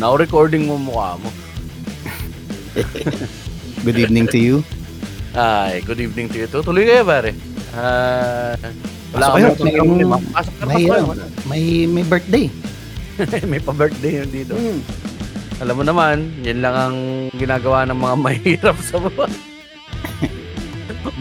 Now 0.00 0.18
recording 0.18 0.66
mo 0.66 0.74
mukha 0.74 1.22
mo. 1.22 1.30
Good 3.86 3.98
evening 4.02 4.26
to 4.34 4.38
you. 4.42 4.56
Ay, 5.30 5.86
good 5.86 6.02
evening 6.02 6.26
to 6.34 6.36
you 6.42 6.48
too. 6.50 6.66
Tuloy 6.66 6.82
kayo 6.82 7.06
pare. 7.06 7.30
Ah, 7.70 8.58
wala 9.14 9.38
Pasok 9.38 9.70
kayo. 9.70 9.86
Pasok 10.34 10.54
ka, 10.58 10.64
May, 10.66 10.84
pasok 10.90 11.14
ano, 11.14 11.22
may, 11.46 11.62
may 11.86 12.02
birthday. 12.02 12.50
May 13.50 13.60
pa-birthday 13.62 14.24
yun 14.24 14.30
dito. 14.34 14.58
Hmm. 14.58 14.80
Alam 15.62 15.74
mo 15.78 15.84
naman, 15.84 16.32
yan 16.40 16.58
lang 16.64 16.74
ang 16.74 16.96
ginagawa 17.36 17.84
ng 17.86 18.00
mga 18.00 18.16
mahirap 18.26 18.76
sa 18.82 18.96
buwan. 18.98 19.30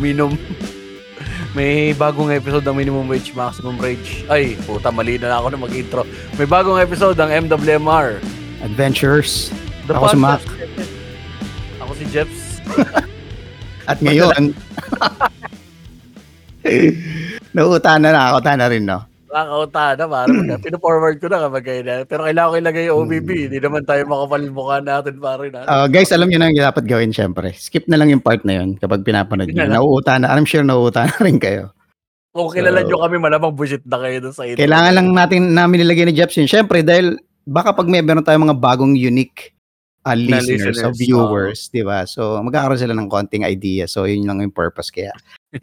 Minimum. 0.02 0.34
May 1.57 1.97
bagong 1.97 2.29
episode 2.29 2.61
ng 2.61 2.77
Minimum 2.77 3.09
Wage 3.09 3.34
Maximum 3.34 3.82
Rage. 3.82 4.21
Ay, 4.29 4.54
puta, 4.70 4.93
mali 4.93 5.18
na 5.18 5.41
ako 5.41 5.47
na 5.50 5.57
mag-intro. 5.57 6.01
May 6.37 6.46
bagong 6.46 6.78
episode 6.78 7.18
ng 7.18 7.50
MWMR. 7.50 8.21
Adventures. 8.61 9.50
The 9.89 9.97
Ako 9.97 10.14
si 10.14 10.18
Mac. 10.21 10.46
Ako 11.82 11.91
si 11.97 12.05
Jeps. 12.14 12.61
At 13.89 13.97
ngayon, 14.05 14.54
nauutan 17.57 18.05
na 18.05 18.13
na 18.61 18.68
rin, 18.69 18.86
no? 18.86 19.08
Nakakauta 19.29 19.86
na, 19.93 20.06
parang 20.10 20.38
pino-forward 20.65 21.18
ko 21.21 21.28
na 21.29 21.46
kapag 21.46 21.64
kayo 21.65 21.82
na. 21.86 21.96
Pero 22.04 22.25
kailangan 22.25 22.50
ko 22.50 22.56
ilagay 22.57 22.83
yung 22.89 23.00
OBB. 23.06 23.29
Hmm. 23.29 23.46
Hindi 23.46 23.60
naman 23.61 23.83
tayo 23.86 24.02
makapalmukha 24.10 24.78
natin, 24.82 25.14
pare 25.21 25.46
na. 25.54 25.60
Uh, 25.69 25.86
guys, 25.86 26.10
alam 26.10 26.28
niyo 26.28 26.42
na 26.42 26.50
yung 26.50 26.65
dapat 26.65 26.86
gawin, 26.89 27.14
syempre. 27.14 27.54
Skip 27.54 27.86
na 27.86 28.02
lang 28.02 28.10
yung 28.10 28.25
part 28.25 28.42
na 28.42 28.57
yun 28.57 28.75
kapag 28.82 29.05
pinapanood 29.05 29.54
lang. 29.54 29.69
Nauuta 29.69 30.18
na. 30.18 30.33
I'm 30.33 30.50
sure 30.50 30.65
nauuta 30.65 31.05
na 31.05 31.18
rin 31.21 31.38
kayo. 31.38 31.69
Kung 32.33 32.50
kilala 32.53 32.81
So- 32.81 32.89
nyo 32.89 32.97
kami, 33.05 33.17
malamang 33.22 33.53
bullshit 33.53 33.86
na 33.86 33.97
kayo 34.02 34.17
dun 34.22 34.33
sa 34.33 34.45
intro. 34.45 34.61
Kailangan 34.61 34.94
lang 34.97 35.08
natin 35.14 35.41
namin 35.53 35.86
nilagay 35.86 36.09
ni 36.09 36.14
Jeps 36.17 36.38
yun. 36.38 36.50
Syempre, 36.50 36.81
dahil 36.81 37.17
baka 37.45 37.73
pag 37.73 37.89
may 37.89 38.02
meron 38.02 38.25
tayong 38.25 38.50
mga 38.50 38.57
bagong 38.57 38.94
unique 38.94 39.53
uh, 40.05 40.13
listeners, 40.13 40.77
o 40.81 40.94
listeners, 40.94 40.97
viewers, 40.97 41.59
di 41.73 41.81
ba? 41.81 42.05
So, 42.05 42.38
magkakaroon 42.41 42.81
sila 42.81 42.94
ng 42.97 43.09
konting 43.09 43.45
idea. 43.45 43.89
So, 43.89 44.05
yun 44.05 44.30
lang 44.30 44.41
yung 44.45 44.53
purpose. 44.53 44.94
Kaya, 44.94 45.13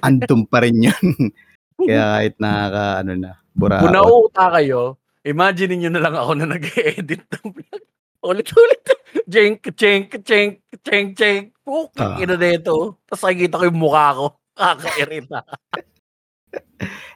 andun 0.03 0.47
pa 0.51 0.67
rin 0.67 0.83
yun. 0.83 1.07
Kaya 1.87 2.03
kahit 2.19 2.35
nakaka, 2.43 2.85
ano 3.05 3.13
na, 3.15 3.33
bura. 3.57 3.81
Kung 3.81 3.97
nauuta 3.97 4.53
kayo, 4.53 5.01
imagine 5.25 5.81
niyo 5.81 5.91
na 5.91 6.05
lang 6.05 6.15
ako 6.15 6.33
na 6.37 6.47
nag-edit 6.47 7.25
ng 7.25 7.47
vlog. 7.57 7.83
Ulit-ulit. 8.27 8.85
Jenk, 9.27 9.65
jenk, 9.75 10.21
jenk, 10.23 10.61
jenk, 10.85 11.09
jenk. 11.17 11.45
Ah. 11.51 11.59
Puking 11.65 12.15
ina 12.23 12.37
nito. 12.37 13.01
Tapos 13.09 13.23
nakikita 13.27 13.59
ko 13.59 13.65
yung 13.67 13.81
mukha 13.81 14.07
ko. 14.15 14.27
Kakairita. 14.59 15.41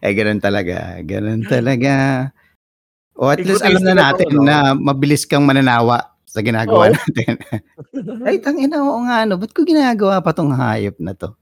Eh, 0.01 0.17
ganun 0.17 0.41
talaga. 0.41 1.01
Ganun 1.05 1.45
talaga. 1.45 1.93
O 3.21 3.29
at 3.29 3.45
least 3.45 3.61
alam 3.61 3.85
na 3.85 3.93
natin 3.93 4.33
to, 4.33 4.41
no? 4.41 4.49
na 4.49 4.73
mabilis 4.73 5.29
kang 5.29 5.45
mananawa 5.45 6.17
sa 6.25 6.41
ginagawa 6.41 6.89
Oo. 6.89 6.97
natin. 6.97 7.37
Ay, 8.29 8.41
tangina 8.41 8.81
oo 8.81 9.05
nga, 9.05 9.29
ano, 9.29 9.37
ba't 9.37 9.53
ko 9.53 9.61
ginagawa 9.69 10.25
pa 10.25 10.33
tong 10.33 10.57
hayop 10.57 10.97
na 11.05 11.13
to? 11.13 11.37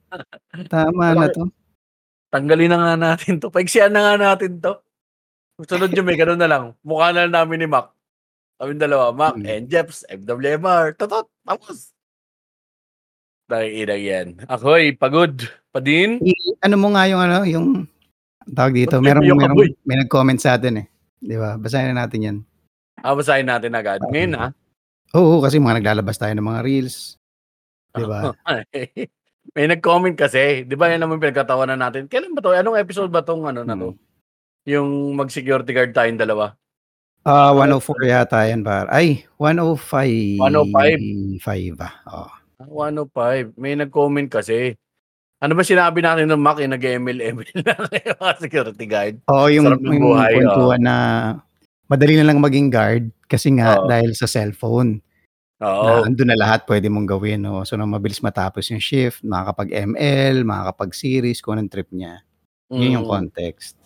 Tama 0.67 1.15
na 1.15 1.31
to. 1.31 1.47
Tanggalin 2.35 2.71
na 2.75 2.79
nga 2.83 2.95
natin 2.99 3.39
to. 3.39 3.47
Paiksiyan 3.55 3.95
na 3.95 4.01
nga 4.03 4.15
natin 4.19 4.59
to. 4.59 4.83
Sunod 5.59 5.91
nyo, 5.91 6.03
may 6.07 6.15
ganun 6.15 6.39
na 6.39 6.47
lang. 6.47 6.65
Mukha 6.87 7.11
na 7.11 7.27
lang 7.27 7.35
namin 7.35 7.67
ni 7.67 7.69
Mac. 7.69 7.91
Kami 8.59 8.75
dalawa, 8.75 9.11
Mac 9.11 9.35
Hmm. 9.35 9.47
and 9.47 9.67
Jeps, 9.67 10.07
FWMR. 10.07 10.95
Totot, 10.95 11.27
tapos. 11.43 11.91
Nakikinag 13.49 14.03
yan. 14.03 14.27
Ako'y 14.47 14.95
pagod. 14.95 15.35
Padin? 15.73 16.21
Ano 16.61 16.77
mo 16.77 16.93
nga 16.93 17.09
yung 17.09 17.23
ano, 17.23 17.43
yung 17.43 17.67
tawag 18.47 18.77
dito, 18.77 19.01
Ba't 19.01 19.05
meron, 19.05 19.25
yung 19.25 19.41
meron, 19.41 19.57
kaboy? 19.57 19.71
may 19.83 19.97
nag-comment 19.97 20.39
sa 20.39 20.55
atin 20.55 20.85
eh. 20.85 20.87
Di 21.19 21.35
ba? 21.35 21.57
Basahin 21.57 21.91
na 21.91 22.07
natin 22.07 22.21
yan. 22.23 22.37
Ah, 23.01 23.15
basahin 23.15 23.47
natin 23.49 23.75
agad. 23.75 23.99
Ngayon, 24.05 24.37
ha? 24.37 24.49
Oo, 25.17 25.41
kasi 25.41 25.57
mga 25.57 25.81
naglalabas 25.81 26.19
tayo 26.21 26.35
ng 26.35 26.45
mga 26.45 26.61
reels. 26.63 27.17
Di 27.97 28.05
ba? 28.05 28.31
May 29.57 29.65
nag-comment 29.67 30.13
kasi, 30.15 30.63
di 30.63 30.77
ba 30.77 30.93
yan 30.93 31.01
naman 31.01 31.17
pinagkatawanan 31.17 31.81
natin. 31.81 32.05
Kailan 32.05 32.37
ba 32.37 32.45
to? 32.45 32.53
Anong 32.53 32.77
episode 32.77 33.09
ba 33.09 33.25
tong 33.25 33.49
ano 33.49 33.65
na 33.65 33.75
to? 33.75 33.97
Hmm. 33.97 34.07
Yung 34.69 35.17
mag-security 35.17 35.73
guard 35.73 35.97
tayong 35.97 36.21
dalawa. 36.21 36.53
Ah, 37.25 37.57
104 37.57 38.05
yata 38.05 38.45
yan 38.45 38.61
par. 38.61 38.85
Ay, 38.93 39.25
105. 39.41 40.37
105. 40.37 41.41
5 41.41 41.81
ah. 41.81 41.95
Oh. 42.09 42.31
105. 42.69 43.57
May 43.57 43.73
nag-comment 43.81 44.29
kasi. 44.29 44.77
Ano 45.41 45.55
ba 45.55 45.63
sinabi 45.63 46.03
natin 46.03 46.29
ng 46.29 46.43
Mac 46.43 46.59
yung 46.61 46.75
nag-ML-ML 46.75 47.49
yung 47.55 48.19
mga 48.21 48.35
security 48.43 48.85
guard? 48.91 49.15
Oo, 49.31 49.47
yung, 49.49 49.71
Sarap 49.71 49.81
ng 49.87 49.95
yung 49.95 50.05
buhay, 50.11 50.33
kwentuhan 50.35 50.83
na 50.83 50.97
madali 51.87 52.15
na 52.19 52.27
lang 52.27 52.43
maging 52.43 52.69
guard 52.75 53.05
kasi 53.31 53.55
nga 53.55 53.79
Oo. 53.79 53.87
dahil 53.87 54.13
sa 54.19 54.27
cellphone. 54.27 54.99
Oo. 55.63 55.85
Na 55.87 56.11
andun 56.11 56.29
na 56.29 56.39
lahat 56.39 56.67
pwede 56.67 56.91
mong 56.91 57.07
gawin. 57.07 57.47
No? 57.47 57.63
So, 57.63 57.79
nang 57.79 57.89
mabilis 57.95 58.19
matapos 58.19 58.67
yung 58.75 58.83
shift, 58.83 59.23
makakapag-ML, 59.23 60.43
makakapag-series, 60.43 61.39
kung 61.41 61.57
anong 61.57 61.71
trip 61.71 61.89
niya. 61.95 62.19
Yun 62.69 62.99
yung 63.01 63.07
Mm. 63.07 63.15
context. 63.15 63.79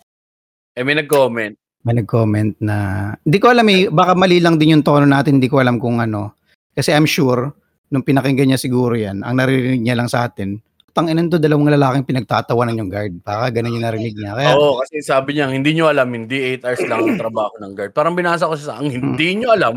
Eh, 0.73 0.81
may 0.81 0.97
nag-comment. 0.97 1.53
May 1.85 1.93
nag-comment 2.01 2.57
na, 2.57 2.75
hindi 3.21 3.37
ko 3.37 3.53
alam 3.53 3.67
eh, 3.69 3.91
baka 3.93 4.17
mali 4.17 4.41
lang 4.41 4.57
din 4.57 4.73
yung 4.79 4.85
tono 4.85 5.05
natin, 5.05 5.37
hindi 5.37 5.51
ko 5.51 5.61
alam 5.61 5.77
kung 5.77 6.01
ano. 6.01 6.33
Kasi 6.73 6.89
I'm 6.89 7.05
sure, 7.05 7.53
nung 7.93 8.01
pinakinggan 8.01 8.49
niya 8.49 8.57
siguro 8.57 8.97
yan, 8.97 9.21
ang 9.21 9.37
naririnig 9.37 9.85
niya 9.85 9.93
lang 9.93 10.09
sa 10.09 10.25
atin, 10.25 10.57
tanginan 10.93 11.29
to, 11.29 11.37
dalawang 11.37 11.69
lalaking 11.69 12.09
pinagtatawanan 12.09 12.79
yung 12.81 12.89
guard. 12.89 13.13
Baka 13.21 13.53
ganun 13.53 13.77
yung 13.77 13.85
narinig 13.85 14.17
niya. 14.17 14.33
Kaya, 14.33 14.57
Oo, 14.57 14.81
kasi 14.81 15.05
sabi 15.05 15.37
niya, 15.37 15.51
hindi 15.51 15.77
nyo 15.77 15.93
alam, 15.93 16.09
hindi 16.09 16.57
8 16.57 16.65
hours 16.65 16.83
lang 16.89 16.99
ang 17.05 17.19
trabaho 17.21 17.53
ng 17.61 17.73
guard. 17.77 17.91
Parang 17.93 18.17
binasa 18.17 18.49
ko 18.49 18.57
siya 18.57 18.73
sa, 18.73 18.75
ang 18.81 18.89
hindi 18.89 19.29
nyo 19.37 19.53
alam, 19.53 19.75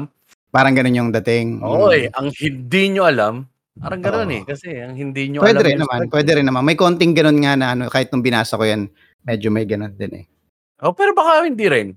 parang 0.48 0.72
ganun 0.72 0.96
yung 0.96 1.10
dating. 1.20 1.60
oo 1.60 1.92
eh, 1.92 2.08
ang 2.16 2.32
hindi 2.32 2.82
nyo 2.96 3.04
alam, 3.04 3.44
parang 3.76 4.00
gano'n 4.00 4.28
Oo. 4.32 4.36
eh, 4.40 4.42
kasi 4.48 4.72
ang 4.80 4.96
hindi 4.96 5.28
nyo 5.28 5.44
Pwede 5.44 5.60
alam. 5.60 5.68
rin 5.68 5.78
naman, 5.84 6.00
pwede 6.08 6.30
rin 6.32 6.46
naman. 6.48 6.64
May 6.64 6.78
konting 6.80 7.12
ganun 7.12 7.44
nga 7.44 7.52
na 7.60 7.66
ano, 7.76 7.92
kahit 7.92 8.08
nung 8.08 8.24
binasa 8.24 8.56
ko 8.56 8.64
yan, 8.64 8.88
medyo 9.26 9.52
may 9.52 9.68
ganun 9.68 9.92
din 9.92 10.24
eh. 10.24 10.26
Oh, 10.84 10.92
pero 10.92 11.16
baka 11.16 11.48
hindi 11.48 11.66
rin. 11.68 11.88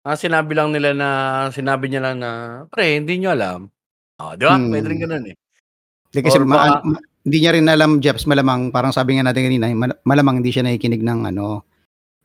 Ah, 0.00 0.16
sinabi 0.16 0.56
lang 0.56 0.72
nila 0.72 0.96
na, 0.96 1.08
sinabi 1.52 1.92
niya 1.92 2.00
lang 2.00 2.16
na, 2.24 2.30
pre, 2.72 2.96
hindi 2.96 3.20
nyo 3.20 3.36
alam. 3.36 3.60
Oh, 4.16 4.32
di 4.32 4.44
ba? 4.48 4.56
Hmm. 4.56 4.72
Pwede 4.72 4.88
rin 4.88 5.00
gano'n 5.04 5.24
eh. 5.28 5.36
Hindi 6.08 6.20
kasi 6.24 6.36
Or 6.40 6.44
ma- 6.48 6.56
baka- 6.56 6.82
ma- 6.88 7.04
hindi 7.20 7.38
niya 7.44 7.52
rin 7.52 7.68
alam, 7.68 8.00
Jeps, 8.00 8.24
malamang, 8.24 8.72
parang 8.72 8.96
sabi 8.96 9.20
nga 9.20 9.28
natin 9.28 9.44
kanina, 9.44 9.68
mal- 9.76 10.00
malamang 10.08 10.40
hindi 10.40 10.56
siya 10.56 10.64
nakikinig 10.64 11.04
ng 11.04 11.28
ano, 11.28 11.68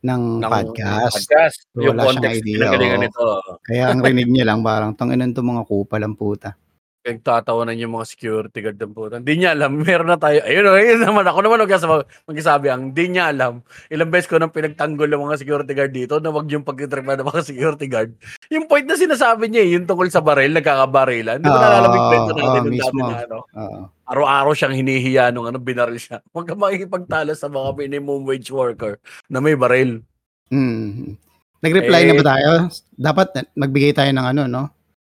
ng, 0.08 0.24
Ng 0.40 0.48
podcast. 0.48 1.28
Podcast. 1.28 1.58
So, 1.76 1.84
yung 1.84 2.00
wala 2.00 2.08
siyang 2.08 2.10
context, 2.16 2.40
idea, 2.40 2.56
pinagalingan 2.56 3.00
oo. 3.00 3.04
nito. 3.04 3.26
Kaya 3.68 3.84
ang 3.92 4.00
rinig 4.00 4.30
niya 4.32 4.46
lang, 4.48 4.60
parang, 4.64 4.92
tanginan 4.96 5.36
to 5.36 5.44
mga 5.44 5.64
kupal 5.68 6.00
ang 6.00 6.16
puta. 6.16 6.56
Nagtatawanan 7.06 7.78
yung 7.78 7.94
mga 7.94 8.10
security 8.10 8.60
guard 8.60 8.82
ng 8.82 8.90
puta. 8.90 9.22
Hindi 9.22 9.38
niya 9.38 9.54
alam. 9.54 9.78
Meron 9.86 10.10
na 10.10 10.18
tayo. 10.18 10.42
Ayun, 10.42 10.66
ayun 10.66 11.00
naman. 11.00 11.22
Ako 11.22 11.46
naman 11.46 11.62
magsasabi, 11.62 12.02
magsasabi 12.26 12.68
ang 12.68 12.90
hindi 12.90 13.06
niya 13.14 13.30
alam. 13.30 13.62
Ilang 13.88 14.10
beses 14.10 14.26
ko 14.26 14.42
nang 14.42 14.50
pinagtanggol 14.50 15.06
ng 15.06 15.22
mga 15.22 15.38
security 15.38 15.74
guard 15.78 15.94
dito 15.94 16.18
na 16.18 16.34
wag 16.34 16.50
yung 16.50 16.66
pagkitripan 16.66 17.22
ng 17.22 17.30
mga 17.30 17.42
security 17.54 17.86
guard. 17.86 18.10
Yung 18.50 18.66
point 18.66 18.84
na 18.84 18.98
sinasabi 18.98 19.48
niya, 19.48 19.62
eh, 19.62 19.78
yung 19.78 19.86
tungkol 19.86 20.10
sa 20.10 20.20
baril, 20.20 20.50
nagkakabarilan. 20.52 21.38
Di 21.38 21.46
ba 21.46 21.54
Oo, 21.54 21.62
nalalamig 21.62 22.04
kwento 22.10 22.32
natin 22.34 22.42
oo, 22.42 22.58
yung 22.58 22.66
dati 22.66 22.74
mismo. 22.74 23.00
na 23.06 23.18
ano? 23.22 23.38
Oo. 23.54 23.80
Araw-araw 24.06 24.54
siyang 24.54 24.74
hinihiya 24.76 25.30
nung 25.30 25.46
ano, 25.46 25.62
binaril 25.62 25.98
siya. 25.98 26.26
Huwag 26.34 26.50
ka 26.50 26.58
makikipagtalo 26.58 27.38
sa 27.38 27.46
mga 27.48 27.70
minimum 27.76 28.26
wage 28.26 28.50
worker 28.50 28.98
na 29.30 29.38
may 29.38 29.54
baril. 29.54 30.02
Mm. 30.50 31.22
Nag-reply 31.62 32.02
na 32.04 32.14
Eh, 32.14 32.18
ba 32.18 32.26
tayo? 32.28 32.50
Dapat 32.94 33.28
na- 33.32 33.50
magbigay 33.56 33.94
tayo 33.94 34.10
ng 34.10 34.26
ano, 34.28 34.42
no? 34.46 34.64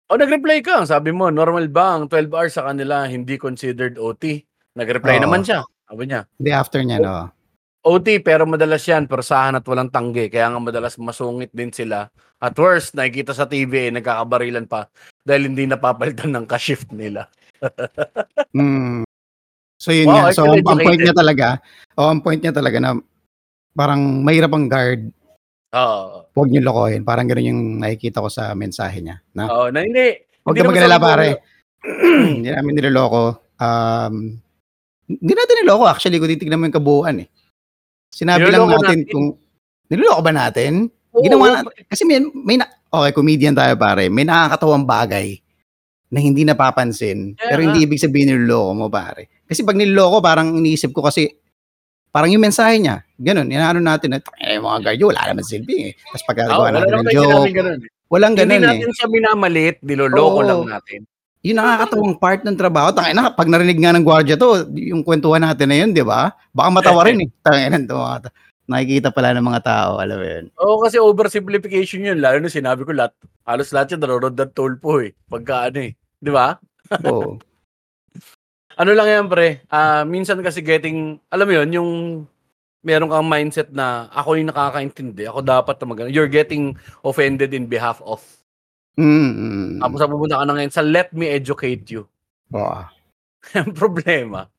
O, 0.08 0.16
nag-reply 0.16 0.64
ka. 0.64 0.88
Sabi 0.88 1.12
mo, 1.12 1.28
normal 1.28 1.68
ba 1.68 2.00
ang 2.00 2.08
12 2.08 2.32
hours 2.32 2.56
sa 2.56 2.72
kanila 2.72 3.04
hindi 3.04 3.36
considered 3.36 4.00
OT? 4.00 4.40
Nag-reply 4.80 5.20
Oo. 5.20 5.24
naman 5.28 5.44
siya. 5.44 5.68
Sabi 5.88 6.04
niya, 6.08 6.24
Hindi 6.40 6.52
after 6.56 6.80
niya, 6.80 6.98
no? 7.04 7.28
OT 7.88 8.20
pero 8.20 8.44
madalas 8.44 8.84
yan, 8.84 9.08
persahan 9.08 9.60
at 9.60 9.64
walang 9.68 9.92
tanggi. 9.92 10.28
Kaya 10.28 10.52
nga 10.52 10.60
madalas 10.60 11.00
masungit 11.00 11.52
din 11.56 11.72
sila. 11.72 12.08
At 12.40 12.56
worst, 12.60 12.96
nakikita 12.96 13.32
sa 13.32 13.48
TV, 13.48 13.88
eh, 13.88 13.92
nagkakabarilan 13.96 14.68
pa 14.68 14.92
dahil 15.24 15.52
hindi 15.52 15.68
napapalitan 15.68 16.36
ng 16.36 16.46
ka-shift 16.48 16.92
nila. 16.96 17.28
Mm. 18.54 19.02
So 19.78 19.94
yun 19.94 20.10
Wow, 20.10 20.30
nga. 20.30 20.34
So 20.34 20.46
ang, 20.46 20.62
ang 20.62 20.78
point 20.82 20.98
educated. 20.98 21.06
niya 21.10 21.16
talaga, 21.18 21.48
oh, 21.98 22.10
ang 22.10 22.22
point 22.22 22.42
niya 22.42 22.54
talaga 22.54 22.78
na 22.82 22.98
parang 23.78 24.26
mahirap 24.26 24.50
ang 24.54 24.66
guard, 24.66 25.14
Oo. 25.78 26.26
huwag 26.34 26.50
niyo 26.50 26.62
lokohin. 26.66 27.06
Parang 27.06 27.30
gano'n 27.30 27.50
yung 27.54 27.62
nakikita 27.78 28.22
ko 28.22 28.30
sa 28.30 28.52
mensahe 28.58 29.02
niya. 29.02 29.22
Na, 29.38 29.46
Oo, 29.50 29.70
na 29.70 29.86
hindi. 29.86 30.18
huwag 30.42 30.56
ka 30.58 30.66
magalala 30.66 30.98
pare. 30.98 31.28
hindi 32.38 32.50
namin 32.50 32.74
niloloko. 32.82 33.54
Um, 33.62 34.38
hindi 35.08 35.34
natin 35.34 35.56
niloloko 35.64 35.86
actually 35.88 36.18
kung 36.20 36.30
titignan 36.30 36.60
mo 36.60 36.68
yung 36.68 36.78
kabuuan 36.78 37.24
eh. 37.24 37.30
Sinabi 38.12 38.50
lang 38.50 38.66
Niloloko 38.66 38.82
natin, 38.82 39.00
natin. 39.04 39.12
kung 39.14 39.26
niloloko 39.88 40.22
ba 40.26 40.32
natin? 40.34 40.72
Oo, 41.14 41.24
Ginawa 41.24 41.46
natin. 41.62 41.84
Kasi 41.86 42.02
may, 42.04 42.20
may 42.34 42.58
na, 42.60 42.66
okay, 42.90 43.12
comedian 43.14 43.56
tayo 43.56 43.74
pare. 43.78 44.10
May 44.10 44.26
nakakatawang 44.26 44.84
bagay 44.84 45.38
na 46.08 46.20
hindi 46.24 46.48
napapansin. 46.48 47.36
Kaya 47.36 47.50
pero 47.52 47.60
hindi 47.68 47.84
ibig 47.84 48.00
sabihin 48.00 48.32
niloloko 48.36 48.72
mo 48.74 48.88
pare. 48.88 49.44
Kasi 49.48 49.64
pag 49.64 49.76
niloloko, 49.76 50.20
parang 50.24 50.56
iniisip 50.56 50.92
ko 50.92 51.04
kasi 51.04 51.28
Parang 52.18 52.34
yung 52.34 52.42
mensahe 52.42 52.82
niya, 52.82 53.06
ganun, 53.22 53.46
inaano 53.46 53.78
natin, 53.78 54.18
na, 54.18 54.26
eh, 54.42 54.58
mga 54.58 54.90
guard 54.90 54.98
yun, 54.98 55.10
wala 55.14 55.22
naman 55.30 55.46
silbi 55.46 55.76
eh. 55.86 55.92
Tapos 56.10 56.26
pagkagawa 56.26 56.74
natin 56.74 56.94
ng 56.98 57.14
joke, 57.14 57.30
sinabing 57.30 57.58
ganun. 57.62 57.78
eh. 57.86 57.90
walang 58.10 58.34
Hindi 58.34 58.42
ganun 58.42 58.58
eh. 58.58 58.66
natin 58.74 58.90
siya 58.98 59.08
minamalit, 59.14 59.78
niloloko 59.86 60.40
lang 60.42 60.62
natin. 60.66 61.00
Yung 61.46 61.62
nakakatawang 61.62 62.18
part 62.18 62.42
ng 62.42 62.58
trabaho, 62.58 62.90
tangina, 62.90 63.30
pag 63.30 63.46
narinig 63.46 63.78
nga 63.78 63.94
ng 63.94 64.02
gwardiya 64.02 64.34
to, 64.34 64.66
yung 64.74 65.06
kwentuhan 65.06 65.46
natin 65.46 65.70
na 65.70 65.78
yun, 65.78 65.94
di 65.94 66.02
ba? 66.02 66.34
Baka 66.50 66.70
matawa 66.74 67.06
rin 67.06 67.22
eh. 67.22 67.30
Mga 67.46 67.86
to. 67.86 68.30
Nakikita 68.68 69.14
pala 69.14 69.32
ng 69.38 69.48
mga 69.48 69.62
tao, 69.64 69.92
alam 70.02 70.18
mo 70.20 70.26
yun. 70.26 70.46
Oo, 70.60 70.82
kasi 70.84 71.00
oversimplification 71.00 72.04
yun. 72.04 72.20
Lalo 72.20 72.42
na 72.44 72.52
sinabi 72.52 72.84
ko 72.84 72.92
lahat, 72.98 73.16
halos 73.48 73.72
lahat 73.72 73.96
yun 73.96 74.02
nanonood 74.04 74.36
ng 74.36 74.52
tulpo 74.52 75.00
eh. 75.00 75.16
Pagka 75.32 75.72
ano 75.72 75.88
eh. 75.88 75.96
Di 76.20 76.34
ba? 76.34 76.58
Oo. 77.08 77.40
Ano 78.78 78.94
lang 78.94 79.08
yan, 79.10 79.26
pre. 79.26 79.66
Ah, 79.74 80.06
minsan 80.06 80.38
kasi 80.46 80.62
getting, 80.62 81.18
alam 81.34 81.46
mo 81.50 81.54
yun, 81.58 81.70
yung 81.74 81.92
meron 82.86 83.10
kang 83.10 83.26
mindset 83.26 83.74
na 83.74 84.08
ako 84.14 84.38
yung 84.38 84.54
nakakaintindi. 84.54 85.26
Ako 85.26 85.42
dapat 85.42 85.76
na 85.82 85.86
mag 85.90 86.00
You're 86.14 86.32
getting 86.32 86.78
offended 87.02 87.52
in 87.58 87.66
behalf 87.66 88.00
of. 88.06 88.22
Mm. 88.98 89.82
Tapos 89.82 90.00
pupunta 90.08 90.42
ka 90.42 90.46
na 90.46 90.54
ngayon 90.58 90.74
sa 90.74 90.86
let 90.86 91.10
me 91.14 91.30
educate 91.30 91.86
you. 91.90 92.06
Ang 93.60 93.74
problema, 93.74 94.50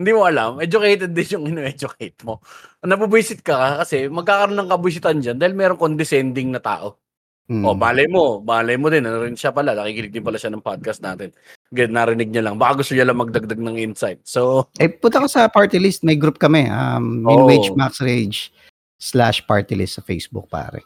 hindi 0.00 0.10
mo 0.14 0.26
alam, 0.26 0.58
educated 0.58 1.14
din 1.14 1.28
yung 1.38 1.44
ino-educate 1.54 2.18
mo. 2.26 2.42
Nabubuisit 2.82 3.44
ka 3.44 3.84
kasi 3.84 4.10
magkakaroon 4.10 4.58
ng 4.58 4.70
kabuisitan 4.72 5.18
dyan 5.22 5.36
dahil 5.38 5.54
meron 5.54 5.78
condescending 5.78 6.50
na 6.50 6.58
tao. 6.58 6.98
Mm. 7.46 7.62
O, 7.62 7.74
malay 7.76 8.06
mo, 8.08 8.40
malay 8.42 8.74
mo 8.78 8.88
din, 8.88 9.04
ano 9.06 9.22
rin 9.22 9.36
siya 9.36 9.52
pala, 9.54 9.74
nakikinig 9.76 10.14
din 10.14 10.24
pala 10.24 10.38
siya 10.38 10.50
ng 10.50 10.64
podcast 10.64 11.04
natin. 11.04 11.30
Good, 11.72 11.88
narinig 11.88 12.28
niya 12.28 12.44
lang. 12.44 12.60
Baka 12.60 12.84
gusto 12.84 12.92
niya 12.92 13.08
lang 13.08 13.16
magdagdag 13.16 13.56
ng 13.56 13.80
insight. 13.80 14.20
So, 14.28 14.68
Eh, 14.76 14.92
punta 14.92 15.24
ka 15.24 15.28
sa 15.28 15.48
party 15.48 15.80
list, 15.80 16.04
may 16.04 16.20
group 16.20 16.36
kami. 16.36 16.68
Um, 16.68 17.24
Oo. 17.24 17.48
Minwage 17.48 17.72
Max 17.72 17.96
Rage 18.04 18.52
slash 19.00 19.40
party 19.48 19.72
list 19.72 19.96
sa 19.96 20.04
Facebook, 20.04 20.52
pare. 20.52 20.84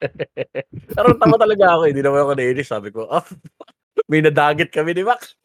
pero 0.96 1.12
tama 1.20 1.36
talaga 1.36 1.76
ako, 1.76 1.92
hindi 1.92 2.00
naman 2.00 2.24
ako 2.24 2.32
nainis. 2.40 2.68
Sabi 2.72 2.88
ko, 2.88 3.04
oh, 3.04 3.24
may 4.10 4.24
nadagit 4.24 4.72
kami 4.72 4.96
ni 4.96 5.04
Max. 5.04 5.36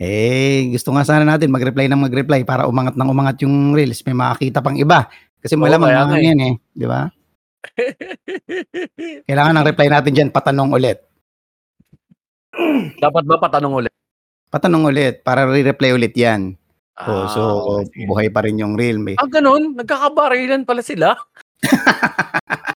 Eh, 0.00 0.68
gusto 0.72 0.92
nga 0.92 1.04
sana 1.04 1.24
natin 1.24 1.52
mag-reply 1.52 1.88
ng 1.88 2.04
mag-reply 2.04 2.40
para 2.44 2.64
umangat 2.68 2.96
ng 2.96 3.08
umangat 3.08 3.36
yung 3.44 3.72
reels. 3.72 4.00
May 4.04 4.16
makakita 4.16 4.60
pang 4.64 4.76
iba. 4.76 5.08
Kasi 5.40 5.56
malamang 5.56 5.92
kaya 5.92 6.04
mga 6.04 6.08
nga 6.08 6.16
eh. 6.20 6.24
yan 6.28 6.40
eh. 6.40 6.54
Di 6.72 6.86
ba? 6.88 7.00
Kailangan 9.28 9.54
ng 9.60 9.68
reply 9.72 9.88
natin 9.88 10.12
dyan, 10.12 10.30
patanong 10.32 10.72
ulit. 10.72 11.09
Dapat 12.98 13.22
ba 13.24 13.36
patanong 13.38 13.74
ulit? 13.76 13.94
Patanong 14.48 14.84
ulit 14.86 15.22
para 15.22 15.46
re-reply 15.46 15.90
ulit 15.92 16.12
yan. 16.12 16.54
Oh, 17.00 17.24
so, 17.26 17.40
Ah, 17.72 17.82
sige. 17.86 18.04
buhay 18.04 18.28
pa 18.28 18.44
rin 18.44 18.58
yung 18.58 18.76
reel. 18.76 18.98
May, 18.98 19.16
Ah, 19.16 19.24
ganun? 19.24 19.72
Nagkakabarilan 19.74 20.64
pala 20.64 20.82
sila? 20.82 21.16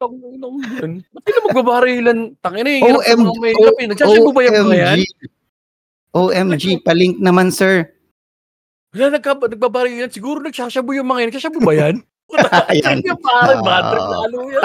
Tanginang 0.00 0.56
yun. 0.74 0.92
Ba't 1.14 1.22
sila 1.22 1.38
magbabarilan? 1.46 2.18
Tangina 2.42 2.68
yung 2.68 2.82
hirap 2.82 3.02
sa 3.04 3.14
mga 3.14 3.38
may 3.38 3.52
hirap 3.54 3.76
eh. 3.78 3.86
Nagsasyabu 3.86 4.30
ba 4.34 4.42
yan? 4.42 5.00
OMG, 6.12 6.64
palink 6.82 7.16
naman, 7.22 7.48
sir. 7.48 7.86
Wala, 8.92 9.16
nagka, 9.16 9.38
nagbabarilan. 9.38 10.10
Siguro 10.10 10.42
nagsasyabu 10.42 10.92
yung 10.92 11.06
mga 11.06 11.20
yan. 11.22 11.28
Nagsasyabu 11.30 11.60
ba 11.62 11.72
yan? 11.72 11.94
Ayan. 12.72 12.98
Yan 13.04 13.18
pare, 13.20 13.54
bad 13.60 13.82
trip 13.92 14.02
Ah. 14.02 14.10
lalo 14.26 14.38
yan. 14.50 14.64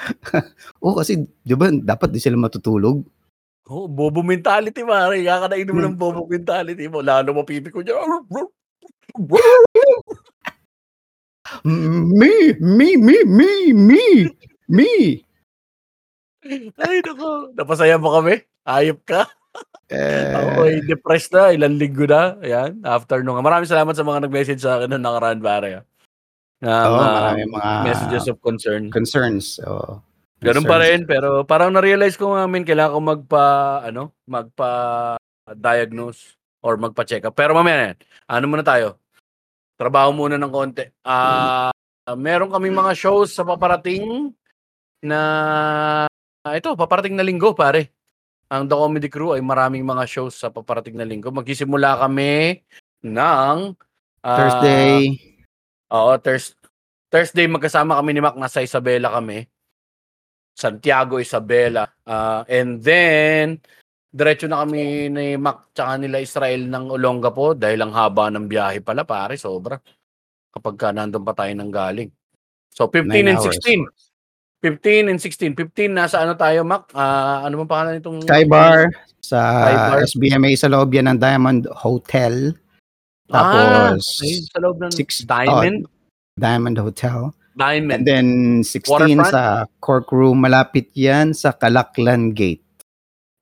Oo, 0.84 0.96
kasi, 0.96 1.24
di 1.44 1.54
ba, 1.56 1.68
dapat 1.70 2.08
di 2.12 2.20
sila 2.20 2.36
matutulog. 2.36 3.04
Oh, 3.70 3.86
bobo 3.86 4.26
mentality, 4.26 4.82
pare. 4.82 5.22
Kakanainin 5.22 5.70
mo 5.70 5.80
ng 5.84 5.98
bobo 5.98 6.26
mentality 6.26 6.90
mo. 6.90 7.04
Lalo 7.06 7.30
mapipi 7.38 7.70
ko 7.70 7.86
dyan. 7.86 8.02
Me, 11.62 12.54
me, 12.58 12.88
me, 12.98 13.16
me, 13.26 13.50
me, 13.70 14.04
me. 14.66 14.90
Ay, 16.80 16.98
nako. 17.04 17.54
Napasaya 17.54 17.94
mo 18.00 18.10
kami? 18.18 18.42
Ayop 18.66 19.02
ka? 19.06 19.30
Eh, 19.90 20.34
Ako 20.34 20.66
ay 20.66 20.82
depressed 20.86 21.34
na. 21.34 21.50
Ilang 21.54 21.78
linggo 21.78 22.06
na. 22.06 22.38
Ayan. 22.42 22.78
After 22.82 23.22
nung. 23.22 23.38
Maraming 23.38 23.70
salamat 23.70 23.94
sa 23.94 24.06
mga 24.06 24.26
nag-message 24.26 24.62
sa 24.62 24.78
akin 24.78 24.94
noong 24.94 25.04
nakaraan, 25.04 25.40
pare. 25.42 25.86
Ng, 26.60 26.68
Oo, 26.68 27.00
ah, 27.00 27.32
maraming 27.32 27.56
mga 27.56 27.72
messages 27.88 28.28
of 28.28 28.36
concern. 28.44 28.92
concerns. 28.92 29.56
Oh, 29.64 30.04
Ganun 30.40 30.64
pa 30.64 30.80
rin, 30.80 31.04
pero 31.04 31.44
parang 31.44 31.72
na-realize 31.72 32.16
ko 32.16 32.36
nga, 32.36 32.48
min, 32.48 32.64
kailangan 32.64 32.96
ko 32.96 33.00
magpa, 33.00 33.44
ano, 33.84 34.16
magpa-diagnose 34.28 36.36
or 36.64 36.80
magpa-check 36.80 37.28
up. 37.28 37.36
Pero 37.36 37.52
mamaya 37.52 37.92
yan. 37.92 37.98
Ano 38.28 38.44
muna 38.48 38.64
tayo? 38.64 38.96
Trabaho 39.76 40.12
muna 40.12 40.36
ng 40.36 40.52
konti. 40.52 40.84
Ah, 41.04 41.72
meron 42.16 42.52
kaming 42.52 42.76
mga 42.76 42.92
shows 42.96 43.32
sa 43.32 43.44
paparating 43.44 44.32
na 45.00 45.20
ito, 46.52 46.72
paparating 46.76 47.16
na 47.16 47.24
linggo, 47.24 47.52
pare. 47.52 47.92
Ang 48.52 48.66
The 48.66 48.76
Comedy 48.76 49.08
Crew 49.08 49.36
ay 49.36 49.44
maraming 49.44 49.84
mga 49.84 50.04
shows 50.08 50.36
sa 50.36 50.52
paparating 50.52 50.96
na 50.96 51.08
linggo. 51.08 51.32
Magsisimula 51.32 52.00
kami 52.00 52.60
ng 53.04 53.56
ah, 54.24 54.36
Thursday. 54.36 55.29
Oo, 55.90 56.14
Thurs 56.22 56.54
Thursday 57.10 57.50
magkasama 57.50 57.98
kami 57.98 58.14
ni 58.14 58.22
Mac, 58.22 58.38
nasa 58.38 58.62
Isabela 58.62 59.10
kami. 59.10 59.42
Santiago, 60.54 61.18
Isabela. 61.18 61.90
Ah, 62.06 62.46
and 62.46 62.78
then, 62.78 63.58
diretso 64.06 64.46
na 64.46 64.62
kami 64.62 65.10
ni 65.10 65.34
Mac 65.34 65.74
tsaka 65.74 65.98
nila 65.98 66.22
Israel 66.22 66.70
ng 66.70 66.94
Olongapo 66.94 67.58
dahil 67.58 67.82
ang 67.82 67.90
haba 67.90 68.30
ng 68.30 68.46
biyahe 68.46 68.78
pala, 68.86 69.02
pare, 69.02 69.34
sobra. 69.34 69.74
Kapag 70.54 70.74
ka 70.78 70.94
nandun 70.94 71.26
pa 71.26 71.34
tayo 71.34 71.50
nang 71.58 71.74
galing. 71.74 72.10
So, 72.70 72.86
15 72.86 73.10
Nine 73.10 73.34
and 73.34 73.42
hours. 73.42 73.58
16. 73.58 73.90
15 74.62 75.10
and 75.10 75.18
16. 75.18 75.58
15, 75.58 75.90
nasa 75.90 76.22
ano 76.22 76.38
tayo, 76.38 76.62
Mac? 76.62 76.94
Ah, 76.94 77.42
ano 77.42 77.66
bang 77.66 77.70
pangalan 77.70 77.92
nitong... 77.98 78.22
Skybar 78.22 78.86
sa 79.18 79.38
Skybar. 79.66 79.98
SBMA 80.06 80.50
sa 80.54 80.70
loob 80.70 80.94
yan 80.94 81.10
ng 81.10 81.18
Diamond 81.18 81.66
Hotel. 81.74 82.54
Ah, 83.30 83.94
Tapos, 83.94 84.06
ayun, 84.22 84.42
sa 84.46 84.58
loob 84.58 84.76
ng 84.82 84.92
six- 84.92 85.22
Diamond. 85.22 85.86
Diamond 86.34 86.78
Hotel. 86.78 87.30
Diamond. 87.54 88.02
And 88.02 88.06
then 88.06 88.28
16 88.64 88.90
Waterfront? 88.90 89.30
sa 89.30 89.42
Cork 89.78 90.08
Room. 90.10 90.40
Malapit 90.40 90.90
yan 90.94 91.34
sa 91.34 91.52
Kalaklan 91.52 92.32
Gate. 92.34 92.64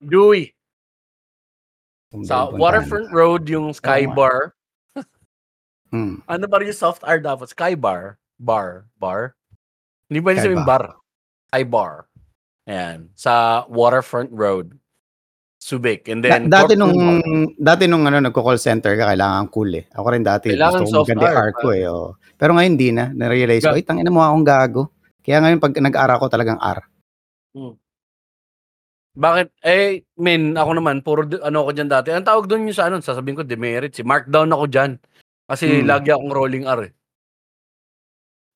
Dewey. 0.01 0.53
Sa. 2.25 2.49
Waterfront 2.51 3.13
Road, 3.13 3.49
yung 3.49 3.73
Skybar. 3.73 4.53
Hmm. 5.89 6.21
Ano 6.29 6.45
ba 6.53 6.61
rin 6.61 6.69
yung 6.69 6.77
soft 6.77 7.01
R 7.01 7.17
dapat? 7.17 7.49
Sky 7.49 7.73
bar? 7.73 8.21
Bar? 8.37 8.85
Bar? 9.01 9.33
Hindi 10.13 10.21
ba 10.21 10.37
yung 10.37 10.45
Sky 10.45 10.61
bar? 10.61 10.85
Sky 11.49 11.65
bar. 11.65 11.93
Ayan. 12.69 13.09
Sa 13.17 13.65
Waterfront 13.73 14.29
Road. 14.29 14.77
Subic. 15.69 16.09
And 16.09 16.25
Da- 16.25 16.41
then, 16.41 16.49
dati 16.49 16.73
Cork 16.73 16.81
nung 16.81 16.97
Room. 16.97 17.53
dati 17.61 17.85
nung 17.85 18.09
ano 18.09 18.25
nagko-call 18.25 18.57
center 18.57 18.97
ka 18.97 19.13
kailangan 19.13 19.53
cool 19.53 19.69
eh. 19.77 19.85
Ako 19.93 20.07
rin 20.09 20.25
dati 20.25 20.57
Kailangan 20.57 20.81
gusto 20.81 20.97
ko 20.97 21.03
maganda 21.05 21.29
R 21.29 21.51
ko 21.53 21.69
eh. 21.77 21.85
oh. 21.85 22.17
Pero 22.41 22.57
ngayon 22.57 22.75
di 22.75 22.89
na. 22.89 23.13
Na-realize 23.13 23.69
ko, 23.69 23.77
ay 23.77 23.85
tangina 23.85 24.09
mo 24.09 24.25
akong 24.25 24.49
gago. 24.49 24.83
Kaya 25.21 25.45
ngayon 25.45 25.61
pag 25.61 25.77
nag-ara 25.77 26.17
ko 26.17 26.33
talagang 26.33 26.57
R. 26.57 26.81
Bakit? 29.13 29.47
Eh, 29.61 30.07
min, 30.17 30.55
ako 30.55 30.71
naman, 30.79 31.03
puro 31.03 31.27
ano 31.43 31.67
ako 31.67 31.71
dyan 31.75 31.91
dati. 31.91 32.15
Ang 32.15 32.25
tawag 32.25 32.47
doon 32.49 32.71
yung 32.71 32.79
sa 32.79 32.89
ano, 32.89 33.03
sasabihin 33.03 33.37
ko, 33.37 33.45
demerit. 33.45 33.93
Si 33.93 34.07
markdown 34.07 34.55
ako 34.55 34.65
dyan. 34.71 34.97
Kasi 35.45 35.83
Hmm. 35.83 35.91
lagi 35.91 36.09
akong 36.09 36.33
rolling 36.33 36.65
R 36.65 36.81
eh. 36.87 36.93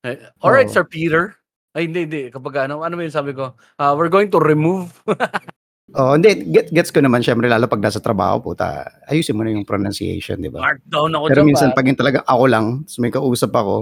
eh 0.07 0.17
Alright, 0.41 0.71
Oo. 0.71 0.73
Sir 0.73 0.85
Peter. 0.87 1.35
Ay, 1.75 1.85
hindi, 1.85 2.09
hindi. 2.09 2.23
Kapag 2.29 2.65
ano, 2.65 2.81
ano 2.81 2.93
ba 2.95 3.05
yung 3.05 3.13
sabi 3.13 3.37
ko? 3.37 3.53
Ah, 3.77 3.93
we're 3.93 4.09
going 4.09 4.33
to 4.33 4.41
remove. 4.41 4.89
Oh, 5.91 6.15
hindi 6.15 6.47
get, 6.47 6.71
gets 6.71 6.95
ko 6.95 7.03
naman 7.03 7.19
syempre 7.19 7.51
lalo 7.51 7.67
pag 7.67 7.83
nasa 7.83 7.99
trabaho 7.99 8.39
puta. 8.39 8.87
Ayusin 9.11 9.35
mo 9.35 9.43
na 9.43 9.51
yung 9.51 9.67
pronunciation, 9.67 10.39
'di 10.39 10.47
ba? 10.47 10.63
markdown 10.63 11.11
ako 11.11 11.25
Pero 11.27 11.41
dyan. 11.43 11.49
minsan 11.51 11.69
pa. 11.75 11.83
pag 11.83 11.87
yung 11.91 11.99
talaga 11.99 12.19
ako 12.23 12.43
lang, 12.47 12.65
tapos 12.87 12.99
may 13.03 13.11
kausap 13.11 13.51
ako, 13.51 13.75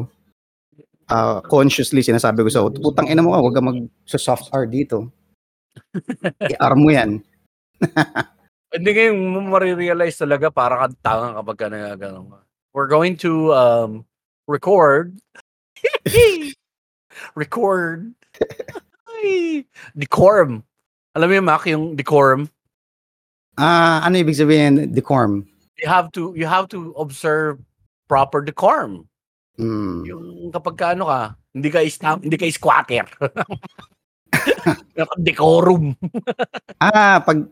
ah, 1.13 1.46
consciously 1.46 2.01
sinasabi 2.01 2.41
ko 2.41 2.50
sa 2.50 2.65
putang 2.65 3.05
ina 3.05 3.22
mo 3.22 3.38
ka, 3.38 3.46
huwag 3.46 3.53
ka 3.53 3.62
mag 3.62 3.79
sa 4.10 4.17
soft 4.17 4.50
R 4.50 4.65
dito. 4.65 5.13
I-R 6.51 6.74
mo 6.74 6.89
yan. 6.89 7.22
Hindi 8.74 8.89
ngayon 8.98 9.17
mo 9.20 9.39
marirealize 9.53 10.17
talaga 10.17 10.50
para 10.50 10.81
kang 10.81 10.98
tanga 11.05 11.29
kapag 11.38 11.58
ka 11.60 11.65
nagagano 11.70 12.20
ka. 12.34 12.39
We're 12.74 12.89
going 12.89 13.20
to 13.22 13.51
um, 13.51 13.91
record. 14.48 15.20
record. 17.36 18.15
Ay, 19.05 19.67
decorum. 19.91 20.63
Alam 21.12 21.27
mo 21.27 21.34
yung 21.36 21.48
Mac, 21.48 21.63
yung 21.68 21.86
decorum? 21.96 22.48
Ah, 23.60 24.00
ano 24.08 24.15
ibig 24.15 24.39
sabihin 24.39 24.96
decorum? 24.96 25.44
You 25.82 25.91
have 25.91 26.08
to 26.15 26.32
you 26.38 26.48
have 26.48 26.72
to 26.72 26.96
observe 26.96 27.60
proper 28.08 28.39
decorum. 28.39 29.03
Hmm. 29.60 30.08
Yung 30.08 30.56
kapag 30.56 30.75
ka 30.80 30.86
ano 30.96 31.12
ka, 31.12 31.36
hindi 31.51 31.68
ka 31.68 31.80
istam, 31.84 32.24
hindi 32.24 32.39
ka 32.39 32.48
squatter. 32.48 33.08
decorum. 35.27 36.00
Ah, 36.82 37.22
pag 37.22 37.46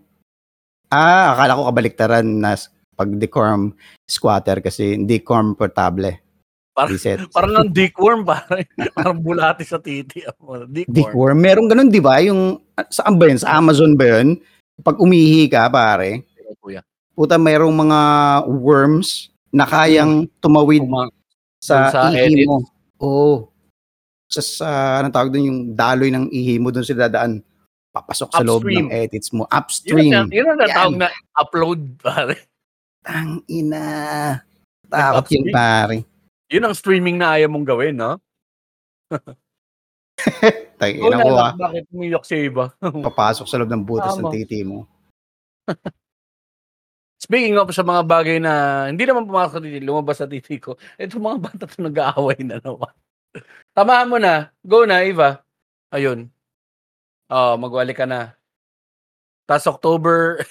Ah, 0.89 1.37
akala 1.37 1.53
ko 1.53 1.69
kabaliktaran 1.69 2.25
na 2.41 2.57
pag 2.97 3.13
decorum 3.13 3.77
squatter 4.09 4.57
kasi 4.57 4.97
hindi 4.97 5.21
comfortable. 5.21 6.17
Parang, 6.69 6.91
Reset. 6.95 7.19
parang 7.33 7.53
ang 7.59 7.69
dickworm, 7.69 8.21
parang, 8.23 8.63
parang 8.95 9.17
bulati 9.19 9.67
sa 9.67 9.77
titi. 9.77 10.23
Dickworm. 10.23 10.69
Dickworm. 10.71 11.37
Meron 11.37 11.67
ganun, 11.67 11.89
di 11.91 11.99
ba? 11.99 12.23
Yung, 12.23 12.61
saan 12.87 13.19
ba 13.19 13.27
yun? 13.27 13.39
Sa 13.41 13.57
Amazon 13.57 13.99
ba 13.99 14.19
yun? 14.19 14.39
Pag 14.79 14.95
umihi 14.97 15.51
ka, 15.51 15.67
pare, 15.67 16.23
Kuya. 16.63 16.79
puta, 17.11 17.35
mayroong 17.35 17.75
mga 17.75 17.99
worms 18.47 19.27
na 19.51 19.67
kayang 19.67 20.29
tumawid 20.39 20.87
Uma- 20.87 21.11
sa, 21.59 21.91
sa 21.91 21.99
ihi 22.09 22.45
edit. 22.45 22.47
mo. 22.47 22.63
Oo. 23.03 23.51
Sa, 24.31 24.39
sa, 24.39 24.67
anong 25.01 25.11
tawag 25.11 25.31
doon, 25.33 25.45
yung 25.51 25.61
daloy 25.75 26.07
ng 26.07 26.31
ihi 26.31 26.55
mo 26.61 26.71
doon 26.71 26.85
sila 26.85 27.11
dadaan. 27.11 27.43
Papasok 27.89 28.29
sa 28.29 28.45
loob 28.45 28.63
Upstream. 28.63 28.85
ng 28.85 28.89
edits 28.93 29.29
mo. 29.33 29.43
Yun 29.43 29.51
Upstream. 29.51 30.11
ang, 30.13 30.29
yun 30.29 30.47
ang 30.47 30.59
natawag 30.61 30.95
na 30.95 31.09
upload, 31.35 31.79
pare. 31.99 32.35
Tang 33.01 33.41
ina. 33.49 33.83
Takot 34.87 35.25
yun, 35.27 35.43
Upstream. 35.43 35.51
pare. 35.51 35.97
Yun 36.49 36.65
ang 36.65 36.75
streaming 36.75 37.21
na 37.21 37.37
ayaw 37.37 37.49
mong 37.53 37.67
gawin, 37.69 37.93
no? 37.93 38.17
Tang 40.79 40.95
Oo 40.97 41.11
ina 41.11 41.21
ko 41.21 41.29
na, 41.29 41.43
ah. 41.51 41.53
bakit 41.55 41.85
umiyak 41.93 42.25
si 42.25 42.49
iba? 42.49 42.73
Papasok 43.07 43.45
sa 43.45 43.61
loob 43.61 43.69
ng 43.69 43.85
butas 43.85 44.17
ng 44.17 44.27
Tama. 44.27 44.33
titi 44.33 44.65
mo. 44.65 44.89
Speaking 47.23 47.59
of 47.59 47.69
sa 47.75 47.83
mga 47.83 48.07
bagay 48.07 48.37
na 48.39 48.87
hindi 48.87 49.03
naman 49.03 49.27
pumasok 49.27 49.59
sa 49.59 49.61
titi, 49.61 49.79
lumabas 49.83 50.17
sa 50.17 50.27
titi 50.27 50.55
ko, 50.57 50.79
ito 50.95 51.19
mga 51.19 51.39
bata 51.45 51.63
to 51.67 51.83
nag-aaway 51.83 52.39
na 52.41 52.57
naman. 52.63 52.95
Tamaan 53.75 54.09
mo 54.09 54.17
na. 54.17 54.49
Go 54.65 54.87
na, 54.87 55.05
Eva. 55.05 55.43
Ayun. 55.93 56.31
Oh, 57.29 57.59
magwali 57.61 57.93
ka 57.93 58.09
na. 58.09 58.33
Tapos 59.45 59.69
October, 59.69 60.41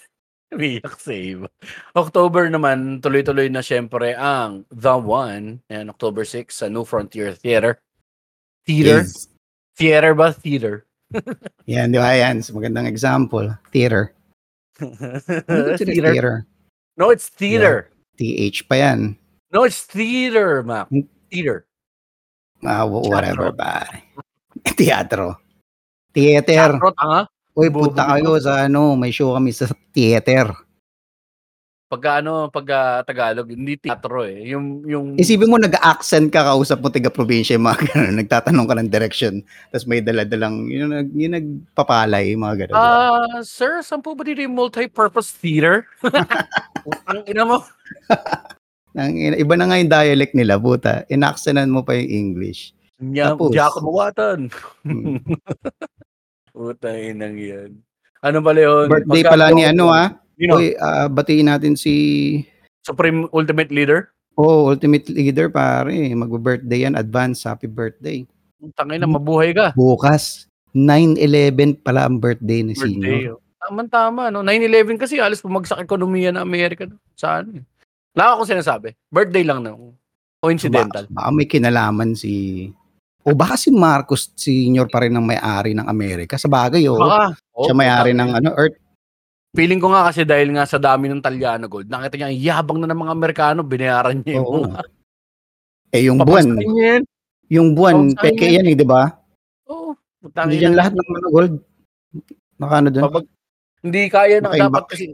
umiyak 0.52 0.97
si 0.99 1.35
Eva. 1.37 1.49
October 1.95 2.49
naman, 2.49 3.00
tuloy-tuloy 3.00 3.49
na 3.52 3.61
syempre 3.61 4.17
ang 4.17 4.64
The 4.73 4.97
One. 4.97 5.61
Ayan, 5.69 5.93
October 5.93 6.25
6 6.25 6.49
sa 6.50 6.67
New 6.69 6.85
Frontier 6.85 7.37
Theater. 7.37 7.78
Theater? 8.64 9.05
Is- 9.05 9.28
Theater 9.78 10.12
ba? 10.17 10.35
Theater. 10.35 10.85
Yan, 11.71 11.95
di 11.95 11.99
ba? 12.00 12.11
Yan. 12.12 12.43
Magandang 12.50 12.88
example. 12.90 13.47
Theater. 13.71 14.12
Ano 14.78 15.75
theater. 15.75 16.12
Theater. 16.14 16.37
No, 16.99 17.11
it's 17.11 17.26
theater. 17.31 17.90
TH 18.19 18.67
pa 18.67 18.75
yan. 18.78 19.14
No, 19.50 19.62
it's 19.67 19.83
theater, 19.87 20.62
Mac. 20.62 20.87
Hmm. 20.90 21.07
Theater. 21.31 21.67
Ah, 22.62 22.83
wh- 22.87 23.07
whatever 23.07 23.50
ba. 23.50 23.87
Teatro. 24.78 25.38
Theater. 26.14 26.47
Teatro, 26.47 26.90
tanga. 26.95 27.26
Uy, 27.59 27.75
punta 27.75 28.07
kayo 28.07 28.38
sa 28.38 28.71
ano, 28.71 28.95
may 28.95 29.11
show 29.11 29.35
kami 29.35 29.50
sa 29.50 29.67
theater. 29.91 30.55
Pagka 31.91 32.23
ano, 32.23 32.53
pagka 32.55 33.03
Tagalog, 33.03 33.50
hindi 33.50 33.75
teatro 33.75 34.23
eh. 34.23 34.47
Yung, 34.53 34.87
yung... 34.87 35.07
Isipin 35.19 35.50
mo, 35.50 35.59
nag-accent 35.59 36.31
ka, 36.31 36.55
kausap 36.55 36.79
mo 36.79 36.93
tiga 36.93 37.11
probinsya, 37.11 37.59
mga 37.59 37.81
ganun, 37.91 38.15
nagtatanong 38.23 38.67
ka 38.69 38.75
ng 38.79 38.93
direction, 38.93 39.35
tapos 39.73 39.88
may 39.91 39.99
daladalang, 39.99 40.71
yun, 40.71 40.93
nag, 40.93 41.11
yun 41.17 41.35
nagpapalay, 41.35 42.37
mga 42.38 42.69
ganun. 42.69 42.77
Ah, 42.79 43.41
sir, 43.43 43.83
saan 43.83 44.07
po 44.07 44.15
ba 44.15 44.23
dito 44.23 44.38
yung 44.38 44.55
multi-purpose 44.55 45.35
theater? 45.43 45.88
Ang 47.11 47.27
ina 47.27 47.43
mo. 47.43 47.65
Ang, 48.95 49.35
iba 49.35 49.55
na 49.59 49.67
nga 49.67 49.81
yung 49.81 49.91
dialect 49.91 50.37
nila, 50.37 50.62
buta. 50.62 51.09
Inaccentan 51.11 51.75
mo 51.75 51.83
pa 51.83 51.99
yung 51.99 52.07
English. 52.07 52.71
Nya, 53.03 53.35
Tapos. 53.35 53.50
di 53.50 53.59
ako 53.59 53.79
mawatan. 53.83 54.53
Hmm. 54.87 55.19
Puta 56.59 56.91
inang 56.91 57.38
yan. 57.38 57.79
Ano 58.19 58.43
pala 58.43 58.59
yun? 58.59 58.91
Birthday 58.91 59.23
Pagka- 59.23 59.33
pala 59.38 59.55
ni 59.55 59.62
ano 59.62 59.95
ah. 59.95 60.19
You 60.35 60.50
know, 60.50 60.59
Uy, 60.59 60.75
ah, 60.79 61.07
batiin 61.07 61.47
natin 61.47 61.79
si 61.79 61.95
Supreme 62.83 63.31
Ultimate 63.31 63.71
Leader. 63.71 64.11
Oh, 64.35 64.71
Ultimate 64.71 65.07
Leader 65.11 65.50
pare. 65.50 65.95
Magbe-birthday 66.15 66.87
yan. 66.87 66.99
Advance 66.99 67.47
happy 67.47 67.67
birthday. 67.67 68.27
Tangina, 68.75 69.07
mabuhay 69.07 69.55
ka. 69.55 69.71
Bukas 69.75 70.47
9/11 70.75 71.79
pala 71.79 72.07
ang 72.11 72.19
birthday 72.19 72.62
ni 72.62 72.75
Birthday. 72.75 73.31
Sino. 73.31 73.38
oh. 73.38 73.43
Tama-tama, 73.59 74.31
no? 74.31 74.43
9-11 74.43 74.99
kasi 74.99 75.19
alas 75.19 75.43
bumagsak 75.43 75.83
ekonomiya 75.83 76.35
ng 76.35 76.43
Amerika. 76.43 76.87
no? 76.87 76.99
Saan? 77.15 77.55
Eh. 77.59 77.62
Wala 78.15 78.38
ako 78.38 78.47
sinasabi. 78.47 78.95
Birthday 79.11 79.43
lang 79.47 79.62
na. 79.62 79.75
Coincidental. 80.38 81.07
Baka, 81.11 81.15
baka 81.15 81.31
may 81.35 81.47
kinalaman 81.50 82.15
si 82.15 82.67
o 83.29 83.37
baka 83.37 83.61
si 83.61 83.69
Marcos 83.69 84.33
Senior 84.33 84.89
pa 84.89 85.05
rin 85.05 85.13
ang 85.13 85.23
may-ari 85.23 85.77
ng 85.77 85.85
Amerika. 85.85 86.41
Sa 86.41 86.49
bagay, 86.49 86.89
oh. 86.89 86.97
Baka. 86.97 87.37
oh, 87.53 87.69
siya 87.69 87.77
may-ari 87.77 88.17
ng 88.17 88.31
ano, 88.41 88.57
Earth. 88.57 88.81
Feeling 89.53 89.81
ko 89.81 89.93
nga 89.93 90.09
kasi 90.09 90.25
dahil 90.25 90.53
nga 90.53 90.65
sa 90.65 90.81
dami 90.81 91.09
ng 91.09 91.21
Talyano 91.21 91.69
Gold, 91.69 91.89
nakita 91.89 92.17
niya, 92.17 92.29
ang 92.29 92.39
yabang 92.41 92.79
na 92.81 92.89
ng 92.89 93.01
mga 93.01 93.13
Amerikano, 93.13 93.61
binayaran 93.65 94.21
niya 94.25 94.41
Oo. 94.41 94.65
yung 94.65 94.73
mga 94.73 94.81
Eh, 95.97 96.03
yung 96.05 96.19
buwan. 96.21 96.45
papasahin 96.45 96.69
niya 96.73 96.87
yan. 96.93 97.03
Yung 97.49 97.69
buwan, 97.73 97.97
Papasahin 97.97 98.21
peke 98.21 98.45
niya. 98.45 98.57
yan 98.61 98.67
eh, 98.69 98.75
di 98.77 98.87
ba? 98.89 99.03
Oo. 99.69 99.91
Hindi 100.21 100.57
yan 100.61 100.75
lahat 100.77 100.93
ng 100.93 101.09
ano, 101.09 101.29
gold. 101.33 101.55
Nakano 102.59 102.87
doon? 102.93 103.05
Pabag, 103.09 103.25
hindi 103.81 104.03
kaya 104.11 104.37
na 104.41 104.49
Baka 104.51 104.59
dapat 104.69 104.85
kasi 104.91 105.05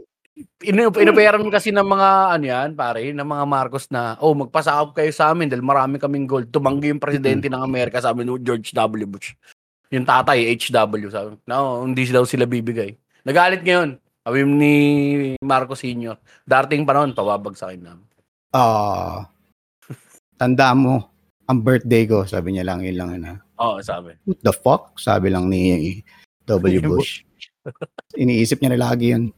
inabayaran 0.63 1.47
kasi 1.47 1.71
ng 1.71 1.87
mga 1.87 2.09
ano 2.35 2.45
yan, 2.45 2.69
pare, 2.75 3.11
ng 3.15 3.23
mga 3.23 3.45
Marcos 3.47 3.87
na, 3.87 4.19
oh, 4.19 4.35
magpasakop 4.35 4.91
kayo 4.91 5.11
sa 5.15 5.31
amin 5.31 5.47
dahil 5.47 5.63
marami 5.63 5.95
kaming 5.95 6.27
gold. 6.27 6.51
Tumanggi 6.51 6.91
yung 6.91 6.99
presidente 6.99 7.47
ng 7.47 7.63
Amerika, 7.63 8.03
sabi 8.03 8.27
ni 8.27 8.35
George 8.43 8.75
W. 8.75 9.07
Bush. 9.07 9.31
Yung 9.95 10.03
tatay, 10.03 10.51
HW, 10.59 11.07
sabi. 11.07 11.39
No, 11.47 11.87
hindi 11.87 12.03
daw 12.11 12.27
sila 12.27 12.43
bibigay. 12.43 12.91
Nagalit 13.23 13.63
ngayon. 13.63 13.95
Sabi 14.25 14.41
ni 14.41 14.75
Marcos 15.45 15.85
Sr. 15.85 16.17
Darating 16.43 16.81
pa 16.81 16.97
noon, 16.97 17.13
pababagsakin 17.13 17.81
namin. 17.85 18.07
Ah. 18.49 19.29
tanda 20.35 20.73
mo, 20.75 21.13
ang 21.47 21.61
birthday 21.61 22.03
ko, 22.09 22.25
sabi 22.25 22.57
niya 22.57 22.65
lang, 22.65 22.81
yun 22.83 22.97
lang 22.97 23.09
na. 23.21 23.39
Oo, 23.61 23.79
sabi. 23.79 24.17
What 24.25 24.41
the 24.41 24.51
fuck? 24.51 24.97
Sabi 24.97 25.29
lang 25.29 25.47
ni 25.47 26.01
W. 26.49 26.81
Bush. 26.91 27.23
Iniisip 28.17 28.59
niya 28.59 28.73
na 28.75 28.81
lagi 28.81 29.13
yun. 29.13 29.29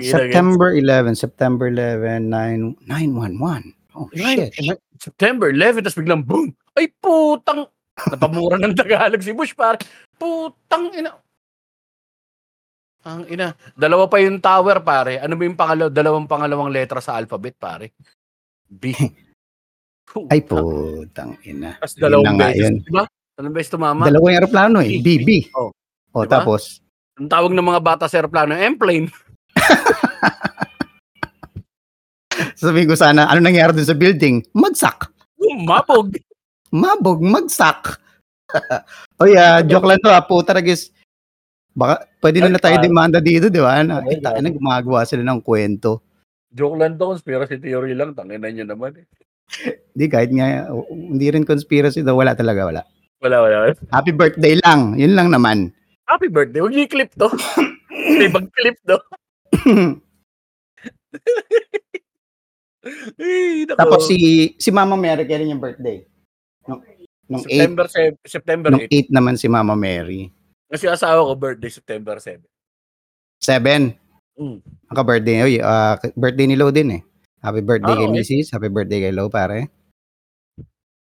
September 0.00 0.70
11, 0.70 1.18
September 1.18 1.66
11, 1.66 2.30
9, 2.30 2.78
911. 2.86 3.74
Oh, 3.98 4.06
shit. 4.14 4.54
September 5.02 5.50
11, 5.50 5.82
tapos 5.82 5.98
biglang 5.98 6.22
boom! 6.22 6.54
Ay, 6.78 6.88
putang! 7.02 7.66
Napamura 8.08 8.56
ng 8.56 8.72
Tagalog 8.72 9.20
si 9.20 9.34
Bush, 9.34 9.52
pare. 9.52 9.82
Putang 10.16 10.94
ina. 10.94 11.12
Ang 13.02 13.26
ina. 13.28 13.50
Dalawa 13.74 14.06
pa 14.06 14.22
yung 14.22 14.38
tower, 14.38 14.78
pare. 14.80 15.18
Ano 15.18 15.34
ba 15.34 15.42
yung 15.42 15.58
pangalaw, 15.58 15.90
dalawang 15.90 16.30
pangalawang 16.30 16.70
letra 16.70 17.02
sa 17.02 17.18
alphabet, 17.18 17.58
pare? 17.58 17.98
B. 18.70 18.94
Ay, 20.30 20.40
putang 20.46 21.34
ina. 21.42 21.76
Tapos 21.82 21.98
dalawang 21.98 22.38
beses, 22.38 22.62
yun. 22.62 22.74
di 22.78 22.92
ba? 22.94 23.04
Dalawang 23.34 23.56
beses 23.58 23.72
tumama. 23.74 24.02
Dalawa 24.06 24.24
yung 24.30 24.38
aeroplano 24.38 24.78
eh. 24.80 25.02
B. 25.02 25.18
BB. 25.18 25.28
Oh. 25.58 25.74
O, 26.14 26.22
Diba? 26.24 26.30
tapos, 26.30 26.78
Ang 27.18 27.28
tawag 27.28 27.52
ng 27.52 27.66
mga 27.66 27.80
bata 27.84 28.04
sa 28.08 28.22
aeroplano, 28.22 28.54
M-plane. 28.56 29.10
Sabihin 32.62 32.88
ko 32.88 32.96
sana, 32.96 33.26
ano 33.26 33.42
nangyari 33.42 33.74
dun 33.74 33.88
sa 33.88 33.98
building? 33.98 34.42
Magsak. 34.54 35.10
Umabog. 35.36 36.14
Mabog, 36.72 37.20
magsak. 37.20 37.98
o 39.20 39.26
yeah, 39.26 39.60
joke 39.64 39.88
lang 39.88 40.00
to 40.00 40.12
ha. 40.12 40.22
Puta 40.22 40.54
nagis. 40.54 40.92
Baka, 41.72 42.04
pwede 42.20 42.44
na, 42.44 42.52
na 42.54 42.60
tayo 42.60 42.76
pa- 42.78 42.84
demanda 42.84 43.18
dito, 43.18 43.48
di 43.48 43.60
ba? 43.60 43.80
Na, 43.80 44.04
eh, 44.04 44.20
tayo 44.20 44.38
na 44.38 44.52
gumagawa 44.52 45.08
sila 45.08 45.24
ng 45.24 45.40
kwento. 45.40 46.04
Joke 46.52 46.76
lang 46.76 47.00
to, 47.00 47.16
conspiracy 47.16 47.56
theory 47.56 47.96
lang. 47.96 48.12
Tangina 48.12 48.52
nyo 48.52 48.64
naman 48.68 48.92
eh. 49.00 49.06
Di, 49.92 50.08
kahit 50.08 50.32
nga, 50.32 50.68
hindi 50.92 51.26
rin 51.32 51.48
conspiracy 51.48 52.04
daw. 52.04 52.16
Wala 52.16 52.36
talaga, 52.36 52.68
wala. 52.68 52.82
Wala, 53.24 53.36
wala. 53.40 53.56
Happy 53.92 54.12
birthday 54.12 54.60
lang. 54.60 54.96
Yun 55.00 55.16
lang 55.16 55.32
naman. 55.32 55.72
Happy 56.08 56.28
birthday. 56.28 56.60
Huwag 56.60 56.72
niyo 56.76 56.84
i-clip 56.84 57.10
to. 57.16 57.28
May 58.20 58.28
mag-clip 58.28 58.76
to. 58.84 59.00
Ay. 63.22 63.68
Tapos 63.70 64.10
si 64.10 64.18
si 64.58 64.70
Mama 64.74 64.98
Mary, 64.98 65.22
kailan 65.22 65.54
yung 65.54 65.62
birthday? 65.62 66.02
Nung, 66.66 66.82
nung 67.30 67.44
8. 67.46 67.46
September 67.46 67.86
7, 67.86 68.18
September 68.26 68.68
Nung 68.74 68.86
8. 68.90 69.10
8 69.12 69.16
naman 69.16 69.34
si 69.38 69.46
Mama 69.46 69.78
Mary. 69.78 70.34
Kasi 70.66 70.88
asawa 70.90 71.22
ko 71.22 71.32
birthday 71.38 71.70
September 71.70 72.16
7. 72.18 72.42
7. 73.38 73.94
Mm. 74.40 74.58
Ang 74.64 74.96
ka-birthday. 74.96 75.36
Oy, 75.44 75.54
ah, 75.60 76.00
birthday 76.16 76.46
ni 76.48 76.56
Lo 76.56 76.72
din 76.72 76.98
eh. 76.98 77.02
Happy 77.42 77.60
birthday 77.60 77.92
Ah, 77.92 77.98
kay 77.98 78.08
okay. 78.08 78.16
Mrs. 78.22 78.54
Happy 78.54 78.70
birthday 78.70 78.98
kay 79.04 79.12
Lo, 79.12 79.28
pare. 79.28 79.68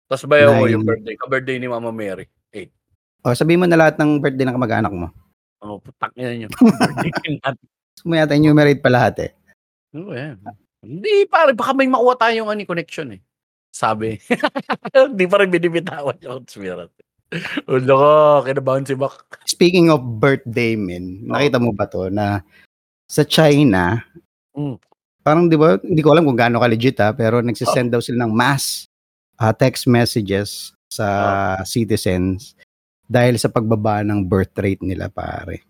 Tapos 0.07 0.23
ko 0.23 0.31
Nine. 0.31 0.71
yung 0.71 0.87
birthday. 0.87 1.15
Ka-birthday 1.19 1.57
ni 1.59 1.67
Mama 1.67 1.91
Mary. 1.91 2.31
8. 2.55 3.27
O, 3.27 3.35
sabihin 3.35 3.61
mo 3.61 3.67
na 3.67 3.75
lahat 3.81 3.99
ng 3.99 4.23
birthday 4.23 4.47
ng 4.47 4.55
kamag-anak 4.55 4.93
mo. 4.95 5.11
Oh, 5.59 5.83
putak 5.83 6.15
niya 6.15 6.47
yun. 6.47 6.51
birthday 7.03 7.35
natin. 7.43 7.67
Gusto 7.97 8.13
mo 8.13 8.15
yata 8.21 8.37
enumerate 8.37 8.85
pa 8.85 8.93
lahat 8.93 9.15
eh. 9.25 9.31
Oo, 9.97 10.13
yan. 10.13 10.37
Hindi, 10.85 11.25
pare. 11.27 11.57
Baka 11.57 11.73
may 11.73 11.89
makuha 11.89 12.15
tayong 12.21 12.53
ani 12.53 12.69
connection 12.69 13.17
eh. 13.17 13.21
Sabi. 13.73 14.21
Hindi 14.93 15.25
pa 15.25 15.41
rin 15.41 15.49
binibitawan 15.49 16.21
yung 16.21 16.45
conspiracy. 16.45 17.01
Ulo 17.67 17.93
ko, 17.99 18.11
kinabahan 18.47 18.87
si 18.87 18.95
Mac. 18.95 19.43
Speaking 19.51 19.91
of 19.91 20.05
birthday, 20.23 20.79
men, 20.79 21.27
nakita 21.27 21.59
mo 21.59 21.75
ba 21.75 21.91
to 21.91 22.07
na 22.13 22.45
sa 23.11 23.27
China, 23.27 23.99
Mm. 24.57 24.81
parang 25.21 25.51
'di 25.51 25.59
ba, 25.59 25.77
hindi 25.83 26.01
ko 26.01 26.17
alam 26.17 26.25
kung 26.25 26.39
gaano 26.39 26.63
ka-legit 26.63 26.97
ah, 27.03 27.13
pero 27.13 27.45
nagse-send 27.45 27.93
daw 27.93 28.01
sila 28.01 28.25
ng 28.25 28.33
mass 28.33 28.89
ah, 29.37 29.53
text 29.53 29.85
messages 29.85 30.73
sa 30.89 31.61
citizens 31.67 32.57
dahil 33.05 33.37
sa 33.37 33.53
pagbaba 33.53 34.01
ng 34.07 34.25
birth 34.25 34.55
rate 34.57 34.81
nila 34.81 35.13
pare. 35.13 35.66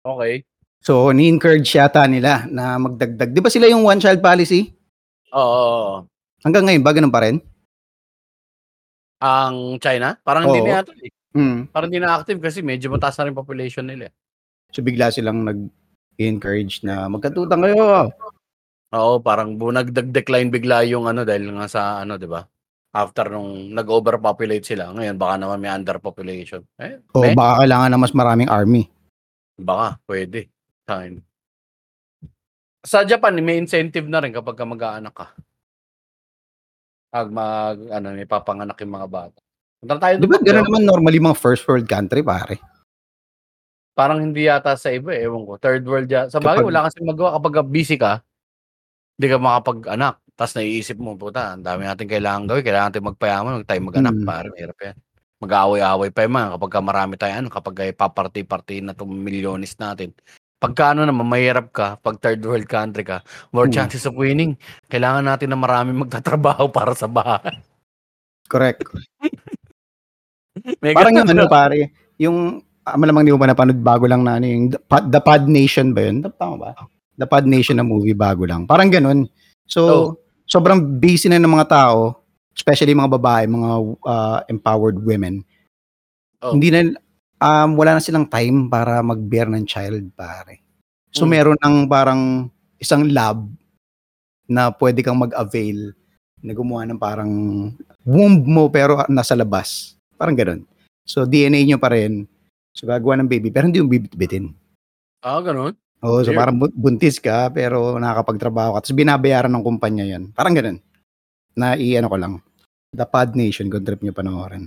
Okay. 0.00 0.44
So, 0.80 1.12
ni-encourage 1.12 1.76
yata 1.76 2.08
nila 2.08 2.48
na 2.48 2.80
magdagdag. 2.80 3.36
'Di 3.36 3.40
ba 3.44 3.52
sila 3.52 3.68
yung 3.68 3.84
one 3.84 4.00
child 4.00 4.24
policy? 4.24 4.72
Oo. 5.36 6.08
Hanggang 6.40 6.64
ngayon 6.64 6.80
ba 6.84 6.96
ganun 6.96 7.12
pa 7.12 7.20
rin? 7.20 7.36
Ang 9.20 9.76
China? 9.76 10.16
Parang 10.24 10.48
hindi 10.48 10.64
na 10.64 10.80
yata 10.80 10.96
eh. 10.96 11.12
Mm. 11.36 11.68
Parang 11.70 11.88
hindi 11.92 12.00
na 12.00 12.16
active 12.16 12.40
kasi 12.40 12.64
medyo 12.64 12.88
mataas 12.90 13.20
na 13.20 13.28
rin 13.28 13.36
population 13.36 13.84
nila. 13.84 14.08
eh. 14.08 14.12
So 14.72 14.80
bigla 14.80 15.12
silang 15.12 15.44
nag-encourage 15.44 16.80
na 16.82 17.06
magkatutan 17.06 17.60
kayo. 17.60 18.08
Oo, 18.90 19.20
parang 19.22 19.54
bu 19.54 19.70
nagdag-decline 19.70 20.48
bigla 20.50 20.82
yung 20.88 21.06
ano 21.06 21.22
dahil 21.22 21.52
nga 21.54 21.68
sa 21.68 21.82
ano, 22.02 22.16
'di 22.16 22.26
ba? 22.26 22.42
After 22.90 23.30
nung 23.30 23.70
nag-overpopulate 23.70 24.66
sila, 24.66 24.90
ngayon 24.90 25.14
baka 25.14 25.38
naman 25.38 25.62
may 25.62 25.70
underpopulation. 25.70 26.64
Eh, 26.80 26.98
O 27.14 27.22
may, 27.22 27.36
baka 27.38 27.62
kailangan 27.62 27.90
ng 27.94 28.02
mas 28.02 28.16
maraming 28.16 28.50
army. 28.50 28.90
Baka 29.62 30.00
pwede. 30.06 30.48
Fine. 30.84 31.22
Sa 32.80 33.04
Japan, 33.04 33.36
may 33.44 33.60
incentive 33.60 34.08
na 34.08 34.24
rin 34.24 34.32
kapag 34.32 34.56
ka 34.56 34.64
mag-aanak 34.64 35.12
ka. 35.12 35.26
Pag 37.10 37.28
mag, 37.28 37.76
ano, 37.90 38.06
may 38.16 38.24
papanganak 38.24 38.78
yung 38.80 38.94
mga 38.96 39.08
bata. 39.10 39.38
Punta 39.80 39.96
tayo 39.98 40.14
Di 40.16 40.24
doon. 40.24 40.32
ba 40.32 40.38
gano'n 40.40 40.64
naman 40.68 40.82
normally 40.84 41.20
mga 41.20 41.36
first 41.36 41.64
world 41.66 41.88
country 41.88 42.20
pare? 42.24 42.56
Parang 43.92 44.22
hindi 44.22 44.48
yata 44.48 44.76
sa 44.80 44.88
iba, 44.94 45.12
eh, 45.12 45.26
ewan 45.28 45.44
ko. 45.44 45.58
Third 45.60 45.84
world 45.84 46.08
ya. 46.08 46.28
Sa 46.32 46.40
bagay, 46.40 46.64
Kapag- 46.64 46.68
wala 46.72 46.80
kasi 46.88 46.98
magawa 47.04 47.28
kapag 47.36 47.54
busy 47.68 47.96
ka, 48.00 48.24
hindi 49.18 49.26
ka 49.28 49.36
makapag-anak. 49.36 50.16
Tapos 50.32 50.54
naiisip 50.56 50.96
mo, 50.96 51.20
puta, 51.20 51.52
ang 51.52 51.60
dami 51.60 51.84
natin 51.84 52.08
kailangan 52.08 52.48
gawin. 52.48 52.64
Kailangan 52.64 52.88
natin 52.96 53.08
magpayaman, 53.12 53.52
huwag 53.60 53.68
tayo 53.68 53.80
mag-anak. 53.84 54.14
Mm. 54.16 54.24
Parang 54.24 54.54
hirap 54.56 54.78
yan. 54.80 54.96
Mag-aaway-aaway 55.40 56.12
pa 56.12 56.28
yung 56.28 56.36
kapag 56.36 56.70
ka 56.70 56.80
marami 56.84 57.16
tayo, 57.16 57.32
ano, 57.32 57.48
kapag 57.48 57.74
ay 57.80 57.90
paparty-party 57.96 58.84
na 58.84 58.92
itong 58.92 59.08
milyones 59.08 59.72
natin. 59.80 60.12
Pagka 60.60 60.92
ano 60.92 61.08
naman, 61.08 61.24
mahirap 61.24 61.72
ka, 61.72 61.96
pag 61.96 62.20
third 62.20 62.44
world 62.44 62.68
country 62.68 63.00
ka, 63.00 63.24
more 63.48 63.64
Hmm. 63.64 63.80
chances 63.80 64.04
of 64.04 64.12
winning. 64.12 64.60
Kailangan 64.92 65.24
natin 65.24 65.48
na 65.48 65.56
marami 65.56 65.96
magtatrabaho 65.96 66.68
para 66.76 66.92
sa 66.92 67.08
bahay. 67.08 67.56
Correct. 68.44 68.84
Parang 70.92 71.16
yung 71.16 71.30
ano 71.30 71.48
pare, 71.48 71.88
yung 72.20 72.60
ah, 72.84 73.00
malamang 73.00 73.24
di 73.24 73.32
mo 73.32 73.40
pa 73.40 73.48
napanood 73.48 73.80
bago 73.80 74.04
lang 74.04 74.20
na 74.20 74.36
ano 74.36 74.44
yung 74.44 74.68
The 74.68 74.80
Pod, 74.84 75.08
The 75.08 75.22
Pod 75.24 75.48
Nation 75.48 75.96
ba 75.96 76.04
yun? 76.04 76.20
Tama 76.36 76.54
ba? 76.60 76.70
The 77.16 77.24
Pod 77.24 77.48
Nation 77.48 77.80
na 77.80 77.86
movie 77.86 78.12
bago 78.12 78.44
lang. 78.44 78.68
Parang 78.68 78.92
ganun. 78.92 79.24
So, 79.64 79.80
Oh. 79.88 80.08
sobrang 80.44 81.00
busy 81.00 81.32
na 81.32 81.40
ng 81.40 81.48
mga 81.48 81.72
tao, 81.72 82.19
especially 82.60 82.92
mga 82.92 83.16
babae, 83.16 83.48
mga 83.48 83.70
ah, 84.04 84.38
empowered 84.52 85.00
women. 85.00 85.40
Oh. 86.44 86.52
Hindi 86.52 86.68
na 86.68 86.92
um, 87.40 87.72
wala 87.74 87.96
na 87.96 88.04
silang 88.04 88.28
time 88.28 88.68
para 88.68 89.00
mag-bear 89.00 89.48
ng 89.48 89.64
child, 89.64 90.12
pare. 90.12 90.60
So, 91.10 91.24
Mm. 91.24 91.30
meron 91.32 91.58
ng 91.58 91.76
parang 91.88 92.22
isang 92.76 93.08
lab 93.08 93.48
na 94.46 94.68
pwede 94.76 95.00
kang 95.00 95.18
mag-avail 95.18 95.96
na 96.40 96.52
gumawa 96.52 96.84
ng 96.86 97.00
parang 97.00 97.32
womb 98.04 98.44
mo 98.44 98.68
pero 98.68 99.00
nasa 99.08 99.32
labas. 99.34 99.96
Parang 100.16 100.36
ganun. 100.36 100.62
So, 101.04 101.24
DNA 101.24 101.64
nyo 101.66 101.78
pa 101.80 101.92
rin. 101.92 102.28
So, 102.76 102.86
gagawa 102.86 103.18
ng 103.18 103.28
baby 103.28 103.48
pero 103.50 103.66
hindi 103.66 103.80
yung 103.82 103.90
bibit-bitin. 103.90 104.52
Ah, 105.24 105.40
ganun? 105.42 105.74
Oo, 106.00 106.24
so 106.24 106.32
Weird. 106.32 106.38
parang 106.40 106.56
bu- 106.56 106.72
buntis 106.72 107.20
ka 107.20 107.52
pero 107.52 108.00
nakakapagtrabaho 108.00 108.78
ka. 108.78 108.88
Tapos 108.88 108.96
binabayaran 108.96 109.52
ng 109.52 109.64
kumpanya 109.66 110.04
yan. 110.06 110.32
Parang 110.32 110.56
ganun. 110.56 110.78
Na 111.52 111.76
i-ano 111.76 112.08
ko 112.08 112.16
lang. 112.16 112.34
The 112.90 113.06
Pod 113.06 113.38
Nation, 113.38 113.70
good 113.70 113.86
trip 113.86 114.02
nyo 114.02 114.10
panoorin. 114.10 114.66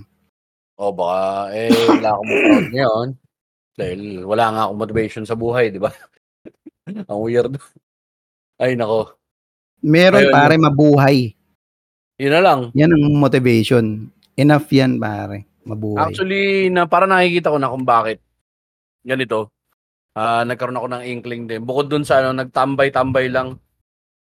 O 0.80 0.90
baka, 0.90 1.52
eh, 1.52 1.68
wala 1.70 2.08
akong 2.16 2.30
proud 2.32 2.66
ngayon. 2.72 3.08
Dahil 3.76 4.00
wala 4.24 4.44
nga 4.50 4.62
akong 4.66 4.80
motivation 4.80 5.24
sa 5.28 5.36
buhay, 5.36 5.68
di 5.68 5.78
ba? 5.78 5.92
Ang 7.10 7.20
weird. 7.20 7.60
Ay, 8.56 8.74
nako. 8.74 9.12
Meron 9.84 10.24
Ayun. 10.24 10.34
pare 10.34 10.54
mabuhay. 10.56 11.36
Yun 12.16 12.32
na 12.32 12.40
lang. 12.40 12.60
Yan 12.72 12.94
ang 12.94 13.18
motivation. 13.18 14.08
Enough 14.38 14.70
yan 14.70 14.96
pare. 14.96 15.44
Mabuhay. 15.66 16.00
Actually, 16.08 16.70
na 16.70 16.86
para 16.86 17.04
nakikita 17.04 17.52
ko 17.52 17.58
na 17.58 17.68
kung 17.68 17.84
bakit 17.84 18.22
ganito. 19.04 19.52
Ah, 20.14 20.46
nagkaroon 20.46 20.78
ako 20.78 20.88
ng 20.88 21.04
inkling 21.04 21.44
din. 21.50 21.66
Bukod 21.66 21.90
dun 21.90 22.06
sa 22.06 22.22
ano, 22.22 22.32
nagtambay-tambay 22.32 23.28
lang. 23.28 23.58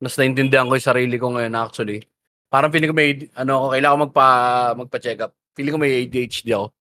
Mas 0.00 0.16
naintindihan 0.16 0.70
ko 0.70 0.78
yung 0.78 0.88
sarili 0.88 1.16
ko 1.20 1.34
ngayon 1.34 1.58
actually. 1.58 2.06
Parang 2.50 2.74
feeling 2.74 2.90
ko 2.90 2.96
may 2.98 3.30
ano 3.38 3.52
ako, 3.62 3.66
kailangan 3.78 3.94
ko 3.94 4.02
magpa 4.10 4.26
magpa-check 4.74 5.18
up. 5.22 5.32
Feeling 5.54 5.74
ko 5.74 5.78
may 5.78 6.02
ADHD 6.02 6.50
ako. 6.50 6.74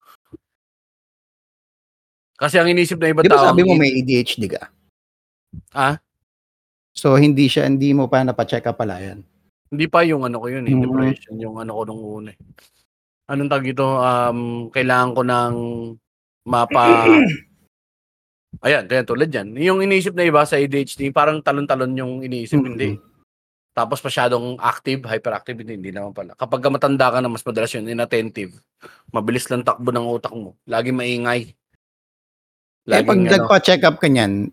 Kasi 2.34 2.56
ang 2.58 2.66
inisip 2.66 2.98
na 2.98 3.12
iba 3.14 3.22
Di 3.22 3.30
ba 3.30 3.38
tao, 3.38 3.46
sabi 3.54 3.62
mo 3.62 3.78
may 3.78 3.94
ADHD 4.02 4.50
ka? 4.50 4.66
Ah? 5.70 6.00
So, 6.90 7.14
hindi 7.14 7.46
siya, 7.46 7.70
hindi 7.70 7.94
mo 7.94 8.10
pa 8.10 8.26
napacheck 8.26 8.66
up 8.66 8.82
pala 8.82 8.98
yan. 8.98 9.22
Hindi 9.70 9.86
pa 9.86 10.02
yung 10.02 10.26
ano 10.26 10.42
ko 10.42 10.50
yun 10.50 10.66
eh, 10.66 10.74
Mhm. 10.74 10.82
depression, 10.82 11.34
yung 11.38 11.56
ano 11.62 11.78
ko 11.78 11.82
nung 11.86 12.02
una 12.02 12.30
eh. 12.34 12.38
Anong 13.30 13.46
tag 13.46 13.62
ito, 13.62 13.86
um, 13.86 14.40
kailangan 14.74 15.14
ko 15.14 15.22
ng 15.22 15.54
mapa... 16.50 16.82
Ayan, 18.66 18.90
kaya 18.90 19.06
tulad 19.06 19.30
yan. 19.30 19.54
Yung 19.54 19.78
iniisip 19.78 20.18
na 20.18 20.26
iba 20.26 20.42
sa 20.42 20.58
ADHD, 20.58 21.14
parang 21.14 21.38
talon-talon 21.38 21.94
yung 21.94 22.26
iniisip, 22.26 22.58
Mhm. 22.58 22.66
hindi. 22.66 22.98
Tapos 23.70 24.02
masyadong 24.02 24.58
active, 24.58 25.06
hyperactive, 25.06 25.62
hindi, 25.62 25.78
hindi 25.78 25.90
naman 25.94 26.10
pala. 26.10 26.34
Kapag 26.34 26.58
ka 26.58 26.68
matanda 26.68 27.06
ka 27.14 27.18
na, 27.22 27.30
mas 27.30 27.46
madalas 27.46 27.70
yun, 27.70 27.86
inattentive. 27.86 28.58
Mabilis 29.14 29.46
lang 29.46 29.62
takbo 29.62 29.94
ng 29.94 30.06
utak 30.10 30.34
mo. 30.34 30.58
Lagi 30.66 30.90
maingay. 30.90 31.54
eh, 32.90 33.04
pag 33.06 33.14
ano, 33.14 33.30
nagpa-check 33.30 33.86
up 33.86 34.02
ka 34.02 34.10
niyan, 34.10 34.50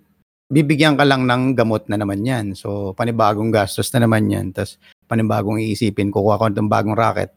bibigyan 0.48 0.94
ka 0.94 1.02
lang 1.02 1.26
ng 1.26 1.58
gamot 1.58 1.90
na 1.90 1.98
naman 1.98 2.22
yan. 2.22 2.54
So, 2.54 2.94
panibagong 2.94 3.50
gastos 3.50 3.90
na 3.98 4.06
naman 4.06 4.30
yan. 4.30 4.54
Tapos, 4.54 4.78
panibagong 5.10 5.58
iisipin, 5.58 6.14
kukuha 6.14 6.38
ko 6.38 6.46
ng 6.54 6.70
bagong 6.70 6.94
racket. 6.94 7.34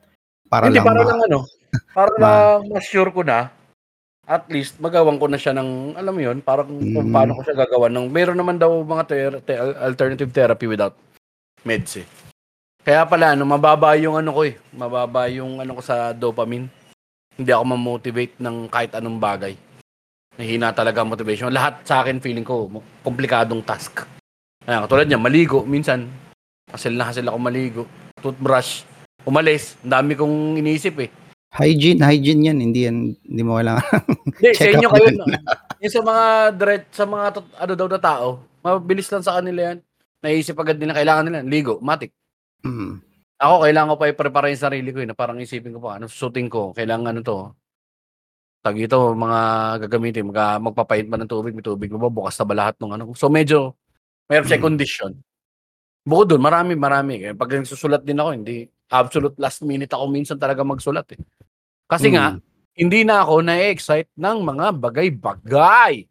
Para 0.52 0.68
hindi, 0.68 0.78
lang 0.78 0.86
para 0.86 1.00
ma- 1.00 1.08
lang 1.08 1.20
ano, 1.24 1.38
para 1.96 2.12
ma- 2.20 2.28
lang 2.60 2.76
mas 2.76 2.84
sure 2.84 3.08
ko 3.08 3.24
na, 3.24 3.48
at 4.28 4.44
least 4.52 4.76
magawan 4.78 5.16
ko 5.16 5.26
na 5.26 5.40
siya 5.40 5.56
ng, 5.56 5.96
alam 5.96 6.12
mo 6.12 6.20
yun, 6.20 6.38
parang 6.44 6.68
kung 6.70 7.08
Mm. 7.08 7.14
paano 7.14 7.34
ko 7.34 7.42
siya 7.42 7.56
gagawa 7.56 7.88
ng, 7.88 8.06
meron 8.12 8.36
naman 8.38 8.60
daw 8.60 8.70
mga 8.84 9.04
ter- 9.08 9.42
te- 9.42 9.58
alternative 9.80 10.30
therapy 10.30 10.68
without 10.68 10.92
meds 11.64 12.02
eh. 12.02 12.06
Kaya 12.80 13.04
pala, 13.04 13.36
ano, 13.36 13.44
mababa 13.44 13.92
yung 14.00 14.16
ano 14.16 14.32
ko 14.32 14.40
eh, 14.48 14.56
mababa 14.72 15.28
yung 15.28 15.60
ano 15.60 15.76
ko 15.76 15.82
sa 15.84 16.16
dopamine. 16.16 16.68
Hindi 17.36 17.50
ako 17.52 17.64
ma-motivate 17.76 18.40
ng 18.40 18.68
kahit 18.72 18.96
anong 18.96 19.20
bagay. 19.20 19.54
Nahina 20.40 20.72
talaga 20.72 21.04
motivation. 21.04 21.52
Lahat 21.52 21.84
sa 21.84 22.00
akin 22.00 22.20
feeling 22.20 22.44
ko, 22.44 22.72
komplikadong 23.04 23.60
task. 23.60 24.08
Ayan, 24.64 24.84
katulad 24.88 25.06
niya, 25.08 25.20
maligo, 25.20 25.64
minsan, 25.64 26.08
hasil 26.72 26.96
na 26.96 27.08
hasil 27.08 27.24
ako 27.28 27.38
maligo. 27.40 27.82
Toothbrush, 28.20 28.84
umalis, 29.24 29.76
ang 29.84 30.00
dami 30.00 30.16
kong 30.16 30.60
iniisip 30.60 30.96
eh. 31.04 31.10
Hygiene, 31.50 32.00
hygiene 32.00 32.46
yan. 32.52 32.58
Hindi 32.62 32.80
yan, 32.86 32.96
hindi 33.26 33.42
mo 33.42 33.58
kailangan. 33.58 33.84
Hindi, 34.40 34.48
sa 34.54 34.62
Check 34.62 34.74
inyo 34.78 34.88
kayo, 34.88 35.08
yung 35.82 35.92
sa 35.92 36.02
mga 36.06 36.24
direct, 36.56 36.86
sa 36.94 37.04
mga 37.04 37.24
ano 37.60 37.72
daw 37.76 37.88
na 37.90 38.00
tao, 38.00 38.26
mabilis 38.62 39.10
lang 39.10 39.24
sa 39.24 39.36
kanila 39.36 39.74
yan. 39.74 39.78
Naisip 40.20 40.56
agad 40.60 40.76
nila, 40.76 40.92
kailangan 40.92 41.24
nila, 41.32 41.40
ligo, 41.48 41.80
matik. 41.80 42.12
Mm. 42.60 43.00
Ako, 43.40 43.64
kailangan 43.64 43.90
ko 43.92 43.96
pa 43.96 44.06
i-prepare 44.12 44.52
yung 44.52 44.64
sarili 44.68 44.88
ko, 44.92 45.00
eh, 45.00 45.08
na 45.08 45.16
parang 45.16 45.40
isipin 45.40 45.72
ko 45.72 45.80
pa, 45.80 45.96
ano 45.96 46.12
susuting 46.12 46.52
ko, 46.52 46.76
kailangan 46.76 47.16
ano 47.16 47.20
to. 47.24 47.38
Tag 48.60 48.76
ito, 48.76 49.16
mga 49.16 49.40
gagamitin, 49.88 50.28
mag, 50.28 50.60
magpapaint 50.60 51.08
ba 51.08 51.16
ng 51.16 51.24
tubig, 51.32 51.56
may 51.56 51.64
tubig 51.64 51.88
ba, 51.88 52.12
bukas 52.12 52.36
na 52.36 52.44
ba 52.44 52.54
lahat 52.60 52.76
ng 52.76 52.92
ano. 52.92 53.04
So 53.16 53.32
medyo, 53.32 53.72
mayroon 54.28 54.48
siya 54.50 54.60
Mm. 54.60 54.66
condition. 54.68 55.12
Bukod 56.04 56.34
doon, 56.34 56.42
marami, 56.44 56.74
marami. 56.74 57.22
Kaya 57.22 57.34
pag 57.38 57.52
nagsusulat 57.54 58.02
din 58.02 58.18
ako, 58.18 58.30
hindi, 58.34 58.66
absolute 58.90 59.38
last 59.38 59.62
minute 59.62 59.92
ako 59.94 60.10
minsan 60.10 60.36
talaga 60.42 60.66
magsulat 60.66 61.06
eh. 61.14 61.20
Kasi 61.86 62.10
nga, 62.12 62.34
Mm. 62.36 62.40
hindi 62.74 63.00
na 63.06 63.22
ako 63.22 63.34
na-excite 63.46 64.10
ng 64.18 64.38
mga 64.42 64.66
bagay-bagay. 64.82 66.09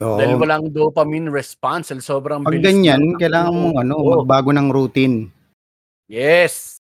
Oo. 0.00 0.16
Dahil 0.16 0.36
walang 0.36 0.72
dopamine 0.72 1.28
response. 1.28 1.92
Dahil 1.92 2.00
sobrang 2.00 2.40
Pag 2.40 2.56
bilis 2.56 2.64
ganyan, 2.66 3.14
ng- 3.14 3.20
kailangan 3.20 3.52
mong 3.52 3.76
ano, 3.84 3.94
Oo. 3.96 4.10
magbago 4.24 4.50
ng 4.50 4.68
routine. 4.72 5.28
Yes. 6.08 6.80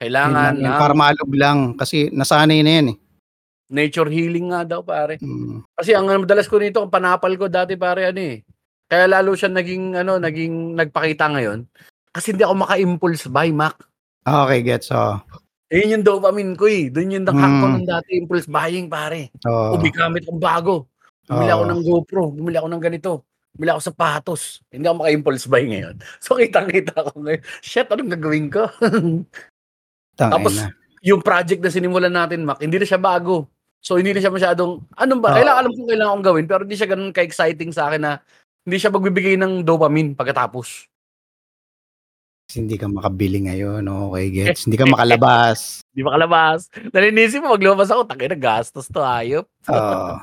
Kailangan 0.00 0.56
lang 0.56 0.64
yan, 0.64 0.72
na 0.72 0.80
para 0.80 0.94
maalog 0.96 1.30
lang. 1.36 1.58
Kasi 1.76 2.08
nasanay 2.10 2.64
na 2.64 2.72
yan 2.80 2.88
eh. 2.96 2.98
nature 3.70 4.10
healing 4.10 4.50
nga 4.50 4.66
daw 4.66 4.82
pare. 4.82 5.14
Mm. 5.22 5.62
Kasi 5.78 5.94
ang 5.94 6.10
madalas 6.10 6.50
ko 6.50 6.58
nito, 6.58 6.82
ang 6.82 6.90
panapal 6.90 7.30
ko 7.38 7.46
dati 7.46 7.78
pare 7.78 8.10
ano 8.10 8.18
eh. 8.18 8.42
Kaya 8.90 9.06
lalo 9.06 9.38
siya 9.38 9.46
naging 9.46 9.94
ano, 9.94 10.18
naging 10.18 10.74
nagpakita 10.74 11.30
ngayon. 11.30 11.70
Kasi 12.10 12.34
hindi 12.34 12.42
ako 12.42 12.66
maka-impulse 12.66 13.30
buy, 13.30 13.54
Mac. 13.54 13.78
Okay, 14.26 14.66
gets. 14.66 14.90
Oh. 14.90 15.22
Ayun 15.70 16.02
yung 16.02 16.02
dopamine 16.02 16.58
ko 16.58 16.66
eh. 16.66 16.90
Doon 16.90 17.14
yung 17.14 17.26
nakak 17.30 17.46
ko 17.46 17.66
Mm. 17.70 17.74
ng 17.78 17.86
dati 17.86 18.10
impulse 18.18 18.50
buying 18.50 18.90
pare. 18.90 19.30
Oh. 19.46 19.78
O 19.78 19.78
gamit 19.78 20.26
kong 20.26 20.42
bago. 20.42 20.89
Bumili 21.30 21.50
ako 21.54 21.64
ng 21.70 21.80
GoPro, 21.86 22.22
bumili 22.34 22.56
ako 22.58 22.68
ng 22.74 22.82
ganito. 22.82 23.12
bili 23.50 23.70
ako 23.70 23.82
sapatos. 23.82 24.62
Hindi 24.70 24.86
ako 24.86 24.96
maka-impulse 25.02 25.46
buy 25.50 25.62
ngayon. 25.66 25.96
So, 26.22 26.38
kitang-kita 26.38 27.06
ko 27.06 27.18
ngayon, 27.18 27.42
shit, 27.62 27.86
anong 27.90 28.12
gagawin 28.14 28.46
ko? 28.46 28.66
Tapos, 30.18 30.54
yung 31.02 31.22
project 31.22 31.58
na 31.62 31.70
sinimulan 31.70 32.14
natin, 32.14 32.46
Mac, 32.46 32.62
hindi 32.62 32.78
na 32.78 32.86
siya 32.86 32.98
bago. 32.98 33.50
So, 33.82 33.98
hindi 33.98 34.14
na 34.14 34.22
siya 34.22 34.30
masyadong, 34.30 34.86
anong 34.94 35.20
ba? 35.22 35.34
Oo. 35.34 35.36
Kailangan, 35.42 35.60
alam 35.66 35.72
kong 35.74 35.88
kailangan 35.90 36.12
kong 36.14 36.26
gawin, 36.30 36.46
pero 36.46 36.60
hindi 36.62 36.76
siya 36.78 36.88
ganun 36.90 37.14
ka-exciting 37.14 37.70
sa 37.74 37.90
akin 37.90 38.02
na 38.02 38.12
hindi 38.62 38.76
siya 38.76 38.94
magbibigay 38.94 39.34
ng 39.40 39.66
dopamine 39.66 40.14
pagkatapos. 40.14 40.86
hindi 42.50 42.74
ka 42.74 42.90
makabili 42.90 43.46
ngayon. 43.46 43.86
Okay, 43.86 44.26
gets. 44.34 44.62
Hindi 44.66 44.74
ka 44.74 44.90
makalabas. 44.90 45.86
Di 45.94 46.02
ba 46.02 46.18
kalabas? 46.18 46.66
Nalinisip 46.90 47.46
mo, 47.46 47.54
maglabas 47.54 47.94
ako, 47.94 48.10
takay 48.10 48.26
na 48.26 48.34
gastos 48.34 48.90
to, 48.90 48.98
ayop. 48.98 49.46
Oo. 49.70 50.18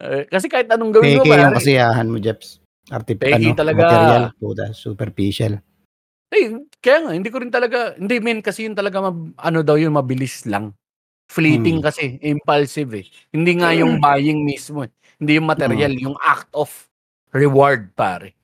Eh, 0.00 0.24
kasi 0.26 0.48
kahit 0.48 0.64
anong 0.72 0.96
gawin 0.96 1.20
mo, 1.20 1.22
Peke 1.22 1.36
yung 1.36 1.52
pare, 1.52 1.56
kasiyahan 1.60 2.08
mo, 2.08 2.16
Jeps. 2.16 2.56
Artip, 2.88 3.20
Peke 3.20 3.36
ano, 3.36 3.52
talaga. 3.52 3.80
material. 3.84 4.24
Puta, 4.40 4.64
superficial. 4.72 5.60
Eh, 6.32 6.46
kaya 6.80 6.98
nga, 7.04 7.12
hindi 7.12 7.28
ko 7.28 7.38
rin 7.42 7.52
talaga, 7.52 7.92
hindi 8.00 8.16
men, 8.18 8.40
kasi 8.40 8.64
yun 8.64 8.72
talaga, 8.72 9.02
mab- 9.04 9.36
ano 9.36 9.60
daw 9.60 9.76
yun, 9.76 9.92
mabilis 9.92 10.48
lang. 10.48 10.72
Fleeting 11.28 11.78
Hmm. 11.78 11.86
kasi, 11.86 12.18
impulsive 12.24 12.90
eh. 12.96 13.06
Hindi 13.30 13.60
nga 13.60 13.70
yung 13.70 14.00
buying 14.00 14.42
mismo 14.42 14.82
eh. 14.82 14.90
Hindi 15.20 15.36
yung 15.38 15.46
material, 15.46 15.92
Hmm. 15.94 16.02
yung 16.10 16.16
act 16.18 16.50
of 16.50 16.70
reward, 17.30 17.92
pare. 17.94 18.34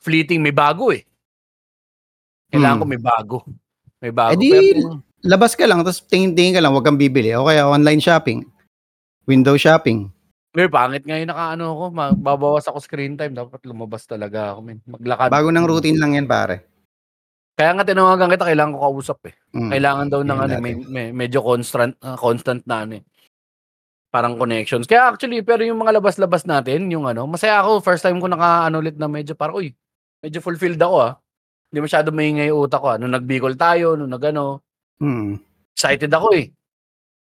Fleeting, 0.00 0.40
may 0.40 0.54
bago 0.54 0.94
eh. 0.94 1.04
Kailangan 2.48 2.76
Hmm. 2.78 2.82
ko 2.82 2.86
may 2.88 3.02
bago. 3.02 3.36
May 4.00 4.12
bago. 4.14 4.32
Eh 4.32 4.38
di, 4.38 4.48
Pero, 4.78 5.02
Labas 5.20 5.52
ka 5.52 5.68
lang, 5.68 5.84
tapos 5.84 6.00
tingin-tingin 6.08 6.56
ka 6.56 6.64
lang, 6.64 6.72
huwag 6.72 6.88
kang 6.88 6.96
bibili. 6.96 7.36
O 7.36 7.44
kaya 7.44 7.68
online 7.68 8.00
shopping. 8.00 8.40
Window 9.28 9.52
shopping. 9.60 10.08
Ngayon, 10.50 10.72
pangit 10.74 11.04
nga 11.06 11.14
yung 11.14 11.30
nakaano 11.30 11.64
ako, 11.70 11.84
mababawas 11.94 12.66
ako 12.66 12.78
screen 12.82 13.14
time, 13.14 13.38
dapat 13.38 13.62
lumabas 13.62 14.02
talaga 14.02 14.54
ako, 14.54 14.60
men. 14.66 14.78
Maglakad. 14.82 15.30
Bago 15.30 15.48
ng 15.54 15.66
routine 15.68 15.98
lang 16.02 16.18
yan, 16.18 16.26
pare. 16.26 16.66
Kaya 17.54 17.76
nga 17.76 17.84
tinawagan 17.84 18.32
kita, 18.32 18.48
kailangan 18.48 18.72
ko 18.74 18.80
kausap 18.88 19.18
eh. 19.30 19.34
Mm. 19.52 19.70
Kailangan 19.70 20.06
daw 20.10 20.20
ng 20.24 20.38
ano, 20.40 20.54
natin. 20.56 20.62
may, 20.64 20.74
may, 20.80 21.06
medyo 21.12 21.44
constant 21.44 21.92
ah, 22.00 22.16
constant 22.16 22.64
na 22.64 22.88
ano 22.88 22.98
eh. 22.98 23.04
Parang 24.10 24.34
connections. 24.34 24.90
Kaya 24.90 25.12
actually, 25.12 25.44
pero 25.44 25.62
yung 25.62 25.78
mga 25.78 26.00
labas-labas 26.02 26.42
natin, 26.48 26.90
yung 26.90 27.06
ano, 27.06 27.28
masaya 27.30 27.62
ako. 27.62 27.84
First 27.84 28.02
time 28.02 28.18
ko 28.18 28.26
naka 28.26 28.66
ano 28.66 28.82
ulit 28.82 28.96
na 28.98 29.06
medyo 29.06 29.36
parang, 29.38 29.60
uy, 29.60 29.70
medyo 30.24 30.42
fulfilled 30.42 30.80
ako 30.80 30.96
ah. 30.98 31.12
Hindi 31.70 31.78
masyado 31.86 32.10
maingay 32.10 32.50
utak 32.50 32.80
ko 32.82 32.88
ah. 32.90 32.98
Nung 32.98 33.14
nag-Bicol 33.14 33.54
tayo, 33.54 33.94
nung 33.94 34.10
nag-ano, 34.10 34.64
Mm. 34.98 35.38
excited 35.76 36.10
ako 36.10 36.28
eh. 36.36 36.50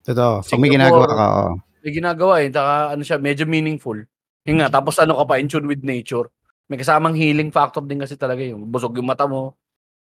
Totoo. 0.06 0.40
Pag 0.44 0.60
may 0.62 0.72
ginagawa 0.72 1.08
ka, 1.08 1.26
oo. 1.34 1.52
May 1.88 1.96
ginagawa 1.96 2.44
eh. 2.44 2.52
Taka, 2.52 2.92
ano 2.92 3.00
siya, 3.08 3.16
medyo 3.16 3.48
meaningful. 3.48 3.96
Yun 4.44 4.60
nga, 4.60 4.68
tapos 4.68 5.00
ano 5.00 5.16
ka 5.16 5.24
pa, 5.24 5.40
in 5.40 5.48
tune 5.48 5.72
with 5.72 5.88
nature. 5.88 6.28
May 6.68 6.76
kasamang 6.76 7.16
healing 7.16 7.48
factor 7.48 7.80
din 7.80 8.04
kasi 8.04 8.20
talaga 8.20 8.44
yung 8.44 8.68
busog 8.68 9.00
yung 9.00 9.08
mata 9.08 9.24
mo. 9.24 9.56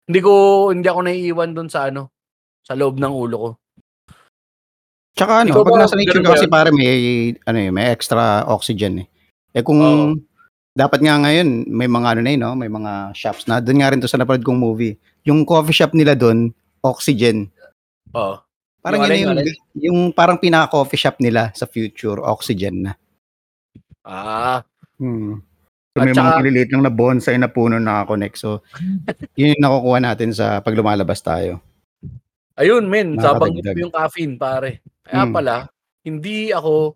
Hindi 0.04 0.20
ko, 0.20 0.32
hindi 0.76 0.84
ako 0.92 1.00
naiiwan 1.08 1.56
dun 1.56 1.72
sa 1.72 1.88
ano, 1.88 2.12
sa 2.68 2.76
loob 2.76 3.00
ng 3.00 3.15
ulo 3.15 3.36
ko. 3.39 3.50
Tsaka 5.15 5.48
ano, 5.48 5.56
Ikaw 5.56 5.63
pag 5.63 5.72
ba, 5.72 5.80
nasa 5.88 5.96
nature 5.96 6.20
ka 6.20 6.36
kasi 6.36 6.52
pare 6.52 6.76
may, 6.76 7.32
ano 7.48 7.58
eh, 7.63 7.72
may 7.72 7.96
extra 7.96 8.44
oxygen 8.52 9.08
eh. 9.08 9.08
Eh 9.56 9.63
kung, 9.63 9.80
Oo. 9.80 10.20
dapat 10.76 11.00
nga 11.00 11.15
ngayon, 11.15 11.63
may 11.72 11.88
mga 11.88 12.08
ano 12.12 12.22
na 12.28 12.32
yun, 12.36 12.44
no? 12.44 12.60
may 12.60 12.68
mga 12.68 13.15
shops 13.15 13.48
na. 13.48 13.63
Doon 13.63 13.80
nga 13.80 13.96
rin 13.96 14.04
to 14.04 14.12
sa 14.12 14.20
napanood 14.20 14.44
kong 14.44 14.60
movie. 14.60 15.00
Yung 15.24 15.48
coffee 15.48 15.80
shop 15.80 15.96
nila 15.96 16.12
doon, 16.12 16.52
oxygen. 16.84 17.48
Oo. 18.12 18.49
Parang 18.80 19.04
Yung 19.04 19.12
yun 19.12 19.30
alin, 19.30 19.44
yung, 19.44 19.58
yung 19.76 20.00
parang 20.10 20.39
pinaka-coffee 20.39 20.96
shop 20.98 21.18
nila 21.20 21.52
sa 21.52 21.65
future, 21.65 22.20
oxygen 22.20 22.88
na. 22.88 22.94
Ah, 24.02 24.63
Hmm. 24.96 25.39
So 25.89 26.04
may 26.04 26.12
saka- 26.12 26.22
mga 26.22 26.39
maliliit 26.39 26.70
lang 26.70 26.84
na 26.84 26.92
bonsai 26.92 27.36
na 27.36 27.48
puno 27.48 27.76
na 27.76 28.04
connect. 28.04 28.36
So, 28.36 28.63
yun 29.39 29.56
yung 29.56 29.63
nakukuha 29.63 30.00
natin 30.00 30.32
sa 30.32 30.60
pag 30.60 30.76
lumalabas 30.76 31.20
tayo. 31.20 31.60
Ayun, 32.56 32.88
men, 32.88 33.15
Nakakadagdag. 33.15 33.76
mo 33.76 33.80
yung 33.80 33.96
caffeine, 33.96 34.36
pare. 34.36 34.84
Kaya 35.02 35.24
Mm. 35.24 35.32
pala, 35.32 35.56
hindi 36.04 36.52
ako 36.52 36.96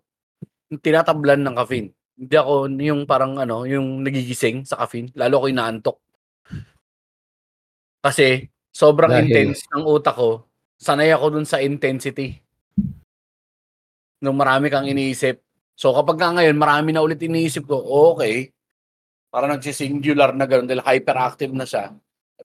tinatablan 0.78 1.40
ng 1.42 1.54
caffeine. 1.54 1.88
Hindi 2.14 2.36
ako 2.36 2.52
yung 2.70 3.00
parang 3.04 3.36
ano, 3.36 3.64
yung 3.64 4.00
nagigising 4.00 4.64
sa 4.64 4.76
caffeine. 4.78 5.08
Lalo 5.16 5.40
ko 5.40 5.46
inaantok. 5.48 5.96
Kasi, 8.00 8.44
sobrang 8.70 9.10
Dahil- 9.10 9.26
intense 9.26 9.64
ng 9.70 9.84
utak 9.84 10.14
ko. 10.14 10.44
Sanay 10.84 11.08
ako 11.16 11.40
dun 11.40 11.48
sa 11.48 11.64
intensity. 11.64 12.36
Nung 14.20 14.36
marami 14.36 14.68
kang 14.68 14.84
iniisip. 14.84 15.40
So, 15.72 15.96
kapag 15.96 16.20
nga 16.20 16.36
ngayon, 16.36 16.60
marami 16.60 16.92
na 16.92 17.00
ulit 17.00 17.24
iniisip 17.24 17.64
ko, 17.64 17.80
okay. 18.12 18.52
Parang 19.32 19.56
nagsisingular 19.56 20.36
na 20.36 20.44
gano'n 20.44 20.68
dahil 20.68 20.84
hyperactive 20.84 21.56
na 21.56 21.64
siya. 21.64 21.96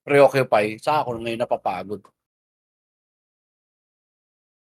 Preoccupy. 0.08 0.80
Sa 0.80 1.04
ako 1.04 1.20
ngayon 1.20 1.44
napapagod 1.44 2.02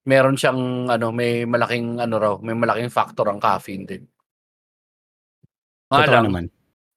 meron 0.05 0.37
siyang 0.37 0.87
ano, 0.89 1.09
may 1.11 1.49
malaking 1.49 1.97
ano 1.99 2.15
raw, 2.21 2.35
may 2.39 2.53
malaking 2.53 2.93
factor 2.93 3.25
ang 3.29 3.41
caffeine 3.41 3.89
din. 3.89 4.05
Nga 5.89 5.99
Totoo 6.05 6.15
lang, 6.15 6.25
naman. 6.29 6.45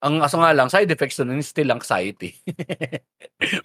ang 0.04 0.16
aso 0.22 0.36
nga 0.40 0.52
lang, 0.52 0.68
side 0.68 0.92
effects 0.92 1.20
nun 1.24 1.40
is 1.40 1.48
still 1.48 1.72
anxiety. 1.72 2.36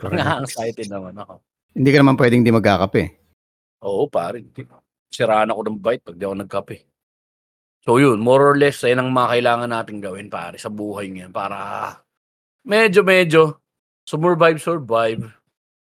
Nga 0.03 0.47
anxiety 0.47 0.87
naman 0.87 1.19
ako. 1.19 1.43
Hindi 1.73 1.89
ka 1.89 1.99
naman 2.05 2.21
pwedeng 2.21 2.45
di 2.45 2.53
magkakape. 2.53 3.03
Oo, 3.83 4.07
pare. 4.07 4.45
Siraan 5.09 5.53
ako 5.53 5.61
ng 5.69 5.79
bite 5.81 6.03
pag 6.05 6.17
di 6.17 6.25
ako 6.25 6.37
nagkape. 6.37 6.77
So 7.83 7.99
yun, 7.99 8.23
more 8.23 8.55
or 8.55 8.57
less, 8.57 8.87
yan 8.87 9.03
ang 9.03 9.11
mga 9.11 9.29
kailangan 9.35 9.71
natin 9.73 9.99
gawin, 9.99 10.31
pare, 10.31 10.55
sa 10.61 10.71
buhay 10.71 11.11
ngayon. 11.11 11.35
Para 11.35 11.59
medyo, 12.63 13.03
medyo, 13.03 13.59
survive, 14.07 14.63
survive. 14.63 15.27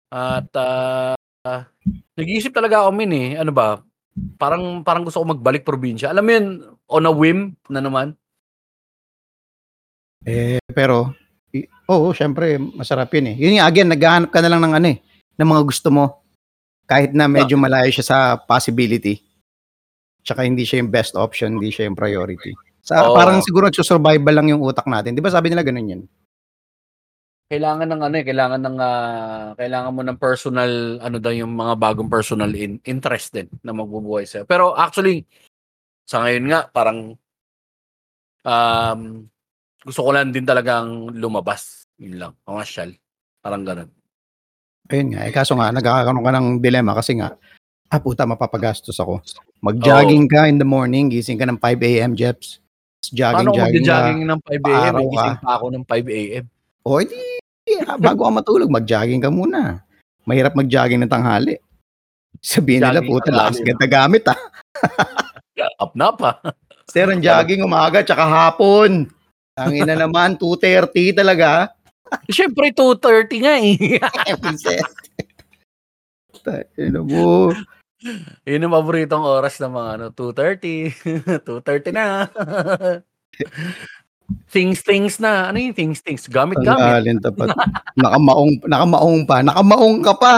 At 0.08 0.48
ah, 0.56 1.12
nag-iisip 2.16 2.56
talaga 2.56 2.86
ako 2.86 2.90
min 2.96 3.12
eh. 3.12 3.28
Ano 3.36 3.52
ba? 3.52 3.82
Parang 4.38 4.80
parang 4.86 5.04
gusto 5.04 5.20
ko 5.20 5.36
magbalik 5.36 5.66
probinsya. 5.66 6.14
Alam 6.14 6.24
mo 6.24 6.30
yun, 6.32 6.46
on 6.88 7.10
a 7.10 7.12
whim 7.12 7.52
na 7.68 7.84
naman. 7.84 8.16
Eh, 10.24 10.56
pero, 10.72 11.12
oo, 11.92 12.16
syempre, 12.16 12.56
masarap 12.56 13.12
yun 13.12 13.34
eh. 13.34 13.36
Yun 13.36 13.60
nga, 13.60 13.68
again, 13.68 13.92
naghahanap 13.92 14.30
ka 14.32 14.40
na 14.40 14.48
lang 14.48 14.64
ng 14.64 14.74
ano 14.80 14.86
eh, 14.88 14.98
ng 15.38 15.48
mga 15.48 15.62
gusto 15.64 15.88
mo. 15.90 16.04
Kahit 16.84 17.16
na 17.16 17.26
medyo 17.26 17.56
malayo 17.56 17.88
siya 17.88 18.04
sa 18.04 18.18
possibility. 18.36 19.24
Tsaka 20.24 20.44
hindi 20.44 20.64
siya 20.68 20.84
yung 20.84 20.92
best 20.92 21.16
option, 21.16 21.56
hindi 21.56 21.72
siya 21.72 21.88
yung 21.88 21.96
priority. 21.96 22.52
Sa, 22.84 23.08
Oo. 23.08 23.16
Parang 23.16 23.40
siguro 23.40 23.72
survival 23.72 24.34
lang 24.36 24.52
yung 24.52 24.60
utak 24.60 24.84
natin. 24.84 25.16
Di 25.16 25.24
ba 25.24 25.32
sabi 25.32 25.48
nila 25.48 25.64
ganun 25.64 25.88
yun? 25.88 26.02
Kailangan 27.48 27.88
ng 27.92 28.02
ano 28.02 28.14
eh, 28.16 28.24
kailangan 28.24 28.60
ng 28.60 28.76
ah, 28.80 29.52
kailangan 29.56 29.92
mo 29.92 30.02
ng 30.04 30.18
personal 30.20 30.72
ano 31.00 31.16
daw 31.20 31.32
yung 31.32 31.52
mga 31.52 31.74
bagong 31.76 32.08
personal 32.08 32.48
in, 32.56 32.80
interest 32.88 33.36
din 33.36 33.48
na 33.60 33.76
magbubuhay 33.76 34.24
sa'yo. 34.24 34.44
Pero 34.48 34.72
actually 34.72 35.28
sa 36.04 36.24
ngayon 36.24 36.44
nga 36.48 36.60
parang 36.68 37.16
um 38.44 39.00
gusto 39.84 40.00
ko 40.00 40.10
lang 40.16 40.32
din 40.32 40.48
talagang 40.48 41.12
lumabas. 41.12 41.84
Yun 42.00 42.16
lang, 42.16 42.32
pamasyal. 42.48 42.96
Parang 43.44 43.62
ganun. 43.64 43.92
Ayun 44.92 45.16
nga. 45.16 45.20
Eh, 45.24 45.32
kaso 45.32 45.56
nga, 45.56 45.72
nagkakaroon 45.72 46.20
ka 46.20 46.32
ng 46.34 46.48
dilema 46.60 46.92
kasi 46.92 47.16
nga, 47.16 47.32
ah 47.88 48.00
puta, 48.00 48.28
mapapagastos 48.28 48.96
ako. 49.00 49.24
Mag-jogging 49.64 50.28
ka 50.28 50.44
in 50.44 50.60
the 50.60 50.66
morning, 50.68 51.08
gising 51.08 51.40
ka 51.40 51.48
ng 51.48 51.56
5 51.56 51.80
a.m., 51.80 52.12
Jeps. 52.12 52.60
Jogging, 53.12 53.48
Paano 53.48 53.50
kung 53.52 53.60
jogging 53.64 53.84
mag-jogging 53.84 54.20
ng 54.28 54.40
5 54.40 54.48
a.m. 54.48 54.62
paaraw 54.64 55.00
Eh, 55.00 55.08
ka. 55.08 55.12
gising 55.16 55.40
pa 55.40 55.50
ako 55.56 55.66
ng 55.72 55.84
5 55.88 56.08
a.m. 56.20 56.44
O, 56.84 57.00
edi, 57.00 57.20
ah, 57.88 57.96
bago 57.96 58.20
ka 58.28 58.32
matulog, 58.32 58.68
mag-jogging 58.68 59.22
ka 59.24 59.30
muna. 59.32 59.60
Mahirap 60.24 60.52
mag-jogging 60.52 61.00
ng 61.00 61.12
tanghali. 61.12 61.56
Sabihin 62.44 62.84
nila, 62.84 63.00
Jogging 63.00 63.08
puta, 63.08 63.28
tanghali, 63.32 63.40
lakas 63.40 63.58
ganda 63.64 63.86
gamit 63.88 64.24
ah. 64.28 64.40
Up 65.84 65.92
na 65.96 66.12
pa. 66.12 66.30
Sir, 66.92 67.08
ang 67.08 67.24
jogging 67.24 67.64
umaga 67.64 68.04
tsaka 68.04 68.24
hapon. 68.28 69.08
Ang 69.56 69.72
ina 69.72 69.96
naman, 70.04 70.36
2.30 70.36 71.16
talaga. 71.16 71.72
Siyempre 72.28 72.72
2:30 72.72 73.44
nga 73.44 73.54
eh. 73.60 73.74
Ano 76.78 77.00
mo? 77.08 77.52
Yun 78.44 78.64
ang 78.68 78.74
paboritong 78.76 79.24
oras 79.24 79.56
ng 79.60 79.72
mga 79.72 79.90
ano, 79.96 80.06
2.30. 80.12 81.40
2.30 81.40 81.92
na. 81.96 82.28
things, 84.52 84.84
things 84.84 85.16
na. 85.16 85.48
Ano 85.48 85.56
yung 85.56 85.72
things, 85.72 86.04
things? 86.04 86.28
Gamit, 86.28 86.60
gamit. 86.60 86.84
Tanggalin 86.84 87.18
tapat. 87.24 87.48
Nakamaong, 88.04 88.52
nakamaong 88.68 89.22
pa. 89.24 89.36
Nakamaong 89.40 89.98
ka 90.04 90.14
pa. 90.20 90.34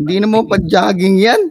Hindi 0.00 0.14
na 0.20 0.26
mo 0.28 0.48
pag-jogging 0.48 1.16
yan. 1.20 1.42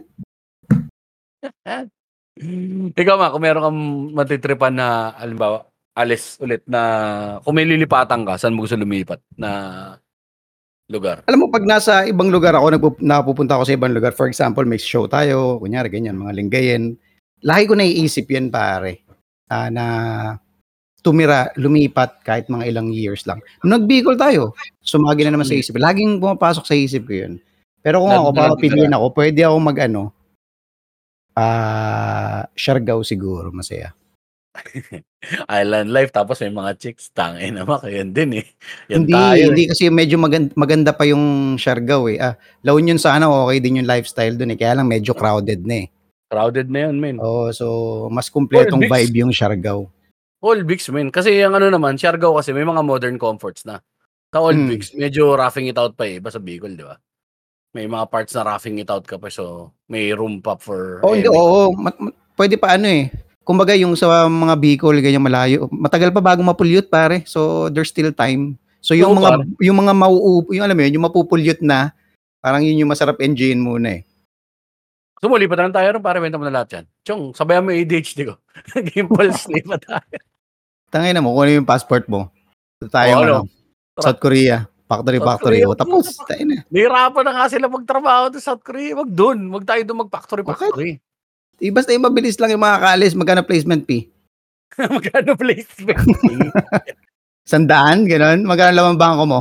Ikaw 2.98 3.14
ma, 3.18 3.30
kung 3.30 3.42
meron 3.46 3.64
kang 3.66 3.80
matitripan 4.14 4.74
na, 4.74 5.14
alimbawa, 5.14 5.66
alis 5.98 6.38
ulit 6.38 6.62
na, 6.70 7.42
kung 7.42 7.58
may 7.58 7.66
lilipatan 7.66 8.22
ka, 8.22 8.38
saan 8.38 8.54
mo 8.54 8.62
gusto 8.62 8.78
lumipat 8.78 9.18
na 9.34 9.50
lugar? 10.86 11.26
Alam 11.26 11.44
mo, 11.44 11.46
pag 11.50 11.66
nasa 11.66 12.06
ibang 12.06 12.30
lugar 12.30 12.54
ako, 12.54 12.66
nagpup- 12.70 13.02
napupunta 13.02 13.58
ako 13.58 13.66
sa 13.66 13.74
ibang 13.74 13.90
lugar, 13.90 14.14
for 14.14 14.30
example, 14.30 14.62
may 14.62 14.78
show 14.78 15.10
tayo, 15.10 15.58
kunyari, 15.58 15.90
ganyan, 15.90 16.14
mga 16.14 16.32
linggayen, 16.38 16.94
lagi 17.42 17.66
ko 17.66 17.74
naiisip 17.74 18.30
yan, 18.30 18.48
pare, 18.48 19.02
ah, 19.50 19.68
na 19.68 19.84
tumira, 21.02 21.50
lumipat 21.58 22.22
kahit 22.22 22.46
mga 22.50 22.68
ilang 22.70 22.90
years 22.90 23.26
lang. 23.26 23.38
Nung 23.62 23.80
nag-Bicol 23.82 24.14
tayo, 24.18 24.54
sumagi 24.82 25.26
na 25.26 25.34
naman 25.34 25.46
sa 25.46 25.54
Hmm. 25.54 25.62
isip. 25.62 25.74
Laging 25.78 26.18
pumapasok 26.22 26.64
sa 26.66 26.74
isip 26.74 27.06
ko 27.06 27.14
yun. 27.26 27.32
Pero 27.82 28.02
kung 28.02 28.10
ako, 28.12 28.34
papapiliin 28.34 28.92
ako, 28.92 29.06
pwede 29.14 29.40
ako 29.46 29.56
mag 29.62 29.78
ano, 29.82 30.02
ah, 31.38 32.42
Siargao 32.52 33.06
siguro, 33.06 33.54
masaya. 33.54 33.94
Island 35.50 35.90
life 35.90 36.14
tapos 36.14 36.38
may 36.38 36.54
mga 36.54 36.78
chicks. 36.78 37.10
Tangin 37.10 37.58
naman, 37.58 37.82
kaya 37.82 38.06
din 38.06 38.38
eh. 38.38 38.46
Yan 38.86 39.02
hindi, 39.02 39.12
tayo. 39.12 39.42
hindi 39.50 39.62
eh. 39.66 39.68
kasi 39.74 39.82
medyo 39.90 40.16
maganda, 40.16 40.50
maganda 40.54 40.90
pa 40.94 41.04
yung 41.10 41.56
Siargao 41.58 42.06
eh. 42.06 42.22
Ah, 42.22 42.38
La 42.62 42.72
Union 42.78 43.02
sana 43.02 43.26
okay 43.26 43.58
din 43.58 43.82
yung 43.82 43.90
lifestyle 43.90 44.38
dun 44.38 44.54
eh. 44.54 44.58
Kaya 44.58 44.78
lang 44.78 44.86
medyo 44.86 45.18
crowded 45.18 45.66
na 45.66 45.84
eh. 45.84 45.86
Crowded 46.28 46.68
na 46.70 46.86
yun, 46.86 46.96
men. 47.00 47.16
Oh, 47.18 47.50
so 47.50 48.06
mas 48.12 48.30
kumpletong 48.30 48.84
vibe 48.84 49.26
yung 49.26 49.34
Siargao. 49.34 49.90
All 50.38 50.62
Bigs, 50.62 50.86
men. 50.94 51.10
Kasi 51.10 51.34
yung 51.34 51.58
ano 51.58 51.66
naman, 51.66 51.98
Siargao 51.98 52.38
kasi 52.38 52.54
may 52.54 52.62
mga 52.62 52.86
modern 52.86 53.18
comforts 53.18 53.66
na. 53.66 53.82
Sa 54.30 54.38
All 54.38 54.54
Hmm. 54.54 54.70
Bigs, 54.70 54.94
medyo 54.94 55.34
roughing 55.34 55.66
it 55.66 55.78
out 55.80 55.98
pa 55.98 56.06
eh. 56.06 56.22
Iba 56.22 56.30
sa 56.30 56.38
Bicol, 56.38 56.78
di 56.78 56.86
ba? 56.86 56.94
May 57.74 57.90
mga 57.90 58.06
parts 58.06 58.38
na 58.38 58.46
roughing 58.46 58.78
it 58.78 58.88
out 58.88 59.02
ka 59.02 59.18
pa. 59.18 59.26
So, 59.34 59.74
may 59.90 60.14
room 60.14 60.38
pa 60.38 60.54
for... 60.54 61.02
Oh, 61.02 61.16
hindi, 61.18 61.26
oo. 61.26 61.74
Ma- 61.74 61.96
ma- 61.98 62.14
pwede 62.38 62.54
pa 62.54 62.78
ano 62.78 62.86
eh. 62.86 63.10
Kumbaga 63.48 63.72
yung 63.72 63.96
sa 63.96 64.28
mga 64.28 64.60
Bicol, 64.60 65.00
ganyan 65.00 65.24
malayo. 65.24 65.72
Matagal 65.72 66.12
pa 66.12 66.20
bago 66.20 66.44
mapulyot 66.44 66.92
pare. 66.92 67.24
So 67.24 67.72
there's 67.72 67.88
still 67.88 68.12
time. 68.12 68.60
So 68.84 68.92
yung 68.92 69.16
mga 69.16 69.40
pare. 69.40 69.48
yung 69.64 69.76
mga 69.80 69.92
mau 69.96 70.44
yung 70.52 70.64
alam 70.68 70.76
mo 70.76 70.84
yun, 70.84 71.00
yung 71.00 71.06
mapupulyot 71.08 71.64
na, 71.64 71.96
parang 72.44 72.60
yun 72.60 72.84
yung 72.84 72.92
masarap 72.92 73.16
engine 73.24 73.56
muna 73.56 73.96
eh. 73.96 74.02
So, 75.18 75.26
muli 75.26 75.50
pa 75.50 75.58
lang 75.58 75.74
tayo 75.74 75.90
rin 75.90 76.02
para 76.04 76.22
benta 76.22 76.38
mo 76.38 76.46
na 76.46 76.62
lahat 76.62 76.78
yan. 76.78 76.84
Chong, 77.02 77.22
sabayan 77.34 77.66
mo 77.66 77.74
yung 77.74 77.82
ADHD 77.82 78.30
ko. 78.30 78.38
Game 78.94 79.10
pulse, 79.10 79.50
lipat 79.50 79.82
tayo. 79.82 80.18
Tangay 80.94 81.10
na 81.10 81.18
mo 81.18 81.34
kung 81.34 81.42
ano 81.42 81.58
yung 81.58 81.66
passport 81.66 82.06
mo. 82.06 82.30
So, 82.78 82.86
tayo 82.86 83.18
Oo, 83.18 83.22
ano, 83.26 83.34
ano? 83.42 83.50
South 83.98 84.22
Korea. 84.22 84.70
Factory, 84.86 85.18
South 85.18 85.26
factory. 85.26 85.58
Korea. 85.58 85.66
O, 85.66 85.74
tapos, 85.74 86.14
tayo 86.22 86.42
na. 86.46 86.62
Nahirapan 86.70 87.22
na 87.26 87.32
nga 87.34 87.46
sila 87.50 87.66
magtrabaho 87.66 88.24
sa 88.38 88.54
South 88.54 88.62
Korea. 88.62 88.94
Wag 88.94 89.10
doon. 89.10 89.50
Wag 89.50 89.66
tayo 89.66 89.82
doon 89.82 90.06
mag-factory, 90.06 90.46
Okay. 90.46 91.02
Eh, 91.58 91.74
basta 91.74 91.90
yung 91.90 92.06
mabilis 92.06 92.38
lang 92.38 92.54
yung 92.54 92.62
mga 92.62 92.78
kaalis, 92.78 93.18
magkano 93.18 93.42
placement 93.42 93.82
fee? 93.82 94.06
Magkano 94.78 95.34
placement? 95.34 96.06
Sandaan, 97.50 98.06
gano'n? 98.06 98.46
Magkano 98.46 98.72
laman 98.78 98.98
bangko 99.00 99.24
mo? 99.26 99.40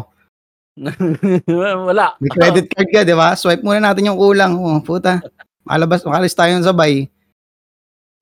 Wala. 1.89 2.17
May 2.17 2.31
credit 2.33 2.65
card 2.73 2.89
ka, 2.89 3.01
di 3.05 3.13
ba? 3.13 3.37
Swipe 3.37 3.61
muna 3.61 3.81
natin 3.81 4.09
yung 4.09 4.17
kulang. 4.17 4.57
Oh, 4.57 4.81
puta. 4.81 5.21
Makalabas, 5.65 6.01
makalis 6.05 6.33
tayo 6.33 6.51
ng 6.57 6.65
sabay. 6.65 7.05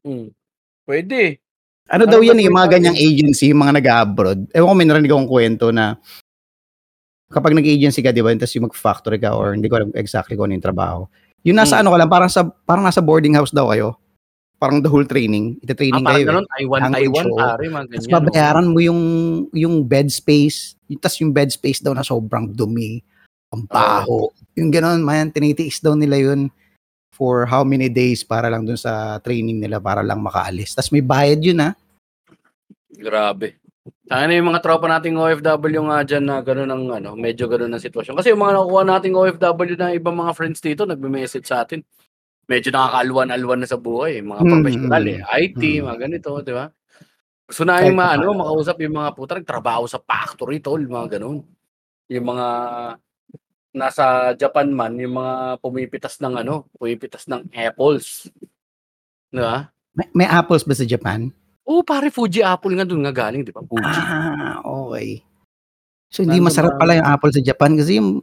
Hmm. 0.03 0.31
Pwede. 0.83 1.39
Ano, 1.87 2.03
Ano 2.03 2.17
daw 2.17 2.21
yan, 2.23 2.41
eh, 2.41 2.49
yung 2.49 2.57
mga 2.57 2.71
ganyang 2.79 2.97
agency, 2.97 3.53
yung 3.53 3.61
mga 3.63 3.79
nag-abroad. 3.79 4.39
Ewan 4.51 4.67
ko, 4.67 4.75
may 4.75 4.87
narinig 4.89 5.11
akong 5.13 5.31
kwento 5.31 5.69
na 5.71 5.95
kapag 7.29 7.55
nag-agency 7.55 8.03
ka, 8.03 8.15
di 8.15 8.23
ba, 8.23 8.33
tapos 8.35 8.55
yung 8.57 8.67
mag-factory 8.67 9.19
ka 9.21 9.35
or 9.35 9.53
hindi 9.53 9.69
ko 9.69 9.79
alam 9.79 9.91
exactly 9.95 10.35
kung 10.35 10.49
ano 10.49 10.57
yung 10.57 10.65
trabaho. 10.65 11.01
Yung 11.45 11.55
nasa 11.55 11.77
Hmm. 11.77 11.81
ano 11.81 11.89
ka 11.93 11.97
lang, 11.97 12.09
parang, 12.09 12.27
sa, 12.27 12.41
parang 12.65 12.83
nasa 12.83 12.99
boarding 12.99 13.37
house 13.37 13.53
daw 13.53 13.69
kayo. 13.69 13.95
Parang 14.57 14.79
the 14.79 14.89
whole 14.89 15.05
training. 15.05 15.55
Ah, 15.57 15.63
Ita-training 15.63 16.01
parang 16.01 16.09
kayo. 16.09 16.23
eh. 16.23 16.29
ganun, 16.31 16.45
Taiwan, 16.49 16.81
Taiwan, 16.89 17.25
pare, 17.29 17.63
mga 17.65 17.83
Tapos 17.85 17.91
ganyan. 17.91 18.09
oh. 18.09 18.15
babayaran 18.17 18.67
mo 18.67 18.79
yung 18.79 19.01
yung 19.53 19.75
bed 19.83 20.09
space. 20.09 20.73
Yung, 20.87 20.97
tas 20.97 21.15
yung 21.19 21.29
bed 21.29 21.49
space 21.49 21.79
daw 21.79 21.91
na 21.91 22.01
sobrang 22.01 22.49
dumi. 22.49 23.03
Ang 23.51 23.67
baho. 23.67 24.31
Yung 24.55 24.69
gano'n, 24.69 24.99
man, 24.99 25.29
tinitiis 25.29 25.77
daw 25.79 25.93
nila 25.93 26.17
yun 26.17 26.49
for 27.11 27.45
how 27.45 27.63
many 27.63 27.87
days 27.87 28.23
para 28.23 28.47
lang 28.47 28.63
dun 28.63 28.75
sa 28.75 29.19
training 29.19 29.59
nila 29.59 29.77
para 29.77 30.01
lang 30.01 30.19
makaalis. 30.19 30.73
Tapos 30.73 30.89
may 30.89 30.99
bayad 30.99 31.39
yun 31.39 31.61
ah. 31.61 31.71
Grabe. 32.89 33.59
Sana 34.05 34.33
yung 34.33 34.49
mga 34.49 34.61
tropa 34.65 34.89
nating 34.89 35.17
OFW 35.17 35.81
nga 35.89 36.01
dyan 36.01 36.25
na 36.25 36.41
gano'n 36.41 36.69
ang 36.73 36.83
ano, 36.89 37.09
medyo 37.13 37.45
gano'n 37.45 37.69
ang 37.73 37.81
sitwasyon. 37.81 38.17
Kasi 38.17 38.33
yung 38.33 38.41
mga 38.41 38.57
nakuha 38.57 38.81
nating 38.85 39.13
OFW 39.13 39.73
na 39.77 39.93
ibang 39.93 40.17
mga 40.17 40.33
friends 40.33 40.61
dito, 40.61 40.85
nagme-message 40.89 41.45
sa 41.45 41.61
atin. 41.65 41.85
Medyo 42.45 42.69
nakakaalwan-alwan 42.73 43.61
na 43.61 43.69
sa 43.69 43.77
buhay. 43.77 44.21
Mga 44.25 44.41
Hmm. 44.41 44.51
professional 44.57 45.03
eh. 45.05 45.21
IT, 45.41 45.61
Hmm. 45.81 45.89
mga 45.89 45.97
ganito, 46.05 46.29
di 46.41 46.53
ba? 46.53 46.65
Gusto 47.45 47.61
na 47.61 47.81
yung 47.85 47.97
mga 47.97 48.11
ano, 48.21 48.27
makausap 48.33 48.77
yung 48.81 48.95
mga 48.97 49.09
puta, 49.13 49.33
nagtrabaho 49.37 49.85
sa 49.85 50.01
factory, 50.01 50.57
tol, 50.61 50.81
mga 50.81 51.17
gano'n. 51.17 51.37
Yung 52.09 52.25
mga 52.25 52.47
nasa 53.75 54.33
Japan 54.33 54.69
man, 54.73 54.97
yung 54.97 55.17
mga 55.17 55.61
pumipitas 55.61 56.17
ng 56.21 56.41
ano, 56.41 56.65
pumipitas 56.73 57.29
ng 57.29 57.53
apples. 57.53 58.29
Di 59.29 59.41
ba? 59.41 59.69
May, 59.93 60.07
may 60.13 60.27
apples 60.29 60.65
ba 60.65 60.73
sa 60.73 60.85
Japan? 60.85 61.29
Oo, 61.65 61.81
pare, 61.81 62.13
Fuji 62.13 62.41
apple 62.41 62.77
nga 62.77 62.85
doon 62.85 63.01
nga 63.03 63.13
galing, 63.15 63.41
di 63.41 63.49
ba? 63.49 63.61
Fuji. 63.61 63.83
Ah, 63.83 64.61
okay. 64.61 65.21
So 66.13 66.21
hindi 66.21 66.37
Random 66.37 66.47
masarap 66.47 66.73
na- 66.73 66.79
pala 66.79 66.93
yung 66.95 67.09
apple 67.09 67.33
sa 67.33 67.41
Japan 67.41 67.71
kasi 67.73 67.97
yung 67.97 68.21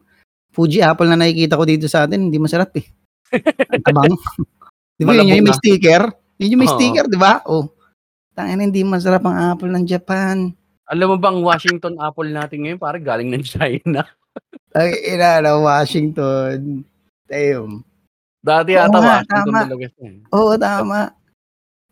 Fuji 0.52 0.78
apple 0.78 1.08
na 1.08 1.16
nakikita 1.16 1.56
ko 1.56 1.64
dito 1.64 1.88
sa 1.88 2.04
atin, 2.04 2.28
hindi 2.28 2.38
masarap 2.38 2.70
eh. 2.76 2.86
Ang 3.72 3.82
tabang. 3.82 4.14
di 4.94 5.02
ba 5.02 5.16
yun, 5.16 5.32
yung 5.32 5.48
may 5.48 5.56
sticker? 5.56 6.02
Yun 6.36 6.52
yung 6.52 6.62
may 6.62 6.70
Oo. 6.70 6.76
sticker, 6.76 7.04
di 7.08 7.16
ba? 7.16 7.40
Oh. 7.44 7.72
Tangin 8.32 8.60
hindi 8.62 8.80
masarap 8.80 9.24
ang 9.24 9.36
apple 9.52 9.68
ng 9.68 9.84
Japan. 9.84 10.52
Alam 10.88 11.06
mo 11.08 11.16
bang 11.16 11.40
Washington 11.40 11.96
apple 11.96 12.28
natin 12.28 12.64
ngayon, 12.64 12.76
pare, 12.76 13.00
galing 13.00 13.28
ng 13.28 13.44
China. 13.44 14.04
Ay, 14.76 15.16
ina 15.16 15.40
na, 15.40 15.56
Washington. 15.56 16.84
Damn. 17.24 17.80
Dati 18.40 18.72
Oo 18.72 18.82
ata 18.82 18.92
nga, 18.94 19.08
Washington 19.20 19.44
tama. 19.48 19.60
talaga 19.64 19.86
siya. 19.88 20.04
eh. 20.06 20.20
Oo, 20.32 20.52
tama. 20.56 21.00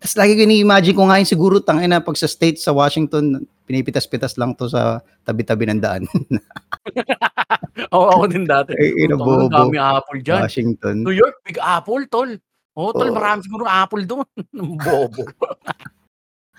Tapos 0.01 0.17
lagi 0.17 0.33
ko 0.33 0.49
ni-imagine 0.49 0.97
ko 0.97 1.05
nga 1.05 1.21
yun 1.21 1.29
siguro, 1.29 1.61
tangin 1.61 1.93
na 1.93 2.01
pag 2.01 2.17
sa 2.17 2.25
States, 2.25 2.65
sa 2.65 2.73
Washington, 2.73 3.45
pinipitas-pitas 3.69 4.41
lang 4.41 4.57
to 4.57 4.65
sa 4.65 5.05
tabi-tabi 5.29 5.69
ng 5.69 5.81
daan. 5.81 6.09
Oo, 7.95 8.09
ako 8.09 8.25
din 8.33 8.49
dati. 8.49 8.73
Ay, 8.81 9.05
ina, 9.05 9.21
Puta, 9.21 9.45
Ang 9.45 9.53
dami 9.53 9.77
apple 9.77 10.21
dyan. 10.25 10.41
Washington. 10.41 10.97
New 11.05 11.13
York, 11.13 11.45
big 11.45 11.61
apple, 11.61 12.01
tol. 12.09 12.33
Oh, 12.73 12.97
tol, 12.97 13.13
Oo. 13.13 13.17
marami 13.21 13.45
siguro 13.45 13.69
apple 13.69 14.09
doon. 14.09 14.25
Bobo. 14.89 15.23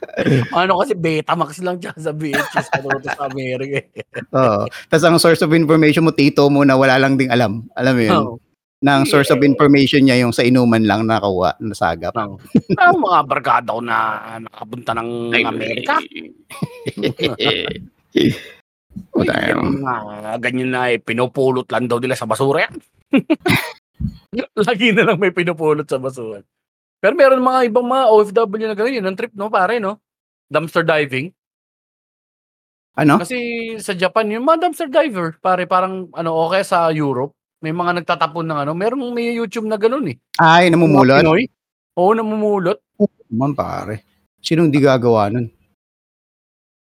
ano 0.58 0.82
kasi 0.82 0.94
Betamax 0.98 1.62
lang 1.66 1.78
dyan 1.82 1.98
sa 1.98 2.14
VHS 2.14 2.68
kanuto 2.74 3.10
sa 3.10 3.26
Amerika. 3.26 3.82
Oo. 4.38 4.70
Tapos 4.86 5.06
ang 5.06 5.18
source 5.18 5.42
of 5.42 5.54
information 5.58 6.06
mo, 6.06 6.14
tito 6.14 6.46
mo 6.46 6.62
na 6.62 6.78
wala 6.78 7.02
lang 7.02 7.18
ding 7.18 7.34
alam. 7.34 7.66
Alam 7.74 7.94
mo 7.98 8.02
yun? 8.06 8.22
Oo. 8.22 8.36
Na 8.82 8.98
ang 8.98 9.06
source 9.06 9.30
of 9.30 9.46
information 9.46 10.02
niya 10.02 10.26
yung 10.26 10.34
sa 10.34 10.42
inuman 10.42 10.82
lang 10.82 11.06
nakakuha, 11.06 11.62
nasagap. 11.62 12.18
Oo. 12.18 12.42
Ang 12.82 12.98
mga 13.06 13.20
barkada 13.30 13.70
ko 13.78 13.82
na 13.86 13.98
nakapunta 14.42 14.98
ng 14.98 15.10
Amerika. 15.46 16.02
Oh, 19.16 19.24
Uy, 19.24 19.30
yung 19.30 19.86
mga 19.86 19.94
ganyan 20.42 20.72
na 20.74 20.92
eh, 20.92 21.00
pinupulot 21.00 21.70
lang 21.72 21.88
daw 21.88 22.02
nila 22.02 22.18
sa 22.18 22.28
basura 22.28 22.68
yan. 22.68 22.76
Lagi 24.68 24.92
na 24.92 25.08
lang 25.08 25.22
may 25.22 25.32
pinupulot 25.32 25.88
sa 25.88 26.02
basura. 26.02 26.44
Pero 27.02 27.14
meron 27.18 27.42
mga 27.42 27.72
ibang 27.72 27.88
mga 27.88 28.06
OFW 28.14 28.66
na 28.68 28.78
gano'n, 28.78 28.98
yun 29.02 29.08
ang 29.08 29.18
trip, 29.18 29.34
no, 29.34 29.50
pare, 29.50 29.82
no? 29.82 29.98
Dumpster 30.52 30.86
diving. 30.86 31.34
Ano? 33.00 33.18
Kasi 33.24 33.38
sa 33.82 33.96
Japan, 33.98 34.30
yung 34.30 34.46
mga 34.46 34.68
dumpster 34.68 34.90
diver, 34.92 35.40
pare, 35.42 35.66
parang, 35.66 36.12
ano, 36.14 36.36
okay 36.46 36.62
sa 36.62 36.92
Europe, 36.94 37.34
may 37.62 37.70
mga 37.70 38.02
nagtatapon 38.02 38.46
ng 38.50 38.60
ano, 38.66 38.72
merong 38.74 39.14
may 39.14 39.38
YouTube 39.38 39.70
na 39.70 39.78
gano'n 39.78 40.10
eh. 40.10 40.18
Ay, 40.42 40.74
namumulot. 40.74 41.22
Pinoy. 41.22 41.46
Oo, 41.94 42.18
namumulot. 42.18 42.82
Man, 43.30 43.54
pare. 43.54 44.02
Sinong 44.42 44.74
di 44.74 44.82
gagawa 44.82 45.30
nun? 45.30 45.46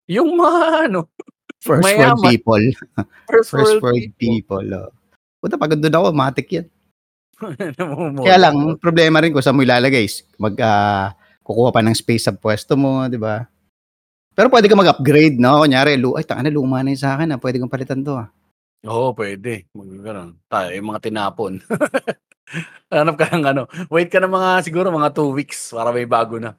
Yung 0.07 0.39
mga, 0.39 0.61
ano, 0.87 1.11
First 1.61 1.85
world 1.85 2.17
Mayaman. 2.17 2.25
people. 2.25 2.65
first, 3.29 3.53
First 3.53 3.83
world, 3.83 3.83
world 3.85 4.09
people. 4.17 4.65
Oh. 4.73 4.89
Puta, 5.43 5.61
pagod 5.61 5.77
doon 5.77 5.93
ako, 5.93 6.09
matik 6.17 6.49
yan. 6.49 6.67
Kaya 8.25 8.39
lang, 8.41 8.81
problema 8.81 9.21
rin 9.21 9.35
kung 9.35 9.45
saan 9.45 9.59
mo 9.59 9.67
ilalagay. 9.67 10.09
Mag, 10.41 10.57
ah, 10.65 11.13
kukuha 11.45 11.69
pa 11.69 11.85
ng 11.85 11.93
space 11.93 12.31
sa 12.31 12.33
pwesto 12.33 12.81
mo, 12.81 13.05
di 13.13 13.21
ba? 13.21 13.45
Pero 14.33 14.49
pwede 14.49 14.73
ka 14.73 14.79
mag-upgrade, 14.79 15.37
no? 15.37 15.61
Kunyari, 15.61 16.01
lu 16.01 16.17
ay, 16.17 16.25
tanga 16.25 16.49
na, 16.49 16.55
luma 16.55 16.81
na 16.81 16.97
yun 16.97 17.01
sa 17.03 17.19
akin, 17.19 17.37
ah. 17.37 17.39
pwede 17.43 17.61
kong 17.61 17.69
palitan 17.73 18.01
to. 18.01 18.17
Ah. 18.17 18.33
Oo, 18.89 19.13
pwede. 19.13 19.69
Magkakaroon. 19.77 20.41
Tayo, 20.49 20.69
yung 20.73 20.89
mga 20.89 21.03
tinapon. 21.05 21.53
Hanap 22.91 23.17
ka 23.21 23.29
ng 23.31 23.45
ano. 23.45 23.63
Wait 23.93 24.09
ka 24.09 24.19
ng 24.19 24.33
mga, 24.33 24.65
siguro, 24.65 24.89
mga 24.89 25.13
two 25.13 25.31
weeks 25.37 25.71
para 25.71 25.93
may 25.93 26.09
bago 26.09 26.41
na. 26.41 26.57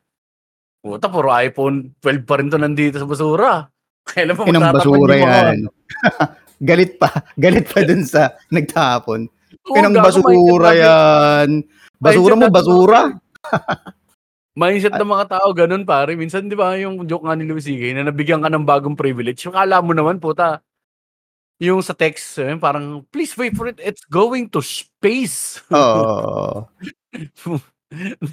Puta, 0.81 1.09
puro 1.09 1.33
iPhone 1.33 1.93
12 1.97 2.25
pa 2.25 2.37
rin 2.37 2.49
to 2.49 2.61
nandito 2.61 3.01
sa 3.01 3.09
basura. 3.09 3.65
Kailan 4.09 4.37
mo 4.37 4.45
Inang 4.45 4.69
magtatapon 4.69 4.77
basura 4.77 5.13
yung 5.17 5.29
mga- 5.29 5.41
yan. 5.41 5.59
galit 6.69 6.91
pa. 7.01 7.09
Galit 7.37 7.65
pa 7.65 7.79
dun 7.81 8.03
sa 8.05 8.21
nagtapon. 8.49 9.25
Oo, 9.65 9.75
Inang 9.77 9.93
gago, 9.97 10.05
basura 10.21 10.69
natin- 10.69 10.81
yan. 10.81 11.49
Basura 12.01 12.33
mo, 12.33 12.45
basura. 12.49 13.01
Mindset 14.51 14.97
ng 14.97 15.09
mga 15.09 15.25
tao, 15.37 15.47
ganun 15.53 15.85
pare. 15.85 16.13
Minsan, 16.13 16.49
di 16.49 16.57
ba, 16.57 16.73
yung 16.75 17.05
joke 17.05 17.23
nga 17.23 17.37
ni 17.37 17.45
Louis 17.45 17.63
C.K. 17.63 17.93
na 17.93 18.09
nabigyan 18.09 18.41
ka 18.41 18.49
ng 18.49 18.65
bagong 18.65 18.97
privilege. 18.97 19.45
Yung 19.45 19.55
kala 19.55 19.79
mo 19.79 19.93
naman, 19.93 20.17
puta, 20.17 20.59
yung 21.61 21.85
sa 21.85 21.93
text, 21.93 22.41
eh, 22.41 22.57
parang, 22.57 23.05
please 23.13 23.37
wait 23.37 23.53
for 23.53 23.69
it, 23.69 23.77
it's 23.77 24.01
going 24.09 24.49
to 24.49 24.65
space. 24.65 25.61
Oo. 25.69 26.65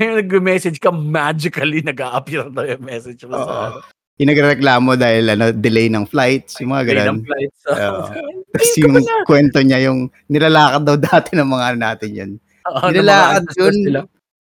Nag-message 0.00 0.80
ka, 0.80 0.88
magically 0.88 1.84
nag-a-appear 1.84 2.48
na 2.48 2.64
yung 2.64 2.82
message 2.82 3.20
mo 3.28 3.36
sa 3.36 3.54
ano. 3.68 3.78
Yung 4.18 4.30
nagreklamo 4.34 4.96
dahil 4.98 5.24
ano, 5.30 5.52
delay 5.52 5.86
ng 5.92 6.08
flights, 6.08 6.58
yung 6.58 6.72
mga 6.74 6.82
Delay 6.88 7.04
ganun. 7.04 7.20
ng 7.20 7.26
flights. 7.28 7.60
Oo. 7.68 8.00
Tapos 8.56 8.72
yung 8.80 8.94
kwento 9.28 9.58
niya, 9.60 9.78
yung 9.92 10.08
nilalakad 10.26 10.82
daw 10.88 10.96
dati 11.12 11.36
ng 11.36 11.48
mga 11.52 11.64
ano 11.68 11.78
natin 11.78 12.10
yan. 12.16 12.30
Oo, 12.64 12.86
Nilalakad 12.88 13.44
yun. 13.60 13.76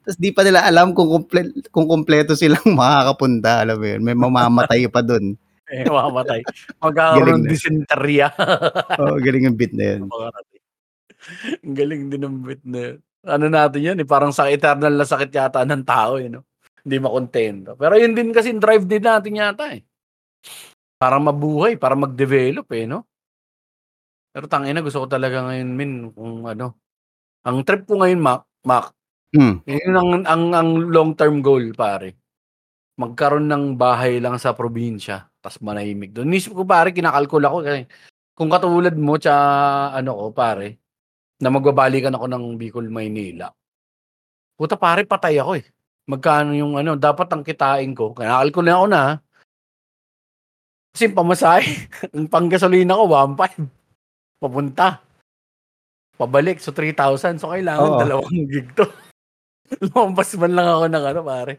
Tapos 0.08 0.16
di 0.16 0.32
pa 0.32 0.40
nila 0.40 0.64
alam 0.64 0.96
kung, 0.96 1.12
komple- 1.12 1.60
kung 1.68 1.84
kompleto 1.84 2.32
silang 2.32 2.64
makakapunta. 2.72 3.68
Alam 3.68 3.76
mo 3.76 3.86
yun, 3.86 4.00
may 4.00 4.16
mamamatay 4.16 4.88
pa 4.88 5.04
dun. 5.04 5.36
Eh, 5.68 5.84
mamamatay. 5.88 6.40
Magkakaroon 6.80 7.24
Galing 7.24 7.42
na. 7.44 7.50
dysenteria. 7.50 8.28
Oh, 9.00 9.16
galing 9.20 9.44
yung 9.46 9.58
bit 9.58 9.72
na. 9.72 10.00
Ang 11.62 11.74
galing 11.76 12.08
din 12.08 12.22
ng 12.24 12.38
bit 12.42 12.62
na 12.64 12.78
yun. 12.92 12.96
Ano 13.28 13.46
natin 13.50 13.80
yan, 13.82 13.98
eh, 14.00 14.06
parang 14.08 14.30
sa 14.30 14.48
eternal 14.48 14.94
na 14.94 15.04
sakit 15.04 15.28
yata 15.28 15.66
ng 15.66 15.84
tao, 15.84 16.16
eh, 16.16 16.30
no? 16.30 16.46
Hindi 16.86 16.96
makontento. 17.02 17.74
Pero 17.76 17.98
yun 17.98 18.14
din 18.14 18.30
kasi 18.32 18.54
drive 18.56 18.86
din 18.86 19.02
natin 19.04 19.36
yata, 19.36 19.74
eh. 19.74 19.82
Para 20.96 21.18
mabuhay, 21.20 21.76
para 21.76 21.98
mag-develop, 21.98 22.64
eh, 22.72 22.86
no? 22.86 23.04
Pero 24.32 24.46
tangina, 24.46 24.80
gusto 24.80 25.04
ko 25.04 25.06
talaga 25.10 25.44
ngayon, 25.50 25.68
min, 25.74 25.92
kung 26.14 26.46
ano. 26.46 26.78
Ang 27.44 27.66
trip 27.66 27.84
ko 27.84 28.00
ngayon, 28.00 28.22
Mac, 28.22 28.42
Mac, 28.64 28.94
Hmm. 29.28 29.60
yun 29.68 29.92
ang, 29.92 30.10
ang, 30.24 30.44
ang 30.56 30.70
long-term 30.88 31.44
goal, 31.44 31.76
pare. 31.76 32.16
Magkaroon 32.96 33.44
ng 33.44 33.64
bahay 33.76 34.24
lang 34.24 34.40
sa 34.40 34.56
probinsya, 34.56 35.28
tas 35.48 35.64
manahimik 35.64 36.12
doon. 36.12 36.28
Nisip 36.28 36.52
ko, 36.52 36.68
pare, 36.68 36.92
kinakalkul 36.92 37.40
ako. 37.40 37.64
Kasi, 37.64 37.88
kung 38.36 38.52
katulad 38.52 38.92
mo, 39.00 39.16
tsa, 39.16 39.32
ano 39.96 40.12
ko, 40.12 40.24
pare, 40.36 40.76
na 41.40 41.48
magbabalikan 41.48 42.12
ako 42.12 42.28
ng 42.28 42.44
Bicol, 42.60 42.92
Maynila. 42.92 43.48
Puta, 44.52 44.76
pare, 44.76 45.08
patay 45.08 45.40
ako, 45.40 45.56
eh. 45.56 45.64
Magkano 46.04 46.52
yung, 46.52 46.76
ano, 46.76 47.00
dapat 47.00 47.32
ang 47.32 47.40
kitain 47.40 47.96
ko. 47.96 48.12
Kinakalkul 48.12 48.68
na 48.68 48.76
ako 48.76 48.86
na. 48.92 49.02
Kasi 50.92 51.04
pamasahe, 51.08 51.88
ang 52.14 52.28
panggasolina 52.28 52.92
ko, 52.92 53.08
1.5. 53.08 53.64
Papunta. 54.38 55.00
Pabalik, 56.20 56.60
so 56.60 56.76
3,000. 56.76 57.40
So, 57.40 57.50
kailangan 57.56 57.88
Oo. 57.96 58.00
dalawang 58.04 58.44
gig 58.52 58.68
to. 58.76 58.84
Lumabas 59.80 60.36
man 60.36 60.52
lang 60.52 60.68
ako 60.68 60.84
ng 60.92 61.04
ano, 61.08 61.20
pare. 61.24 61.54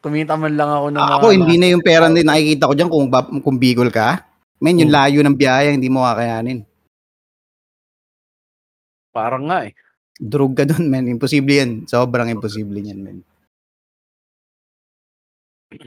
Kumita 0.00 0.32
man 0.34 0.56
lang 0.56 0.70
ako 0.72 0.86
ng 0.90 1.00
Ako, 1.00 1.26
hindi 1.28 1.54
na 1.60 1.66
yung 1.76 1.84
pera 1.84 2.08
na 2.08 2.24
nakikita 2.24 2.68
ko 2.68 2.72
dyan 2.72 2.88
kung, 2.88 3.06
kung 3.44 3.56
Bicol 3.60 3.92
ka. 3.92 4.24
Men, 4.60 4.80
yung 4.80 4.92
Hmm. 4.92 4.96
layo 4.96 5.20
ng 5.20 5.36
biyaya, 5.36 5.72
hindi 5.72 5.88
mo 5.88 6.04
kakayanin. 6.04 6.64
Parang 9.10 9.44
nga 9.48 9.68
eh. 9.68 9.72
Drug 10.20 10.52
ka 10.52 10.68
dun, 10.68 10.88
men. 10.88 11.08
Imposible 11.08 11.52
yan. 11.52 11.70
Sobrang 11.84 12.28
imposible 12.28 12.80
yan, 12.80 13.00
men. 13.00 13.18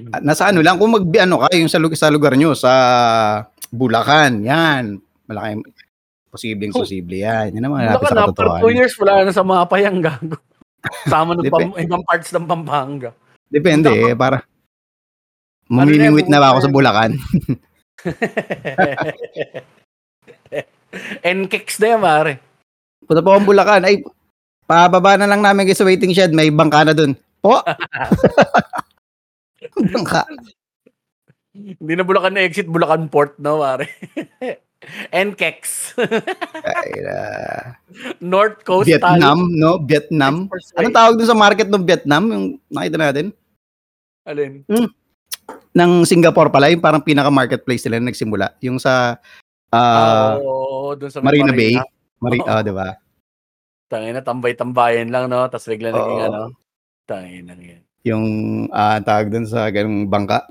At 0.10 0.24
nasa 0.24 0.50
ano 0.50 0.64
lang, 0.64 0.80
kung 0.80 0.90
mag, 0.90 1.06
ano 1.06 1.44
ka, 1.44 1.54
yung 1.54 1.70
sa, 1.70 1.78
sa 1.94 2.10
lugar 2.10 2.34
nyo, 2.34 2.56
sa 2.56 2.72
Bulacan, 3.70 4.42
yan. 4.42 4.98
Malaki, 5.26 5.60
posibleng 6.30 6.74
posible 6.74 7.18
yan. 7.18 7.54
Yan 7.54 7.66
ang 7.66 7.74
mga 7.74 7.98
ka 7.98 8.10
sa 8.10 8.26
katotohanan. 8.26 8.62
two 8.62 8.74
years, 8.74 8.94
wala 8.98 9.26
na 9.26 9.34
sa 9.34 9.46
mapa 9.46 9.76
yung 9.78 10.02
gago. 10.02 10.38
Sama 11.06 11.38
ng 11.38 11.48
pam- 11.48 11.78
ibang 11.78 12.04
parts 12.04 12.34
ng 12.34 12.44
Pampanga. 12.44 13.12
Depende 13.54 13.94
eh, 13.94 14.18
para 14.18 14.42
mamimingwit 15.70 16.26
na 16.26 16.42
ba 16.42 16.58
ako 16.58 16.60
sa 16.66 16.74
Bulacan? 16.74 17.14
NKX 21.22 21.68
na 21.82 21.88
yan, 21.94 22.02
pare. 22.02 22.34
Punta 23.06 23.22
po 23.22 23.30
akong 23.34 23.50
Bulacan. 23.50 23.86
Ay, 23.86 24.02
pababa 24.66 25.18
na 25.18 25.30
lang 25.30 25.46
namin 25.46 25.70
kayo 25.70 25.78
sa 25.78 25.86
waiting 25.86 26.14
shed. 26.18 26.34
May 26.34 26.50
bangka 26.50 26.86
na 26.86 26.94
dun. 26.98 27.14
Po! 27.42 27.62
bangka. 29.94 30.26
Hindi 31.54 31.94
na 31.94 32.06
Bulacan 32.06 32.34
na 32.34 32.42
exit, 32.46 32.66
Bulacan 32.66 33.06
Port 33.10 33.38
na. 33.38 33.78
NKX. 35.14 35.96
Ay, 36.66 36.92
na. 37.06 37.18
North 38.20 38.66
Coast 38.68 38.90
Vietnam, 38.90 39.48
no? 39.56 39.80
Vietnam. 39.80 40.50
Anong 40.76 40.96
tawag 40.96 41.16
dun 41.16 41.30
sa 41.30 41.38
market 41.38 41.70
ng 41.72 41.86
Vietnam? 41.88 42.24
Yung 42.34 42.46
nakita 42.68 42.98
natin? 43.00 43.32
Alin? 44.24 44.64
Ng 45.76 45.92
Singapore 46.08 46.48
pala, 46.48 46.72
yung 46.72 46.84
parang 46.84 47.04
pinaka-marketplace 47.04 47.84
nila 47.88 48.00
na 48.00 48.08
nagsimula. 48.12 48.56
Yung 48.64 48.80
sa 48.80 49.20
ah, 49.74 50.40
Oo, 50.40 50.96
dun 50.96 51.12
sa 51.12 51.20
may 51.20 51.36
Marina 51.40 51.52
Bay. 51.52 51.76
Marina. 51.76 51.92
Mari, 52.24 52.38
Oo. 52.40 52.48
ah, 52.48 52.62
di 52.64 52.72
ba? 52.72 52.90
Tangina, 53.92 54.24
tambay-tambayan 54.24 55.12
lang, 55.12 55.28
no? 55.28 55.44
Tapos 55.52 55.68
bigla 55.68 55.92
naging 55.92 56.22
Oo. 56.24 56.28
ano. 56.32 56.42
Tangina 57.04 57.52
yan. 57.60 57.84
Yung 58.08 58.26
ah, 58.72 59.04
tawag 59.04 59.28
dun 59.28 59.44
sa 59.44 59.68
ganung 59.68 60.08
bangka. 60.08 60.48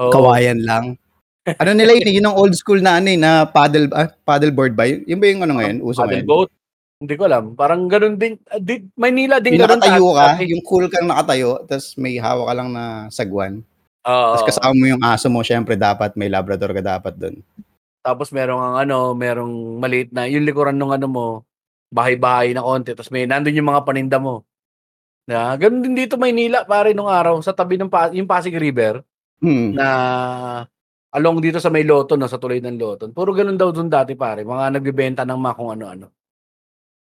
Oo. 0.00 0.08
Kawayan 0.08 0.64
lang. 0.64 0.96
ano 1.44 1.70
nila 1.76 1.92
yun, 1.92 2.08
eh, 2.08 2.14
yun 2.18 2.26
ang 2.32 2.40
old 2.40 2.56
school 2.56 2.80
na 2.80 2.96
ano 2.96 3.12
eh, 3.12 3.20
na 3.20 3.44
paddle, 3.44 3.92
ah, 3.92 4.08
paddle 4.24 4.54
board 4.56 4.72
ba? 4.72 4.88
Yun, 4.88 5.04
yun 5.04 5.20
ba 5.20 5.26
yung 5.28 5.42
ano 5.44 5.54
ngayon? 5.60 5.76
Uso 5.84 6.00
Paddle 6.00 6.24
ngayon? 6.24 6.30
boat. 6.30 6.50
Hindi 7.04 7.14
ko 7.14 7.28
alam. 7.28 7.44
Parang 7.52 7.84
ganun 7.86 8.16
din. 8.16 8.40
ah, 8.48 8.56
di, 8.56 8.80
Maynila 8.96 9.38
din 9.38 9.54
Yung 9.54 9.62
ganun. 9.62 9.76
nakatayo 9.78 10.06
ka, 10.10 10.26
dati. 10.34 10.44
yung 10.48 10.62
cool 10.64 10.86
kang 10.88 11.04
nakatayo, 11.06 11.50
tapos 11.68 11.86
may 11.96 12.16
hawak 12.16 12.46
ka 12.48 12.54
lang 12.56 12.68
na 12.72 12.84
sagwan. 13.08 13.60
Oo. 14.04 14.32
Tapos 14.34 14.44
kasama 14.48 14.72
mo 14.72 14.84
yung 14.88 15.02
aso 15.02 15.28
mo, 15.28 15.40
syempre 15.40 15.76
dapat 15.76 16.16
may 16.16 16.28
labrador 16.28 16.72
ka 16.72 16.80
dapat 16.80 17.14
doon. 17.14 17.36
Tapos 18.00 18.28
merong 18.32 18.60
ang 18.60 18.76
ano, 18.80 18.96
merong 19.12 19.52
maliit 19.76 20.12
na, 20.12 20.24
yung 20.24 20.44
likuran 20.44 20.76
ng 20.76 20.92
ano 20.92 21.06
mo, 21.08 21.24
bahay-bahay 21.88 22.52
na 22.52 22.60
konti. 22.60 22.92
Tapos 22.92 23.08
may, 23.08 23.24
nandun 23.24 23.54
yung 23.54 23.68
mga 23.68 23.84
paninda 23.84 24.16
mo. 24.16 24.44
Na, 25.24 25.56
ganun 25.56 25.80
din 25.80 25.96
dito 25.96 26.20
Maynila, 26.20 26.64
pare, 26.64 26.92
nung 26.92 27.08
araw, 27.08 27.40
sa 27.40 27.56
tabi 27.56 27.76
ng 27.76 27.88
yung 28.12 28.28
Pasig 28.28 28.52
River, 28.52 29.00
Hmm. 29.40 29.76
na 29.76 29.88
along 31.12 31.42
dito 31.42 31.60
sa 31.60 31.68
may 31.68 31.84
Loton, 31.84 32.16
no, 32.16 32.30
sa 32.30 32.40
tulay 32.40 32.62
ng 32.64 32.76
Loton. 32.76 33.10
Puro 33.12 33.34
ganun 33.34 33.58
daw 33.58 33.68
dun 33.74 33.88
dati, 33.88 34.14
pare. 34.16 34.40
Mga 34.40 34.78
nagbibenta 34.78 35.22
ng 35.26 35.36
mga 35.36 35.54
kung 35.56 35.70
ano-ano. 35.74 36.06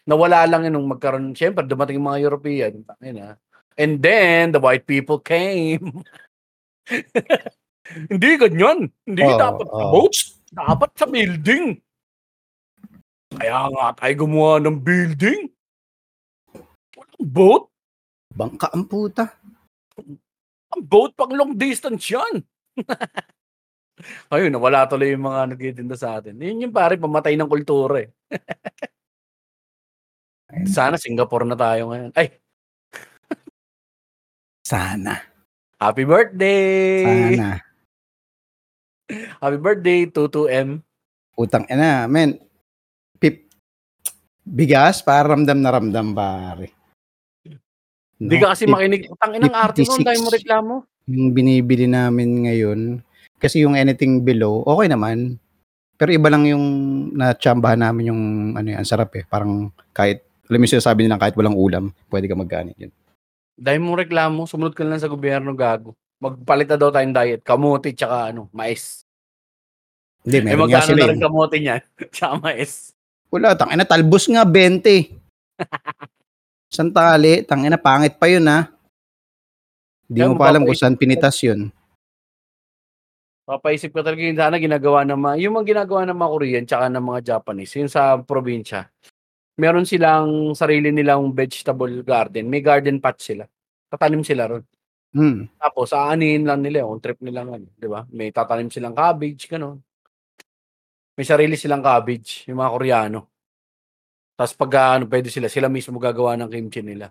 Nawala 0.09 0.49
lang 0.49 0.64
yun 0.64 0.81
nung 0.81 0.88
magkaroon, 0.88 1.37
syempre, 1.37 1.68
dumating 1.68 2.01
yung 2.01 2.09
mga 2.09 2.25
European. 2.25 2.73
Yun, 3.05 3.21
ah. 3.21 3.37
And 3.77 4.01
then, 4.01 4.57
the 4.57 4.59
white 4.59 4.88
people 4.88 5.21
came. 5.21 6.01
Hindi 8.11 8.31
ganyan. 8.40 8.88
Hindi 9.05 9.23
Oo, 9.25 9.37
dapat 9.37 9.66
sa 9.68 9.85
oo. 9.85 9.92
boats. 9.92 10.21
Dapat 10.49 10.90
sa 10.97 11.07
building. 11.07 11.77
Kaya 13.37 13.68
nga 13.68 13.87
tayo 14.01 14.12
gumawa 14.25 14.57
ng 14.64 14.81
building. 14.81 15.40
Walang 16.97 17.25
boat. 17.29 17.64
Bangka 18.33 18.73
ang 18.73 18.88
puta. 18.88 19.29
Ang 20.73 20.83
boat 20.85 21.12
pang 21.12 21.33
long 21.33 21.53
distance 21.53 22.09
yan. 22.09 22.40
Ayun, 24.33 24.55
nawala 24.55 24.88
tuloy 24.88 25.12
yung 25.12 25.27
mga 25.27 25.53
nagtitinda 25.53 25.97
sa 25.99 26.21
atin. 26.21 26.38
Yun 26.38 26.68
yung 26.68 26.75
pare, 26.75 26.97
pamatay 26.97 27.35
ng 27.37 27.51
kultura 27.51 28.05
eh. 28.05 28.09
Sana 30.64 30.96
Singapore 30.96 31.44
na 31.44 31.52
tayo 31.54 31.92
ngayon. 31.92 32.11
Ay, 32.16 32.40
Sana. 34.64 35.20
happy 35.76 36.04
birthday! 36.04 37.04
Sana. 37.37 37.61
Happy 39.40 39.56
birthday, 39.56 40.04
22M. 40.04 40.84
Utang 41.32 41.64
ina, 41.68 42.04
men. 42.04 42.37
Pip. 43.16 43.48
Bigas, 44.44 45.00
para 45.00 45.32
ramdam 45.32 45.56
na 45.56 45.72
ramdam, 45.72 46.12
pare. 46.12 46.72
Hindi 48.18 48.34
No, 48.37 48.42
ka 48.42 48.52
kasi 48.52 48.64
pip- 48.66 48.74
makinig. 48.74 49.02
Utang 49.08 49.32
inang 49.32 49.54
arte 49.54 49.80
56. 49.84 50.04
tayo 50.04 50.18
mo 50.20 50.28
reklamo. 50.28 50.74
Yung 51.08 51.32
binibili 51.32 51.88
namin 51.88 52.44
ngayon, 52.44 52.80
kasi 53.40 53.64
yung 53.64 53.72
anything 53.72 54.20
below, 54.20 54.61
okay 54.68 54.92
naman. 54.92 55.40
Pero 55.96 56.12
iba 56.12 56.28
lang 56.28 56.44
yung 56.44 56.64
natsambahan 57.16 57.80
namin 57.80 58.12
yung 58.12 58.22
ano 58.52 58.66
yan, 58.68 58.84
ang 58.84 58.90
sarap 58.90 59.16
eh. 59.16 59.24
Parang 59.24 59.72
kahit, 59.96 60.27
alam 60.48 60.58
mo 60.58 60.64
yung 60.64 60.74
sinasabi 60.80 61.04
nila 61.04 61.20
kahit 61.20 61.37
walang 61.37 61.56
ulam, 61.56 61.84
pwede 62.08 62.24
ka 62.24 62.32
magganit 62.32 62.72
yun. 62.80 62.92
Dahil 63.52 63.84
mong 63.84 64.08
reklamo, 64.08 64.48
sumunod 64.48 64.72
ka 64.72 64.80
lang 64.80 64.96
sa 64.96 65.12
gobyerno 65.12 65.52
gago. 65.52 65.92
Magpalit 66.18 66.73
na 66.73 66.81
daw 66.81 66.88
tayong 66.88 67.12
diet. 67.12 67.40
Kamuti 67.44 67.92
tsaka 67.92 68.33
ano, 68.33 68.48
mais. 68.50 69.04
Hindi, 70.25 70.37
Eh 70.40 70.44
meron 70.48 70.66
nga 70.73 70.81
magkano 70.81 70.88
sila 70.88 70.98
na 70.98 71.04
eh. 71.04 71.10
rin 71.12 71.23
kamuti 71.23 71.56
niyan? 71.60 71.83
tsaka 72.14 72.35
mais. 72.40 72.73
Wala, 73.29 73.52
tangina, 73.52 73.85
talbos 73.85 74.25
nga 74.25 74.42
20. 74.42 75.12
Santali, 76.77 77.44
tangina, 77.44 77.77
pangit 77.77 78.16
pa 78.16 78.27
yun 78.33 78.48
ha. 78.48 78.73
Hindi 80.08 80.20
mo 80.25 80.40
pa 80.40 80.48
alam 80.48 80.64
kung 80.64 80.79
saan 80.79 80.96
pinitas 80.96 81.37
yun. 81.44 81.68
Papaisip 83.44 83.92
ko 83.92 84.00
talaga 84.00 84.25
yun 84.25 84.37
sana 84.37 84.56
ginagawa 84.56 85.04
ng 85.04 85.20
mga, 85.20 85.35
yung 85.44 85.52
mga 85.60 85.68
ginagawa 85.77 86.08
ng 86.08 86.16
mga 86.16 86.33
Korean 86.33 86.64
tsaka 86.64 86.87
ng 86.88 87.04
mga 87.04 87.20
Japanese, 87.37 87.73
yung 87.77 87.92
sa 87.92 88.16
probinsya. 88.16 88.88
Meron 89.59 89.83
silang 89.83 90.54
sarili 90.54 90.94
nilang 90.94 91.35
vegetable 91.35 91.90
garden. 92.06 92.46
May 92.46 92.63
garden 92.63 93.02
patch 93.02 93.35
sila. 93.35 93.44
Tatanim 93.90 94.23
sila 94.23 94.46
ron. 94.46 94.65
Hmm. 95.09 95.50
Tapos, 95.59 95.90
aanin 95.90 96.46
lang 96.46 96.63
nila 96.63 96.87
yung 96.87 97.02
trip 97.02 97.19
nila 97.25 97.42
ano, 97.42 97.67
di 97.75 97.88
ba? 97.88 98.06
May 98.13 98.31
tatanim 98.31 98.71
silang 98.71 98.94
cabbage, 98.94 99.48
gano'n. 99.48 99.81
May 101.19 101.27
sarili 101.27 101.59
silang 101.59 101.83
cabbage, 101.83 102.46
yung 102.46 102.63
mga 102.63 102.71
Koreano. 102.71 103.21
Tapos 104.38 104.54
pag 104.54 104.73
ano, 105.00 105.11
pwede 105.11 105.27
sila, 105.33 105.50
sila 105.50 105.67
mismo 105.67 105.98
gagawa 105.98 106.38
ng 106.38 106.46
kimchi 106.46 106.79
nila. 106.85 107.11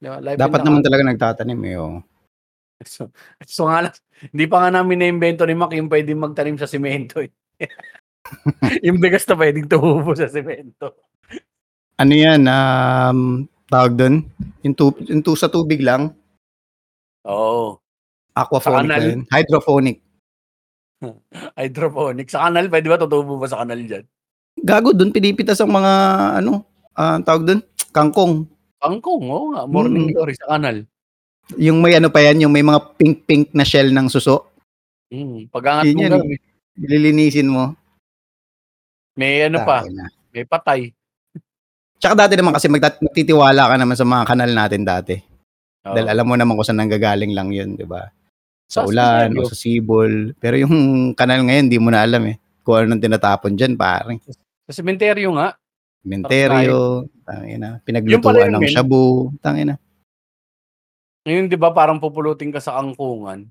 Di 0.00 0.10
ba? 0.10 0.18
Live 0.18 0.40
Dapat 0.42 0.60
naman 0.66 0.82
talaga 0.82 1.02
nagtatanim 1.06 1.60
eh. 1.70 1.78
Oh. 1.78 2.02
So, 2.82 3.14
so 3.46 3.70
nga 3.70 3.86
lang, 3.86 3.94
hindi 4.34 4.50
pa 4.50 4.66
nga 4.66 4.82
namin 4.82 4.98
na-invento 4.98 5.46
ni 5.46 5.54
Mac 5.54 5.70
yung 5.70 5.86
pwedeng 5.86 6.18
magtanim 6.18 6.58
sa 6.58 6.66
semento 6.66 7.22
eh. 7.22 7.30
yung 8.86 8.98
bigas 8.98 9.26
na 9.26 9.38
pwedeng 9.38 9.68
tumubo 9.70 10.14
sa 10.14 10.30
semento. 10.30 10.98
Ano 11.96 12.12
yan, 12.12 12.42
um, 12.44 13.18
tawag 13.68 13.92
doon? 13.94 14.14
Yung, 14.62 14.74
tu- 14.74 15.02
yung 15.02 15.22
tu- 15.22 15.38
sa 15.38 15.46
tubig 15.46 15.80
lang, 15.80 16.10
Oo. 17.22 17.78
aquaphonic 18.32 18.88
na 18.88 18.98
yun. 18.98 19.20
Hydrophonic. 19.28 20.00
Hydroponic. 21.58 22.26
Sa 22.30 22.46
kanal, 22.46 22.66
pwede 22.68 22.86
ba 22.86 22.96
tutubo 22.96 23.36
ba 23.36 23.46
sa 23.46 23.62
kanal 23.62 23.78
dyan? 23.78 24.04
Gago, 24.56 24.92
doon 24.92 25.10
pinipitas 25.10 25.58
ang 25.58 25.72
mga, 25.72 25.92
ano, 26.38 26.62
ah, 26.94 27.18
tawag 27.20 27.42
doon? 27.44 27.60
Kangkong. 27.90 28.46
Kangkong, 28.78 29.24
oo 29.26 29.46
nga. 29.52 29.62
Morning 29.66 30.08
Mm. 30.08 30.12
glory 30.12 30.34
sa 30.34 30.56
kanal. 30.56 30.82
Yung 31.58 31.82
may 31.82 31.94
ano 31.94 32.08
pa 32.08 32.22
yan, 32.22 32.40
yung 32.40 32.54
may 32.54 32.62
mga 32.62 32.96
pink-pink 32.96 33.50
na 33.52 33.66
shell 33.66 33.90
ng 33.90 34.06
suso. 34.08 34.48
Mm. 35.10 35.50
Pag-angat 35.50 35.84
Yun 35.86 35.94
mo 35.94 36.00
yan 36.00 36.12
gamit, 36.16 36.40
Lilinisin 36.72 37.48
mo. 37.52 37.76
may 39.12 39.44
ano 39.44 39.60
pa, 39.60 39.84
Tangina. 39.84 40.08
may 40.32 40.44
patay. 40.48 40.80
Tsaka 42.02 42.26
dati 42.26 42.34
naman 42.34 42.58
kasi 42.58 42.66
magtitiwala 42.66 43.70
ka 43.70 43.74
naman 43.78 43.94
sa 43.94 44.02
mga 44.02 44.26
kanal 44.26 44.50
natin 44.50 44.82
dati. 44.82 45.14
Oo. 45.86 45.94
Dahil 45.94 46.10
alam 46.10 46.26
mo 46.26 46.34
naman 46.34 46.58
kung 46.58 46.66
saan 46.66 46.82
nanggagaling 46.82 47.30
lang 47.30 47.54
yun, 47.54 47.78
di 47.78 47.86
ba? 47.86 48.10
Sa 48.66 48.82
ulan 48.82 49.30
sementeryo. 49.30 49.46
o 49.46 49.46
sa 49.46 49.54
sibol. 49.54 50.12
Pero 50.42 50.58
yung 50.58 50.74
kanal 51.14 51.46
ngayon, 51.46 51.70
di 51.70 51.78
mo 51.78 51.94
na 51.94 52.02
alam 52.02 52.26
eh. 52.26 52.42
Kung 52.66 52.74
anong 52.74 53.06
tinatapon 53.06 53.54
dyan, 53.54 53.78
parang. 53.78 54.18
Sa 54.66 54.74
sementeryo 54.74 55.30
nga. 55.38 55.54
Menteryo, 56.02 57.06
tangina. 57.22 57.78
Pinaglutuan 57.86 58.50
ng 58.50 58.66
shabu, 58.66 59.30
tangina. 59.38 59.78
Ngayon, 61.22 61.46
di 61.46 61.54
ba, 61.54 61.70
parang 61.70 62.02
pupulutin 62.02 62.50
ka 62.50 62.58
sa 62.58 62.82
angkungan. 62.82 63.46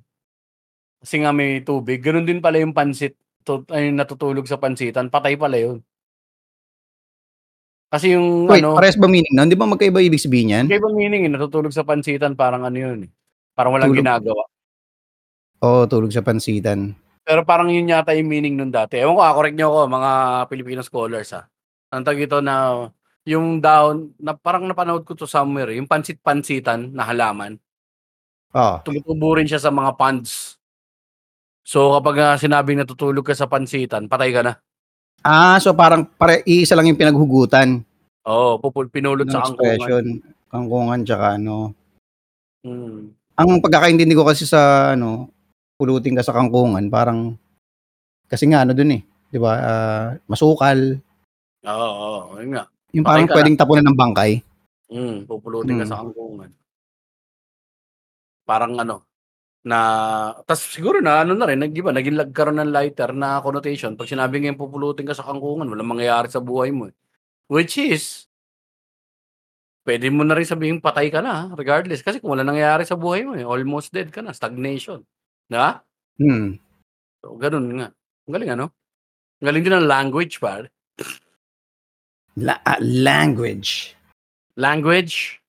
Kasi 1.00 1.24
nga 1.24 1.32
may 1.32 1.64
tubig. 1.64 2.04
Ganun 2.04 2.28
din 2.28 2.44
pala 2.44 2.60
yung 2.60 2.76
pansit. 2.76 3.16
To, 3.48 3.64
ay, 3.72 3.96
natutulog 3.96 4.44
sa 4.44 4.60
pansitan. 4.60 5.08
Patay 5.08 5.40
pala 5.40 5.56
yun. 5.56 5.80
Kasi 7.92 8.16
yung 8.16 8.48
Wait, 8.48 8.64
ano, 8.64 8.80
pares 8.80 8.96
ba 8.96 9.12
meaning 9.12 9.36
nun? 9.36 9.52
Di 9.52 9.60
ba 9.60 9.68
magkaiba 9.68 10.00
ibig 10.00 10.24
sabihin 10.24 10.56
yan? 10.56 10.66
kaya 10.72 10.80
ba 10.80 10.92
meaning 10.96 11.28
eh, 11.28 11.32
natutulog 11.32 11.76
sa 11.76 11.84
pansitan 11.84 12.40
parang 12.40 12.64
ano 12.64 12.78
yun 12.80 13.00
eh. 13.06 13.12
Parang 13.52 13.76
walang 13.76 13.92
Tulog. 13.92 14.00
ginagawa. 14.00 14.44
Oo, 15.62 15.86
tulog 15.86 16.10
sa 16.10 16.26
pansitan. 16.26 16.96
Pero 17.22 17.46
parang 17.46 17.70
yun 17.70 17.86
yata 17.86 18.16
yung 18.18 18.32
meaning 18.32 18.58
nun 18.58 18.74
dati. 18.74 18.98
Ewan 18.98 19.14
ko, 19.14 19.22
ah, 19.22 19.36
correct 19.38 19.54
nyo 19.60 19.68
ako, 19.70 19.80
mga 19.92 20.12
Filipino 20.50 20.82
scholars 20.82 21.30
ha. 21.38 21.46
Ang 21.94 22.02
tag 22.08 22.18
ito 22.18 22.40
na 22.42 22.88
yung 23.28 23.62
down, 23.62 24.16
na 24.18 24.34
parang 24.34 24.66
napanood 24.66 25.06
ko 25.06 25.14
to 25.14 25.30
somewhere, 25.30 25.70
eh, 25.70 25.78
yung 25.78 25.86
pansit-pansitan 25.86 26.90
na 26.96 27.06
halaman, 27.06 27.62
Oo. 28.58 28.82
tumutubo 28.82 29.38
rin 29.38 29.46
siya 29.46 29.62
sa 29.62 29.70
mga 29.70 29.94
ponds. 30.00 30.58
So 31.62 31.94
kapag 32.00 32.16
ah, 32.18 32.36
sinabing 32.42 32.82
natutulog 32.82 33.22
ka 33.28 33.38
sa 33.38 33.46
pansitan, 33.46 34.10
patay 34.10 34.34
ka 34.34 34.42
na. 34.42 34.58
Ah, 35.22 35.62
so 35.62 35.70
parang 35.78 36.02
pare, 36.18 36.42
iisa 36.50 36.74
lang 36.74 36.90
yung 36.90 36.98
pinaghugutan 36.98 37.86
Oo, 38.26 38.62
pupul 38.62 38.86
pinulot 38.90 39.26
sa 39.34 39.42
angkungan. 39.46 40.22
Kangkungan 40.50 41.02
tsaka 41.06 41.42
ano. 41.42 41.74
Mm. 42.62 43.10
Ang 43.34 43.50
pagkakaintindi 43.66 44.14
ko 44.14 44.22
kasi 44.22 44.46
sa 44.46 44.94
ano, 44.94 45.34
pulutin 45.82 46.14
ka 46.14 46.22
sa 46.22 46.34
kangkungan, 46.38 46.86
parang 46.94 47.34
kasi 48.30 48.46
nga 48.46 48.62
ano 48.62 48.78
dun 48.78 48.94
eh, 48.94 49.02
'di 49.34 49.40
ba? 49.42 49.54
ah, 49.58 50.08
masukal. 50.30 51.02
Oo, 51.66 51.90
oo, 51.90 52.38
yun 52.42 52.54
nga. 52.58 52.70
Yung 52.94 53.06
parang 53.06 53.26
ka 53.26 53.34
na. 53.34 53.36
pwedeng 53.42 53.58
tapunan 53.58 53.86
ng 53.90 53.98
bangkay. 53.98 54.32
Mm, 54.94 55.18
pupulutin 55.26 55.82
ka 55.82 55.86
Mm. 55.88 55.92
sa 55.92 55.98
angkungan. 56.06 56.50
Parang 58.46 58.74
ano, 58.78 59.02
na, 59.62 59.78
tas 60.50 60.62
siguro 60.66 61.02
na 61.02 61.22
ano 61.22 61.38
na 61.38 61.46
rin, 61.46 61.62
nag, 61.62 61.74
iba, 61.74 61.94
naging 61.94 62.18
nagkaroon 62.18 62.58
ng 62.62 62.74
lighter 62.74 63.14
na 63.14 63.42
connotation. 63.46 63.94
Pag 63.94 64.10
sinabi 64.10 64.42
ngayon 64.42 64.58
pupulutin 64.58 65.06
ka 65.06 65.14
sa 65.14 65.26
kangkungan, 65.26 65.70
walang 65.70 65.90
mangyayari 65.90 66.30
sa 66.30 66.42
buhay 66.42 66.74
mo. 66.74 66.90
eh. 66.90 66.96
Which 67.52 67.78
is, 67.78 68.26
pwede 69.86 70.10
mo 70.10 70.26
na 70.26 70.38
rin 70.38 70.48
sabihin 70.50 70.82
patay 70.82 71.10
ka 71.14 71.22
na, 71.22 71.54
regardless. 71.54 72.02
Kasi 72.06 72.18
kung 72.22 72.34
wala 72.34 72.46
nangyayari 72.46 72.86
sa 72.86 72.98
buhay 72.98 73.26
mo, 73.26 73.34
eh, 73.38 73.46
almost 73.46 73.94
dead 73.94 74.10
ka 74.10 74.22
na, 74.22 74.34
stagnation. 74.34 75.06
Diba? 75.50 75.82
Hmm. 76.18 76.58
So, 77.22 77.38
ganun 77.38 77.70
nga. 77.78 77.90
Ang 78.26 78.34
galing 78.34 78.52
ano? 78.54 78.66
Ang 79.42 79.46
galing 79.50 79.64
din 79.66 79.74
ng 79.78 79.90
language, 79.90 80.38
par. 80.38 80.70
La- 82.38 82.62
ah, 82.64 82.80
language. 82.80 83.98
Language. 84.56 85.41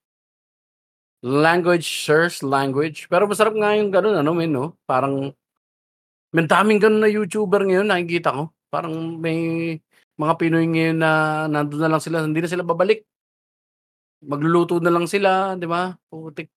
Language, 1.22 1.86
sirs, 1.86 2.42
language. 2.42 3.06
Pero 3.06 3.30
masarap 3.30 3.54
nga 3.54 3.78
yung 3.78 3.94
ganun, 3.94 4.18
ano, 4.18 4.30
men, 4.34 4.50
no? 4.50 4.74
Parang, 4.82 5.30
may 6.34 6.44
daming 6.50 6.82
ganun 6.82 6.98
na 6.98 7.10
YouTuber 7.10 7.62
ngayon, 7.62 7.86
nakikita 7.86 8.34
ko. 8.34 8.42
Parang 8.66 9.20
may 9.22 9.78
mga 10.18 10.34
Pinoy 10.34 10.66
ngayon 10.66 10.98
na 10.98 11.10
nandun 11.46 11.78
na 11.78 11.90
lang 11.94 12.02
sila, 12.02 12.26
hindi 12.26 12.42
na 12.42 12.50
sila 12.50 12.66
babalik. 12.66 13.06
Magluluto 14.22 14.82
na 14.82 14.90
lang 14.90 15.06
sila, 15.06 15.54
di 15.54 15.66
ba? 15.66 15.94
Putik. 16.10 16.50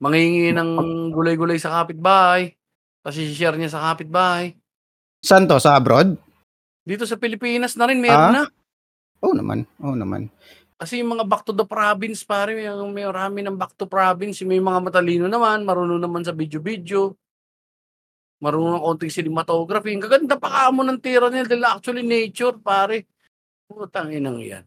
Mangingi 0.00 0.52
ng 0.52 0.70
gulay-gulay 1.12 1.56
sa 1.56 1.80
kapitbahay. 1.80 2.52
Tapos 3.00 3.16
i-share 3.16 3.56
niya 3.56 3.72
sa 3.72 3.92
kapitbahay. 3.92 4.52
Saan 5.24 5.48
to? 5.48 5.56
Sa 5.56 5.72
abroad? 5.76 6.16
Dito 6.84 7.08
sa 7.08 7.16
Pilipinas 7.16 7.74
na 7.80 7.88
rin, 7.88 8.00
meron 8.00 8.28
Ah? 8.28 8.32
na. 8.32 8.42
Oo 9.24 9.32
naman. 9.32 9.64
Oo 9.80 9.96
naman. 9.96 10.28
Kasi 10.76 11.00
yung 11.00 11.16
mga 11.16 11.24
back 11.24 11.42
to 11.48 11.56
the 11.56 11.64
province, 11.64 12.20
pare, 12.20 12.52
may, 12.52 12.68
may 12.68 13.08
marami 13.08 13.40
ng 13.40 13.56
back 13.56 13.72
to 13.80 13.88
province. 13.88 14.44
May 14.44 14.60
mga 14.60 14.80
matalino 14.84 15.24
naman, 15.24 15.64
marunong 15.64 15.96
naman 15.96 16.20
sa 16.20 16.36
video-video. 16.36 17.16
Marunong 18.44 18.76
ng 18.76 18.84
konting 18.84 19.12
cinematography. 19.12 19.96
Ang 19.96 20.04
gaganda 20.04 20.36
pa 20.36 20.52
ka 20.52 20.64
mo 20.68 20.84
ng 20.84 21.00
tira 21.00 21.32
nila 21.32 21.48
dahil 21.48 21.64
actually 21.64 22.04
nature, 22.04 22.60
pare. 22.60 23.08
Putang 23.64 24.12
inang 24.12 24.36
yan. 24.36 24.64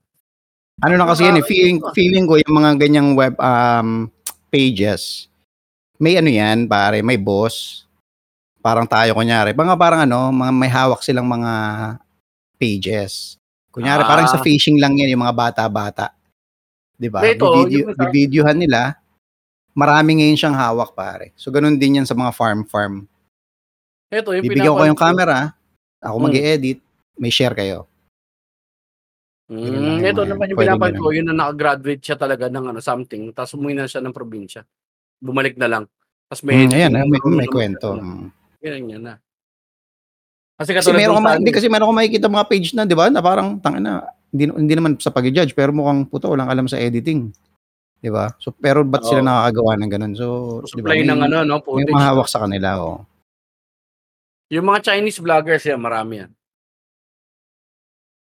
Ano 0.82 0.93
na 0.97 1.05
kasi 1.05 1.30
yan 1.30 1.38
eh, 1.38 1.45
feeling, 1.45 1.78
feeling 1.93 2.26
ko 2.26 2.41
yung 2.41 2.55
mga 2.55 2.72
ganyang 2.80 3.14
web 3.14 3.36
um, 3.38 4.07
pages, 4.49 5.30
may 5.99 6.16
ano 6.16 6.32
yan, 6.32 6.66
pare, 6.66 7.03
may 7.03 7.20
boss. 7.20 7.86
Parang 8.64 8.88
tayo, 8.88 9.12
kunyari. 9.12 9.51
Mga 9.51 9.76
parang 9.76 10.07
ano, 10.07 10.32
mga 10.32 10.51
may 10.55 10.72
hawak 10.72 11.03
silang 11.03 11.28
mga 11.28 11.51
pages. 12.55 13.36
Kunyari, 13.70 14.01
parang 14.01 14.26
sa 14.26 14.41
Ah. 14.41 14.43
fishing 14.43 14.82
lang 14.82 14.97
yan, 14.97 15.13
yung 15.13 15.22
mga 15.22 15.36
bata-bata. 15.36 16.11
Di 16.97 17.07
ba? 17.07 17.22
Video, 17.22 17.93
videohan 18.11 18.57
nila, 18.57 18.97
marami 19.72 20.20
ngayon 20.20 20.36
siyang 20.36 20.57
hawak, 20.57 20.91
pare. 20.91 21.32
So, 21.38 21.53
ganun 21.53 21.78
din 21.78 22.01
yan 22.01 22.07
sa 22.09 22.17
mga 22.17 22.34
farm-farm. 22.34 23.05
Ito, 24.09 24.34
yung 24.34 24.43
Bibigyan 24.43 24.74
ko 24.74 24.84
yung 24.84 24.97
camera, 24.97 25.53
ako 26.01 26.15
Hmm. 26.17 26.26
mag-edit, 26.28 26.80
may 27.15 27.30
share 27.30 27.53
kayo. 27.53 27.86
Mm, 29.49 30.01
yung 30.01 30.05
ito 30.05 30.22
naman 30.26 30.45
yung 30.49 30.59
pinapanood 30.61 31.01
ko, 31.01 31.09
yun 31.09 31.26
na 31.26 31.34
nakagraduate 31.34 32.01
siya 32.01 32.17
talaga 32.17 32.49
ng 32.49 32.70
ano, 32.70 32.80
something. 32.82 33.34
Tapos 33.34 33.57
umuwi 33.57 33.74
na 33.74 33.89
siya 33.89 33.97
ng 34.01 34.13
probinsya. 34.13 34.61
Bumalik 35.17 35.57
na 35.57 35.65
lang. 35.65 35.84
Tapos 36.30 36.45
may 36.45 36.65
Mm, 36.65 36.74
ayan, 36.74 36.91
na 36.93 37.01
may, 37.01 37.17
may 37.17 37.22
naman 37.22 37.49
kwento. 37.49 37.89
siya. 37.97 38.05
Mm. 38.05 38.28
Ganyan 38.61 38.86
yan 38.93 39.03
na. 39.09 39.13
Kasi 40.60 40.76
Kasi 40.76 40.91
meron 40.91 41.24
ka, 41.24 41.39
hindi 41.39 41.55
kasi 41.55 41.72
meron 41.72 41.88
ko 41.88 41.93
makikita 41.95 42.28
mga 42.28 42.49
page 42.51 42.76
na, 42.76 42.84
'di 42.84 42.91
ba? 42.91 43.07
Na 43.07 43.24
parang 43.24 43.55
tangina, 43.64 44.03
hindi 44.28 44.51
hindi 44.51 44.74
naman 44.76 44.99
sa 44.99 45.07
pag-judge 45.07 45.55
pero 45.55 45.72
mukhang 45.72 46.03
puto 46.03 46.28
walang 46.28 46.51
alam 46.51 46.68
sa 46.68 46.76
editing. 46.76 47.32
'Di 48.03 48.12
ba? 48.12 48.36
So 48.43 48.51
pero 48.51 48.84
ba't 48.84 49.07
sila 49.07 49.24
Oo. 49.24 49.28
nakakagawa 49.32 49.72
ng 49.80 49.91
ganun? 49.95 50.14
So, 50.20 50.26
'di 50.68 50.84
ba? 50.84 50.91
supply 50.91 51.07
ng 51.07 51.22
ano, 51.32 51.38
no, 51.47 51.64
may 51.64 51.88
footage. 51.88 51.95
mahawak 51.95 52.28
sa 52.28 52.43
kanila, 52.43 52.76
oh. 52.84 53.07
Yung 54.51 54.68
mga 54.68 54.91
Chinese 54.91 55.24
vloggers 55.24 55.64
yan, 55.64 55.80
marami 55.80 56.28
yan. 56.28 56.32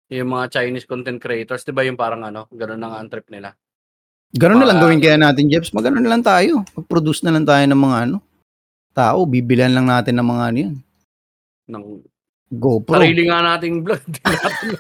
Yung 0.10 0.30
mga 0.34 0.46
Chinese 0.60 0.90
content 0.90 1.22
creators, 1.22 1.62
di 1.64 1.72
ba 1.72 1.86
yung 1.86 1.96
parang 1.96 2.26
ano, 2.26 2.50
ganun 2.50 2.82
ang 2.82 3.08
trip 3.08 3.30
nila. 3.30 3.54
Ganun 4.34 4.62
na 4.62 4.68
lang 4.70 4.82
gawin 4.82 5.02
kaya 5.02 5.18
natin, 5.18 5.50
Jeps. 5.50 5.74
Magano 5.74 6.02
na 6.02 6.10
lang 6.10 6.22
tayo. 6.22 6.62
Mag-produce 6.78 7.22
na 7.26 7.34
lang 7.34 7.46
tayo 7.46 7.62
ng 7.66 7.82
mga 7.82 7.98
ano, 8.10 8.18
tao. 8.94 9.26
Bibilan 9.26 9.74
lang 9.74 9.90
natin 9.90 10.18
ng 10.18 10.28
mga 10.28 10.44
ano 10.50 10.58
yun. 10.70 10.76
Ng 11.70 12.02
GoPro. 12.50 12.98
sarili 12.98 13.30
nga 13.30 13.46
nating 13.46 13.86
vlog. 13.86 14.02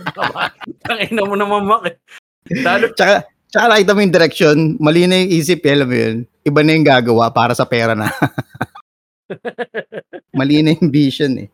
Tangina 0.89 1.21
mo 1.21 1.37
naman, 1.37 1.69
Mac. 1.69 1.85
eh. 1.85 1.95
Lalo, 2.65 2.89
Tsaka, 2.97 3.29
tsaka 3.45 3.65
nakita 3.69 3.93
mo 3.93 4.01
yung 4.01 4.15
direction, 4.15 4.57
mali 4.81 5.05
na 5.05 5.21
yung 5.21 5.29
isip, 5.37 5.61
eh, 5.61 5.77
alam 5.77 5.85
mo 5.85 5.93
yun. 5.93 6.17
Iba 6.41 6.65
na 6.65 6.73
yung 6.73 6.87
gagawa 6.87 7.29
para 7.29 7.53
sa 7.53 7.69
pera 7.69 7.93
na. 7.93 8.09
mali 10.39 10.65
na 10.65 10.73
yung 10.73 10.89
vision 10.89 11.37
eh. 11.37 11.49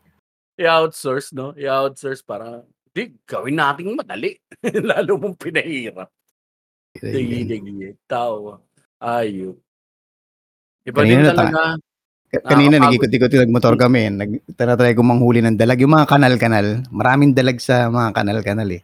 i-outsource, 0.56 1.36
no? 1.36 1.52
I-outsource 1.52 2.24
para, 2.24 2.64
di, 2.96 3.12
gawin 3.28 3.60
nating 3.60 3.92
madali. 3.92 4.40
Lalo 4.88 5.20
mong 5.20 5.36
pinahirap. 5.36 6.08
Digi-digi. 6.96 7.92
Tao. 8.08 8.64
Ayun. 8.96 9.52
Iba 10.80 11.04
din 11.04 11.20
Kanina 11.20 11.28
na 11.28 11.36
talaga. 11.36 11.76
Ka- 11.76 11.80
Kanina 12.26 12.82
nag-ikot-ikot 12.82 13.32
nagmotor 13.32 13.78
kami. 13.78 14.10
Nag 14.10 14.30
tinatry 14.52 14.92
ko 14.92 15.06
manghuli 15.06 15.40
ng 15.40 15.54
dalag. 15.56 15.78
Yung 15.80 15.94
mga 15.94 16.10
kanal-kanal. 16.10 16.82
Maraming 16.90 17.32
dalag 17.32 17.62
sa 17.62 17.86
mga 17.86 18.10
kanal-kanal 18.12 18.68
eh. 18.70 18.82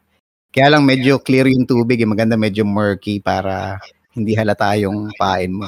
Kaya 0.53 0.73
lang 0.73 0.87
medyo 0.87 1.19
clear 1.19 1.51
yung 1.51 1.67
tubig. 1.67 1.99
Eh. 1.99 2.09
Maganda 2.09 2.39
medyo 2.39 2.63
murky 2.63 3.19
para 3.19 3.83
hindi 4.15 4.33
halata 4.39 4.77
yung 4.79 5.11
pain 5.19 5.51
mo. 5.53 5.67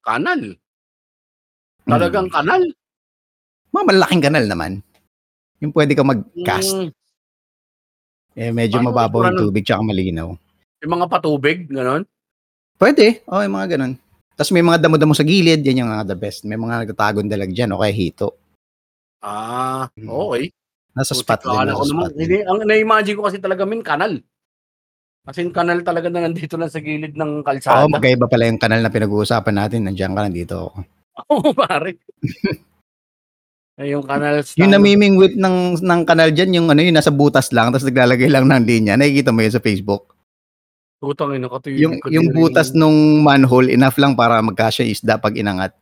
Kanal. 0.00 0.56
Talagang 1.84 2.30
Mm. 2.30 2.34
kanal. 2.34 2.62
Mga 3.70 3.84
malaking 3.86 4.22
kanal 4.24 4.44
naman. 4.48 4.72
Yung 5.60 5.72
pwede 5.76 5.92
ka 5.92 6.02
mag-cast. 6.02 6.72
Mm, 6.74 6.90
Eh, 8.38 8.54
medyo 8.54 8.78
Paano 8.78 8.94
mababaw 8.94 9.20
yung 9.20 9.30
ano? 9.34 9.40
tubig 9.42 9.66
tsaka 9.66 9.82
malinaw. 9.82 10.30
yung 10.80 10.92
mga 10.96 11.06
patubig, 11.10 11.66
gano'n. 11.68 12.06
Pwede. 12.78 13.20
Oo, 13.28 13.42
yung 13.42 13.52
mga 13.52 13.76
ganun. 13.76 13.92
Tapos 14.40 14.56
may 14.56 14.64
mga 14.64 14.80
damo-damo 14.80 15.12
sa 15.12 15.20
gilid. 15.20 15.60
Yan 15.60 15.84
yung 15.84 15.92
mga 15.92 16.08
the 16.08 16.16
best. 16.16 16.48
May 16.48 16.56
mga 16.56 16.88
nagtatagong 16.88 17.28
dalag 17.28 17.52
dyan. 17.52 17.76
O 17.76 17.84
kaya 17.84 17.92
hito. 17.92 18.40
Ah, 19.20 19.84
Mm. 19.92 20.08
okay. 20.08 20.48
Nasa 20.96 21.12
Buti 21.12 21.20
spot 21.20 21.40
din. 21.44 21.58
Nasa 21.68 21.84
spot 21.84 22.12
din. 22.16 22.20
hindi, 22.24 22.38
ang 22.40 22.58
na-imagine 22.64 23.16
ko 23.20 23.28
kasi 23.28 23.36
talaga 23.36 23.68
min 23.68 23.84
kanal. 23.84 24.16
Kasi 25.20 25.44
yung 25.44 25.52
kanal 25.52 25.84
talaga 25.84 26.08
na 26.08 26.24
nandito 26.24 26.56
lang 26.56 26.72
sa 26.72 26.80
gilid 26.80 27.12
ng 27.12 27.32
Oo, 27.36 27.44
kalsada. 27.44 27.84
magkaiba 27.84 28.24
pala 28.24 28.48
yung 28.48 28.56
kanal 28.56 28.80
na 28.80 28.88
pinag-uusapan 28.88 29.54
natin. 29.54 29.84
Nandiyan 29.84 30.16
ka, 30.16 30.20
nandito 30.24 30.54
ako. 30.56 30.72
Oo, 31.36 31.48
pare. 31.52 32.00
Eh, 33.76 33.92
yung 33.92 34.08
kanal 34.08 34.40
sa... 34.48 34.56
Yung 34.56 34.72
namimingwit 34.72 35.36
ng, 35.36 35.76
ng 35.78 36.00
kanal 36.08 36.32
dyan, 36.32 36.56
yung 36.56 36.66
ano 36.72 36.80
yun, 36.80 36.96
nasa 36.96 37.12
butas 37.12 37.52
lang, 37.52 37.68
tapos 37.68 37.84
naglalagay 37.84 38.32
lang 38.32 38.48
ng 38.48 38.64
linya. 38.64 38.96
Nakikita 38.96 39.36
mo 39.36 39.44
yun 39.44 39.52
sa 39.52 39.60
Facebook. 39.60 40.16
Putang 41.00 41.32
ina, 41.32 41.48
katuyog 41.48 41.80
Yung, 41.80 41.94
ko 41.96 42.12
yung 42.12 42.28
din 42.28 42.36
butas 42.36 42.76
nung 42.76 43.24
manhole, 43.24 43.72
enough 43.72 43.96
lang 43.96 44.12
para 44.12 44.36
magkasya 44.44 44.84
yung 44.84 44.92
isda 44.92 45.16
pag 45.16 45.32
inangat. 45.32 45.72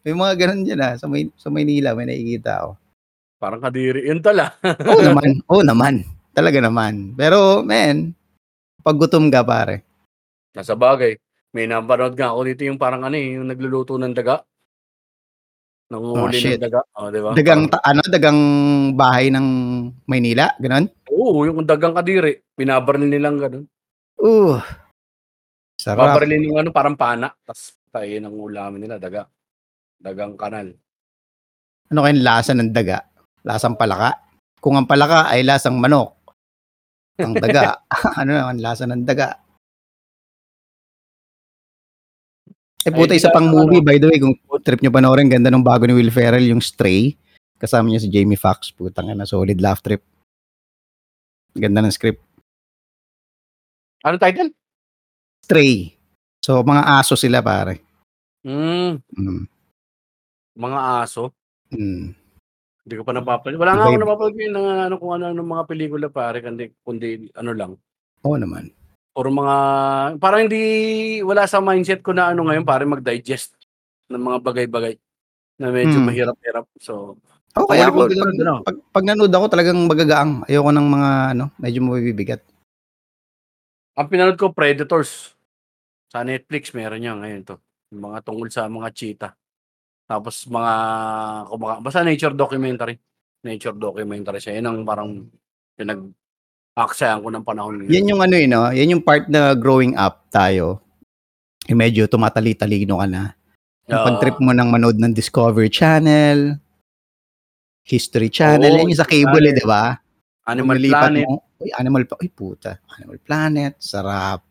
May 0.00 0.16
mga 0.16 0.32
ganun 0.40 0.64
dyan 0.64 0.80
ah. 0.80 0.94
Sa, 0.96 1.04
May, 1.04 1.28
sa 1.36 1.52
Maynila, 1.52 1.92
may 1.92 2.08
nakikita 2.08 2.64
ako. 2.64 2.70
Parang 3.36 3.60
kadiri. 3.60 4.08
Yun 4.08 4.24
tala. 4.24 4.56
Oo 4.88 5.04
naman. 5.04 5.44
Oo 5.52 5.60
naman. 5.60 5.94
Talaga 6.32 6.64
naman. 6.64 7.12
Pero, 7.12 7.60
man, 7.60 8.16
pag 8.80 8.96
gutom 8.96 9.28
ka, 9.28 9.44
pare. 9.44 9.84
Nasa 10.56 10.72
bagay. 10.72 11.12
May 11.52 11.68
napanood 11.68 12.16
nga 12.16 12.32
ako 12.32 12.40
dito 12.48 12.64
yung 12.64 12.80
parang 12.80 13.04
ano 13.04 13.14
eh, 13.14 13.36
yung 13.36 13.46
nagluluto 13.46 14.00
ng 14.00 14.16
daga. 14.16 14.40
Nanguhuli 15.92 16.24
Oh, 16.24 16.40
shit. 16.40 16.56
ng 16.56 16.64
daga. 16.64 16.80
Oh, 16.96 17.12
di 17.12 17.20
ba? 17.20 17.36
Dagang, 17.36 17.68
ta- 17.68 17.84
ano, 17.84 18.00
dagang 18.08 18.40
bahay 18.96 19.28
ng 19.28 19.46
Maynila, 20.08 20.56
ganun? 20.56 20.88
Oo, 21.12 21.44
yung 21.44 21.68
dagang 21.68 21.92
kadiri. 21.92 22.40
Pinabaril 22.56 23.12
nilang 23.12 23.36
ganun. 23.36 23.64
Uh, 24.24 24.56
sarap. 25.76 26.16
Babarilin 26.16 26.48
yung 26.48 26.56
ano, 26.64 26.72
parang 26.72 26.96
pana. 26.96 27.28
Tapos 27.44 27.76
tayo 27.92 28.08
ng 28.08 28.32
ulamin 28.32 28.88
nila, 28.88 28.96
daga. 28.96 29.28
Dagang 30.00 30.40
kanal. 30.40 30.72
Ano 31.92 32.00
kayong 32.00 32.24
lasa 32.24 32.56
ng 32.56 32.72
daga? 32.72 33.04
Lasang 33.44 33.76
palaka? 33.76 34.16
Kung 34.64 34.80
ang 34.80 34.88
palaka 34.88 35.28
ay 35.28 35.44
lasang 35.44 35.76
manok, 35.76 36.16
ang 37.20 37.36
daga, 37.36 37.84
ano 38.20 38.30
naman, 38.32 38.64
lasa 38.64 38.88
ng 38.88 39.04
daga. 39.04 39.44
Eh 42.84 42.92
puta, 42.92 43.16
isa 43.16 43.32
pang 43.32 43.48
movie, 43.48 43.80
by 43.80 43.96
the 43.96 44.08
way, 44.08 44.20
kung 44.20 44.36
trip 44.60 44.80
nyo 44.80 44.92
panoorin, 44.92 45.28
ganda 45.28 45.48
ng 45.48 45.64
bago 45.64 45.88
ni 45.88 45.96
Will 45.96 46.12
Ferrell, 46.12 46.48
yung 46.48 46.60
Stray. 46.60 47.16
Kasama 47.56 47.88
niya 47.88 48.04
si 48.04 48.12
Jamie 48.12 48.36
Foxx, 48.36 48.76
putang 48.76 49.08
na 49.08 49.24
solid 49.24 49.56
laugh 49.60 49.80
trip. 49.80 50.04
Ganda 51.56 51.80
ng 51.80 51.92
script. 51.92 52.33
Ano 54.04 54.16
title? 54.20 54.52
Stray. 55.40 55.96
So, 56.40 56.60
mga 56.60 57.00
aso 57.00 57.16
sila, 57.16 57.40
pare. 57.40 57.80
Mm, 58.44 59.00
Mm. 59.16 59.48
mga 60.54 60.78
aso. 61.00 61.32
Mm. 61.72 62.12
Hindi 62.84 62.94
ko 62.94 63.02
pa 63.02 63.16
napapanood. 63.16 63.56
Wala 63.56 63.72
nga 63.72 63.84
ako 63.88 63.94
Iba- 63.96 64.02
napapanood 64.04 64.36
ng 64.36 64.66
ano 64.84 64.94
kung 65.00 65.12
ano 65.16 65.24
ng 65.32 65.48
mga 65.48 65.64
pelikula 65.64 66.06
pare 66.12 66.44
kundi 66.44 66.68
kundi 66.84 67.32
ano 67.32 67.50
lang. 67.56 67.72
Oo 68.20 68.36
naman. 68.36 68.68
Or 69.16 69.24
mga 69.26 69.56
parang 70.20 70.44
hindi 70.44 70.62
wala 71.24 71.48
sa 71.48 71.64
mindset 71.64 72.04
ko 72.04 72.12
na 72.12 72.36
ano 72.36 72.44
ngayon 72.44 72.62
pare 72.62 72.84
mag-digest 72.84 73.56
ng 74.12 74.20
mga 74.20 74.38
bagay-bagay 74.44 74.94
na 75.56 75.72
medyo 75.72 75.96
Hmm. 75.96 76.12
mahirap-hirap. 76.12 76.68
So, 76.76 77.16
Oh, 77.56 77.70
kaya 77.70 77.86
ako, 77.86 78.10
pag, 78.10 78.34
ano. 78.34 78.54
pag, 78.66 78.76
pag 78.90 79.04
nanood 79.06 79.30
ako 79.30 79.46
talagang 79.46 79.78
magagaang. 79.86 80.42
Ayoko 80.44 80.74
ng 80.74 80.88
mga, 80.90 81.10
ano, 81.32 81.44
medyo 81.56 81.78
mabibigat. 81.80 82.42
Ang 83.94 84.06
pinanood 84.10 84.38
ko 84.38 84.50
Predators 84.50 85.38
sa 86.10 86.26
Netflix 86.26 86.74
meron 86.74 87.02
niya 87.02 87.14
ngayon 87.14 87.42
to. 87.46 87.56
Yung 87.94 88.10
mga 88.10 88.18
tungkol 88.26 88.48
sa 88.50 88.66
mga 88.66 88.88
cheetah. 88.90 89.32
Tapos 90.04 90.44
mga 90.50 90.72
kumaka 91.48 91.74
basta 91.80 92.02
nature 92.02 92.34
documentary. 92.34 92.98
Nature 93.46 93.76
documentary 93.78 94.38
siya. 94.42 94.58
Yan 94.58 94.66
ang 94.70 94.78
parang 94.82 95.30
pinag 95.78 96.10
aksayan 96.74 97.22
ko 97.22 97.30
ng 97.30 97.46
panahon. 97.46 97.86
Yan 97.86 98.10
yung 98.10 98.22
ano 98.22 98.34
eh, 98.34 98.46
no? 98.50 98.66
Yan 98.74 98.98
yung 98.98 99.04
part 99.06 99.30
na 99.30 99.54
growing 99.54 99.94
up 99.94 100.26
tayo. 100.34 100.82
Eh, 101.70 101.72
medyo 101.72 102.10
tumatali-talino 102.10 102.98
ka 102.98 103.06
na. 103.06 103.22
Yung 103.86 104.00
Oo. 104.02 104.06
pag-trip 104.10 104.36
mo 104.42 104.50
ng 104.50 104.68
manood 104.68 104.98
ng 104.98 105.14
Discovery 105.14 105.70
Channel, 105.70 106.58
History 107.86 108.28
Channel, 108.32 108.74
Oo, 108.74 108.78
yan 108.84 108.90
yung 108.90 109.00
sa 109.00 109.08
cable 109.08 109.44
eh, 109.48 109.54
di 109.54 109.64
ba? 109.64 109.94
Animal 110.50 110.76
Planet. 110.82 111.24
Mo, 111.30 111.53
Uy, 111.64 111.72
Animal 111.72 112.04
Planet. 112.04 112.20
Uy, 112.20 112.30
puta. 112.30 112.72
Animal 113.00 113.18
Planet. 113.24 113.74
Sarap. 113.80 114.44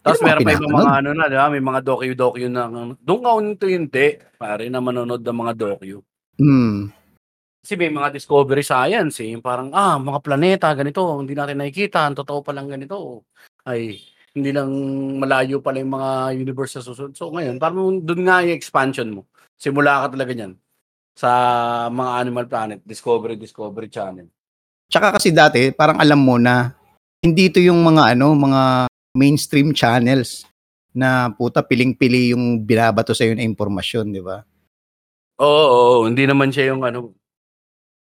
Tapos 0.00 0.24
meron 0.24 0.40
pa 0.40 0.56
ibang 0.56 0.72
mga 0.72 0.94
ano 1.04 1.10
na, 1.12 1.28
di 1.28 1.36
ba? 1.36 1.52
May 1.52 1.60
mga 1.60 1.80
docu-docu 1.84 2.48
na, 2.48 2.64
doon 2.96 3.20
ka 3.20 3.30
unto 3.36 3.64
hindi, 3.68 4.16
pare, 4.40 4.64
na 4.72 4.80
manonood 4.80 5.20
ng 5.20 5.38
mga 5.44 5.52
docu. 5.52 6.00
Hmm. 6.40 6.88
Kasi 7.60 7.74
may 7.76 7.92
mga 7.92 8.16
discovery 8.16 8.64
science 8.64 9.20
eh. 9.20 9.36
Parang, 9.42 9.68
ah, 9.76 10.00
mga 10.00 10.24
planeta, 10.24 10.72
ganito, 10.72 11.04
hindi 11.20 11.36
natin 11.36 11.60
nakikita, 11.60 12.08
ang 12.08 12.16
totoo 12.16 12.40
palang 12.40 12.72
ganito. 12.72 13.28
Ay, 13.68 14.00
hindi 14.32 14.54
lang 14.54 14.70
malayo 15.18 15.58
pala 15.58 15.82
yung 15.82 15.92
mga 15.92 16.10
universe 16.40 16.80
sa 16.80 16.82
susunod. 16.86 17.12
So 17.18 17.28
ngayon, 17.34 17.58
parang 17.58 18.00
doon 18.00 18.22
nga 18.24 18.40
yung 18.46 18.56
expansion 18.56 19.10
mo. 19.10 19.26
Simula 19.58 20.06
ka 20.06 20.14
talaga 20.14 20.32
niyan 20.32 20.54
sa 21.18 21.30
mga 21.90 22.10
Animal 22.22 22.46
Planet, 22.46 22.80
Discovery, 22.86 23.34
Discovery 23.34 23.90
Channel. 23.90 24.30
Tsaka 24.88 25.20
kasi 25.20 25.28
dati, 25.28 25.68
parang 25.68 26.00
alam 26.00 26.16
mo 26.16 26.40
na 26.40 26.72
hindi 27.20 27.52
ito 27.52 27.60
yung 27.60 27.84
mga 27.84 28.16
ano, 28.16 28.32
mga 28.32 28.88
mainstream 29.12 29.76
channels 29.76 30.48
na 30.96 31.28
puta 31.28 31.60
piling-pili 31.60 32.32
yung 32.32 32.64
binabato 32.64 33.12
sa 33.12 33.28
na 33.28 33.44
impormasyon, 33.44 34.10
di 34.10 34.24
ba? 34.24 34.40
Oo, 35.38 35.64
oo, 35.70 35.96
hindi 36.08 36.24
naman 36.24 36.48
siya 36.48 36.74
yung 36.74 36.82
ano. 36.82 37.12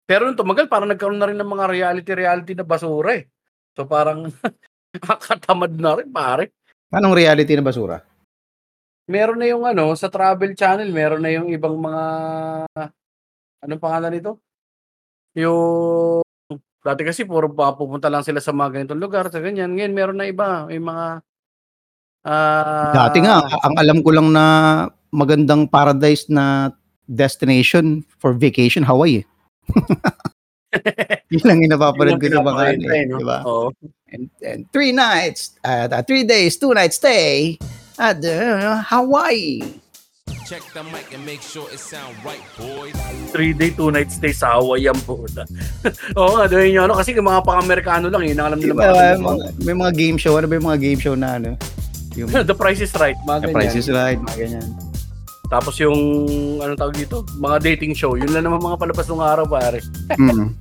Pero 0.06 0.30
nung 0.30 0.38
tumagal, 0.38 0.70
parang 0.70 0.88
nagkaroon 0.94 1.18
na 1.18 1.28
rin 1.28 1.40
ng 1.42 1.50
mga 1.50 1.66
reality-reality 1.68 2.54
na 2.54 2.64
basura 2.64 3.18
eh. 3.18 3.26
So 3.74 3.90
parang 3.90 4.30
nakakatamad 4.94 5.74
na 5.76 6.00
rin 6.00 6.10
pare. 6.14 6.54
Anong 6.94 7.18
reality 7.18 7.58
na 7.58 7.66
basura? 7.66 7.98
Meron 9.10 9.42
na 9.42 9.50
yung 9.50 9.66
ano, 9.66 9.94
sa 9.98 10.10
travel 10.10 10.54
channel, 10.54 10.90
meron 10.94 11.22
na 11.22 11.34
yung 11.34 11.50
ibang 11.50 11.78
mga, 11.78 12.06
anong 13.66 13.82
pangalan 13.82 14.14
nito? 14.14 14.32
Yung, 15.38 16.25
dati 16.86 17.02
kasi 17.02 17.26
puro 17.26 17.50
pa- 17.50 17.74
pupunta 17.74 18.14
lang 18.14 18.22
sila 18.22 18.38
sa 18.38 18.54
mga 18.54 18.78
ganitong 18.78 19.02
lugar, 19.02 19.34
sa 19.34 19.42
ganyan. 19.42 19.74
Ngayon 19.74 19.94
meron 19.98 20.18
na 20.22 20.30
iba, 20.30 20.70
may 20.70 20.78
mga, 20.78 21.06
ah, 22.30 22.94
Dati 22.94 23.18
nga, 23.26 23.42
ang 23.42 23.74
alam 23.82 24.06
ko 24.06 24.14
lang 24.14 24.30
na 24.30 24.46
magandang 25.10 25.66
paradise 25.66 26.30
na 26.30 26.70
destination 27.10 28.06
for 28.22 28.38
vacation, 28.38 28.86
Hawaii. 28.86 29.26
eh. 29.26 29.26
Yun 31.34 31.44
lang 31.48 31.58
yung 31.66 31.74
napapanood 31.74 32.22
ko 32.22 32.28
sa 32.30 32.38
ano, 32.38 32.54
pinapakita 32.54 32.94
eh, 32.94 33.06
no? 33.10 33.18
di 33.18 33.26
ba? 33.26 33.40
Oo. 33.48 33.68
And, 34.14 34.30
and 34.46 34.62
three 34.70 34.94
nights, 34.94 35.58
uh, 35.66 35.90
uh, 35.90 36.04
three 36.06 36.22
days, 36.28 36.60
two 36.62 36.76
nights 36.76 37.02
stay 37.02 37.58
at 37.98 38.22
uh, 38.22 38.84
Hawaii. 38.86 39.64
Check 40.46 40.62
the 40.78 40.86
mic 40.86 41.10
and 41.10 41.26
make 41.26 41.42
sure 41.42 41.66
it 41.74 41.82
sound 41.82 42.14
right, 42.22 42.38
boys. 42.54 42.94
three 43.34 43.50
day, 43.50 43.74
two 43.74 43.90
night 43.90 44.14
stay 44.14 44.30
sa 44.30 44.62
Hawaii 44.62 44.86
ang 44.86 45.02
puta. 45.02 45.42
Oo 46.22 46.46
doon 46.46 46.70
yun, 46.70 46.86
ano, 46.86 46.94
kasi 46.94 47.18
yung 47.18 47.26
mga 47.26 47.42
pang-Amerikano 47.42 48.14
lang, 48.14 48.22
yun 48.22 48.38
ang 48.38 48.54
alam 48.54 48.60
nila. 48.62 48.78
Diba, 48.78 49.18
mga- 49.18 49.58
may 49.66 49.74
mga 49.74 49.92
game 49.98 50.18
show. 50.22 50.38
Ano 50.38 50.46
ba 50.46 50.54
yung 50.54 50.70
mga 50.70 50.80
game 50.80 51.00
show 51.02 51.18
na 51.18 51.42
ano? 51.42 51.58
Yung 52.14 52.30
The 52.46 52.54
Price 52.54 52.78
is 52.78 52.94
Right, 52.94 53.18
mga 53.26 53.50
The. 53.50 53.58
Price 53.58 53.74
is 53.74 53.90
Right, 53.90 54.22
mga 54.22 54.38
ganyan. 54.38 54.70
Tapos 55.50 55.74
yung, 55.82 55.98
anong 56.62 56.78
tawag 56.78 56.94
dito? 56.94 57.26
Mga 57.38 57.58
dating 57.66 57.98
show. 57.98 58.14
Yun 58.14 58.30
lang 58.30 58.46
naman 58.46 58.62
mga 58.62 58.78
palabas 58.78 59.06
ng 59.06 59.22
araw, 59.22 59.46
pare. 59.50 59.82
Mm. 60.14 60.54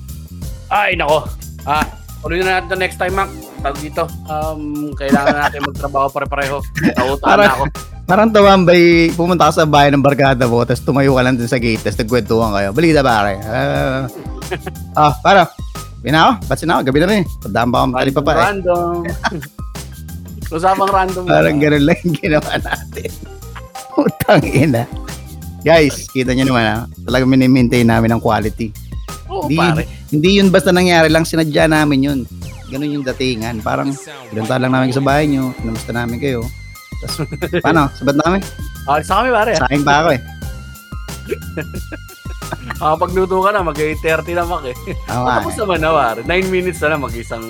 Ay, 0.70 0.94
nako. 0.94 1.26
Ah, 1.62 1.82
ulit 2.22 2.42
na 2.42 2.62
natin 2.62 2.78
next 2.78 2.98
time, 2.98 3.14
Mac. 3.14 3.30
Tawag 3.58 3.78
dito. 3.82 4.06
Um, 4.26 4.94
kailangan 4.94 5.34
natin 5.36 5.66
magtrabaho 5.66 6.10
pare-pareho. 6.10 6.62
Nautaan 6.94 7.26
Para- 7.26 7.42
na 7.42 7.54
ako. 7.54 7.64
Parang 8.06 8.30
tumambay, 8.30 9.10
pumunta 9.18 9.50
ka 9.50 9.62
sa 9.62 9.66
bahay 9.66 9.90
ng 9.90 9.98
barkada 9.98 10.46
mo, 10.46 10.62
tapos 10.62 10.86
tumayo 10.86 11.18
ka 11.18 11.26
lang 11.26 11.34
dun 11.34 11.50
sa 11.50 11.58
gate, 11.58 11.82
tapos 11.82 11.98
nagkwentuhan 11.98 12.54
kayo. 12.54 12.68
Balita 12.70 13.02
pare. 13.02 13.34
Ah, 13.42 14.06
ah, 14.94 15.12
para. 15.18 15.50
Bina 16.06 16.22
ako, 16.22 16.32
ba't 16.46 16.58
sinaw? 16.62 16.78
Gabi 16.86 17.02
na 17.02 17.08
rin. 17.10 17.22
Tandaan 17.42 17.68
ba 17.74 17.82
akong 17.82 17.94
pa 18.14 18.22
pa 18.22 18.30
eh. 18.30 18.38
Random. 18.46 19.02
Usapang 20.54 20.86
random. 20.94 21.26
Parang 21.26 21.58
ganun 21.58 21.82
lang 21.82 21.98
yung 22.06 22.14
ginawa 22.14 22.52
natin. 22.62 23.10
Putang 23.98 24.46
ina. 24.46 24.86
Guys, 25.66 26.06
kita 26.14 26.30
nyo 26.30 26.46
naman 26.46 26.62
ha. 26.62 26.76
Talagang 27.02 27.26
minimaintain 27.26 27.90
namin 27.90 28.14
ang 28.14 28.22
quality. 28.22 28.70
Oo, 29.26 29.50
Di- 29.50 29.58
pare. 29.58 29.82
Hindi 30.14 30.38
yun 30.38 30.54
basta 30.54 30.70
nangyari 30.70 31.10
lang, 31.10 31.26
sinadya 31.26 31.66
namin 31.66 32.06
yun. 32.06 32.18
Ganun 32.70 33.02
yung 33.02 33.06
datingan. 33.06 33.66
Parang 33.66 33.90
pinunta 34.30 34.62
lang 34.62 34.70
namin 34.70 34.94
sa 34.94 35.02
bahay 35.02 35.26
nyo, 35.26 35.50
namusta 35.66 35.90
namin 35.90 36.22
kayo. 36.22 36.46
Tapos, 37.00 37.16
paano? 37.64 37.82
Sabat 37.92 38.16
namin? 38.20 38.40
Ah, 38.86 39.02
sa 39.02 39.20
kami 39.20 39.30
pare. 39.30 39.52
Sa 39.56 39.66
akin 39.66 39.82
pa 39.82 39.94
ako 40.00 40.08
eh. 40.14 40.20
Ah, 42.76 42.94
pagluto 42.94 43.42
ka 43.42 43.50
na, 43.50 43.64
mag-8.30 43.64 44.36
na 44.36 44.44
mak 44.46 44.70
eh. 44.70 44.76
Nga 45.08 45.42
Tapos 45.42 45.54
eh. 45.56 45.60
naman 45.64 45.78
na 45.82 45.90
pare. 45.90 46.20
9 46.22 46.46
minutes 46.46 46.78
na 46.84 46.94
lang, 46.94 47.00
mag-isang 47.02 47.42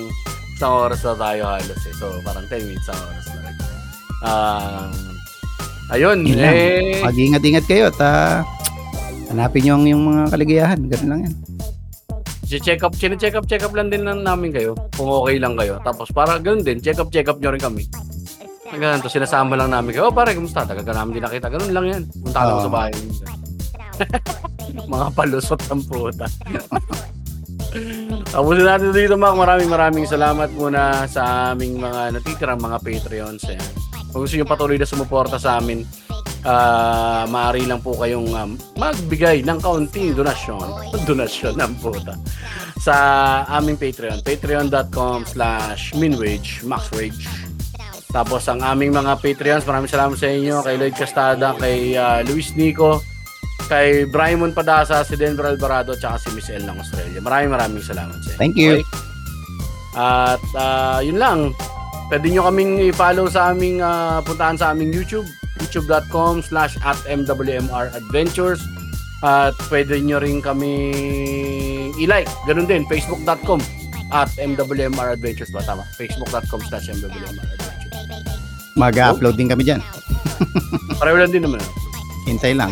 isang 0.57 0.73
oras 0.73 1.05
na 1.05 1.13
tayo 1.13 1.41
halos 1.45 1.81
eh. 1.85 1.93
So, 1.93 2.17
parang 2.25 2.47
10 2.49 2.65
minutes 2.65 2.89
ang 2.89 2.97
oras 3.05 3.25
na 3.29 3.39
rin. 3.43 3.55
Ah, 4.17 4.89
ayun, 5.93 6.25
Yun 6.25 6.39
lang. 6.41 6.55
eh. 6.55 7.03
Mag-ingat-ingat 7.05 7.65
kayo 7.69 7.93
at 7.93 7.99
ah, 8.01 8.41
hanapin 9.29 9.67
nyo 9.67 9.73
ang 9.77 9.85
yung 9.85 10.03
mga 10.07 10.23
kaligayahan. 10.33 10.79
Ganun 10.89 11.09
lang 11.11 11.21
yan. 11.29 11.35
check 12.47 12.81
up, 12.81 12.95
check 12.95 13.35
up, 13.35 13.45
check 13.45 13.61
up 13.61 13.75
lang 13.75 13.91
din 13.91 14.07
lang 14.07 14.23
namin 14.23 14.49
kayo 14.49 14.73
kung 14.95 15.11
okay 15.11 15.37
lang 15.37 15.53
kayo. 15.53 15.77
Tapos 15.83 16.09
para 16.09 16.39
ganoon 16.39 16.63
din, 16.63 16.79
check 16.79 16.97
up, 16.97 17.11
check 17.11 17.27
up 17.27 17.37
nyo 17.37 17.51
rin 17.53 17.61
kami. 17.61 17.83
Ganun 18.77 19.01
to, 19.01 19.09
sinasama 19.09 19.57
lang 19.57 19.73
namin 19.73 19.97
kayo. 19.97 20.09
Oh, 20.09 20.13
pare, 20.13 20.37
kumusta? 20.37 20.63
Tagal 20.63 20.85
ka 20.85 20.93
namin 20.93 21.17
din 21.17 21.25
nakita. 21.25 21.49
Ganun 21.49 21.73
lang 21.73 21.85
yan. 21.89 22.03
Punta 22.21 22.39
ka 22.45 22.53
Oo. 22.53 22.63
sa 22.63 22.71
bahay. 22.71 22.93
Mga 24.93 25.07
palusot 25.17 25.61
ng 25.67 25.81
puta. 25.89 26.25
Tapusin 28.31 28.65
natin 28.65 28.89
dito, 28.93 29.15
Mac. 29.19 29.35
Maraming 29.35 29.69
maraming 29.69 30.05
salamat 30.07 30.49
muna 30.55 31.05
sa 31.05 31.53
aming 31.53 31.77
mga 31.77 32.17
natitirang 32.17 32.61
mga 32.61 32.77
Patreons. 32.81 33.43
Yan. 33.43 33.71
Kung 34.09 34.23
gusto 34.23 34.35
nyo 34.39 34.47
patuloy 34.47 34.77
na 34.79 34.87
sumuporta 34.87 35.37
sa 35.37 35.59
amin, 35.59 35.83
ah 36.47 37.27
maaari 37.27 37.67
lang 37.67 37.83
po 37.83 37.93
kayong 37.99 38.31
um, 38.33 38.51
magbigay 38.79 39.43
ng 39.43 39.59
kaunting 39.61 40.15
donasyon. 40.15 40.67
donasyon 41.09 41.53
ng 41.59 41.73
puta. 41.77 42.15
Sa 42.81 42.95
aming 43.51 43.77
Patreon. 43.77 44.23
Patreon.com 44.23 45.27
slash 45.27 45.91
minwage, 45.93 46.63
maxwage. 46.63 47.27
Tapos 48.07 48.47
ang 48.47 48.63
aming 48.63 48.95
mga 48.95 49.19
Patreons, 49.19 49.67
maraming 49.67 49.91
salamat 49.91 50.15
sa 50.15 50.31
inyo. 50.31 50.63
Kay 50.63 50.75
Lloyd 50.79 50.95
Castada, 50.95 51.51
kay 51.59 51.99
ah, 51.99 52.23
Luis 52.23 52.55
Nico, 52.55 53.03
kay 53.67 54.07
Brymon 54.07 54.55
Padasa, 54.55 55.03
si 55.03 55.19
Denver 55.19 55.51
Alvarado, 55.51 55.91
at 55.91 56.21
si 56.23 56.31
Miss 56.31 56.47
L 56.47 56.63
ng 56.63 56.79
Australia. 56.79 57.19
Maraming 57.19 57.51
maraming 57.51 57.83
salamat 57.83 58.15
sa 58.23 58.31
inyo. 58.31 58.39
Thank 58.39 58.55
you. 58.55 58.79
Okay? 58.79 58.83
At 59.97 60.43
ah, 60.55 60.99
yun 61.03 61.19
lang. 61.19 61.39
Pwede 62.07 62.31
nyo 62.31 62.47
kaming 62.47 62.79
i-follow 62.87 63.27
sa 63.27 63.51
aming, 63.51 63.83
ah, 63.83 64.23
puntahan 64.23 64.55
sa 64.55 64.71
aming 64.71 64.95
YouTube, 64.95 65.27
youtube.com 65.59 66.39
slash 66.39 66.79
at 66.87 66.95
MWMR 67.03 67.91
Adventures. 67.91 68.63
At 69.19 69.57
pwede 69.67 69.99
nyo 69.99 70.23
rin 70.23 70.39
kami 70.39 70.73
i-like. 71.99 72.29
Ganun 72.47 72.69
din, 72.69 72.87
facebook.com 72.87 73.59
at 74.15 74.31
MWMR 74.39 75.19
Adventures 75.19 75.51
ba? 75.51 75.59
Tama. 75.65 75.83
Facebook.com 75.99 76.61
slash 76.71 76.87
MWMR 76.87 77.35
Adventures. 77.35 77.76
Mag-upload 78.77 79.35
din 79.35 79.49
kami 79.49 79.65
dyan. 79.65 79.81
Pareho 81.01 81.17
lang 81.17 81.33
din 81.33 81.43
naman. 81.43 81.59
Hintay 82.23 82.53
lang. 82.53 82.71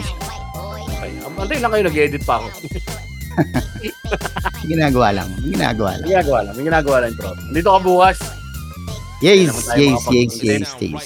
Okay. 0.53 1.11
Antay 1.35 1.59
lang 1.59 1.71
kayo, 1.73 1.83
nag-edit 1.89 2.23
pa 2.23 2.37
ako. 2.37 2.47
Ginagawa 4.69 5.11
lang. 5.11 5.27
Ginagawa 5.43 5.91
lang. 5.99 6.07
Ginagawa 6.07 6.39
lang. 6.45 6.55
Ginagawa 6.55 6.97
lang, 7.03 7.11
bro. 7.17 7.31
Dito 7.51 7.67
ka 7.67 7.79
bukas. 7.81 8.17
Yes, 9.23 9.65
yes, 9.73 10.01
yes, 10.07 10.33
yes, 10.39 10.69
yes. 10.77 11.05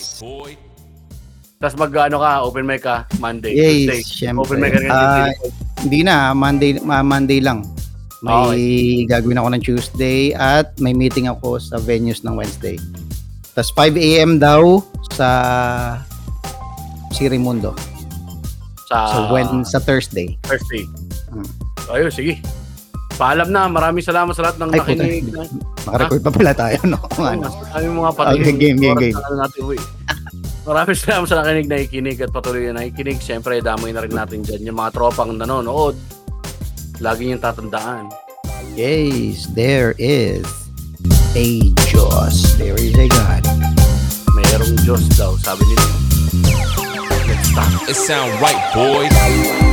Tapos 1.60 1.76
mag, 1.76 1.92
ano 1.92 2.18
ka, 2.20 2.32
open 2.42 2.64
mic 2.64 2.84
ka, 2.84 3.04
Monday, 3.20 3.52
Tuesday. 3.52 4.00
Yes, 4.00 4.08
syempre. 4.08 4.48
Open 4.48 4.58
mic 4.60 4.72
ka 4.72 4.80
rin. 4.80 4.90
Ah, 4.90 5.28
hindi 5.80 6.04
na, 6.04 6.32
Monday, 6.32 6.80
ma- 6.80 7.04
Monday 7.04 7.40
lang. 7.40 7.64
May 8.20 8.36
Okay. 8.36 9.08
gagawin 9.08 9.40
ako 9.40 9.48
ng 9.48 9.64
Tuesday 9.64 10.36
at 10.36 10.76
may 10.76 10.92
meeting 10.92 11.28
ako 11.28 11.56
sa 11.56 11.80
venues 11.80 12.24
ng 12.24 12.36
Wednesday. 12.36 12.76
Tapos 13.60 13.76
5 13.76 14.00
a.m. 14.00 14.40
daw 14.40 14.80
sa 15.12 15.28
Sirimundo. 17.12 17.76
sa 18.88 19.12
So 19.12 19.20
when 19.36 19.68
sa 19.68 19.84
Thursday. 19.84 20.40
Thursday. 20.48 20.88
Hmm. 21.28 21.44
So, 21.84 22.00
ayun, 22.00 22.08
sige. 22.08 22.40
Paalam 23.20 23.52
na. 23.52 23.68
Maraming 23.68 24.00
salamat 24.00 24.32
sa 24.32 24.48
lahat 24.48 24.64
ng 24.64 24.72
Ay, 24.72 24.80
puta. 24.80 24.96
nakinig. 24.96 25.24
Naka-record 25.84 26.22
pa 26.24 26.32
pala 26.32 26.52
tayo, 26.56 26.80
no? 26.88 27.04
Kung 27.12 27.28
ano. 27.36 27.52
Kami 27.52 27.86
mga 27.92 28.12
patuloy. 28.16 28.40
Okay, 28.40 28.56
game, 28.56 28.80
game, 28.80 28.96
game. 28.96 29.12
na 29.12 29.28
ano 29.28 29.36
natin, 29.44 29.60
uwi. 29.68 29.78
Maraming 30.64 30.96
salamat 30.96 31.28
sa 31.28 31.36
nakinig 31.44 31.68
na 31.68 31.78
ikinig 31.84 32.18
at 32.24 32.32
patuloy 32.32 32.64
na 32.72 32.80
nakikinig. 32.80 33.20
Siyempre, 33.20 33.60
damay 33.60 33.92
na 33.92 34.08
rin 34.08 34.16
natin 34.16 34.40
dyan. 34.40 34.72
Yung 34.72 34.80
mga 34.80 34.96
tropang 34.96 35.36
nanonood, 35.36 36.00
lagi 37.04 37.28
niyong 37.28 37.44
tatandaan. 37.44 38.08
Yes, 38.72 39.52
there 39.52 39.92
is 40.00 40.48
a 41.36 41.70
Diyos. 41.86 42.58
There 42.58 42.76
is 42.76 42.98
a 42.98 43.08
God. 43.08 43.44
Mayroong 44.34 44.78
Diyos 44.82 45.06
daw, 45.18 45.38
sabi 45.38 45.66
nila. 45.68 45.90
Let's 47.28 47.50
stop. 47.50 47.90
It 47.90 47.98
sound 47.98 48.34
right, 48.42 48.62
boys. 48.74 49.69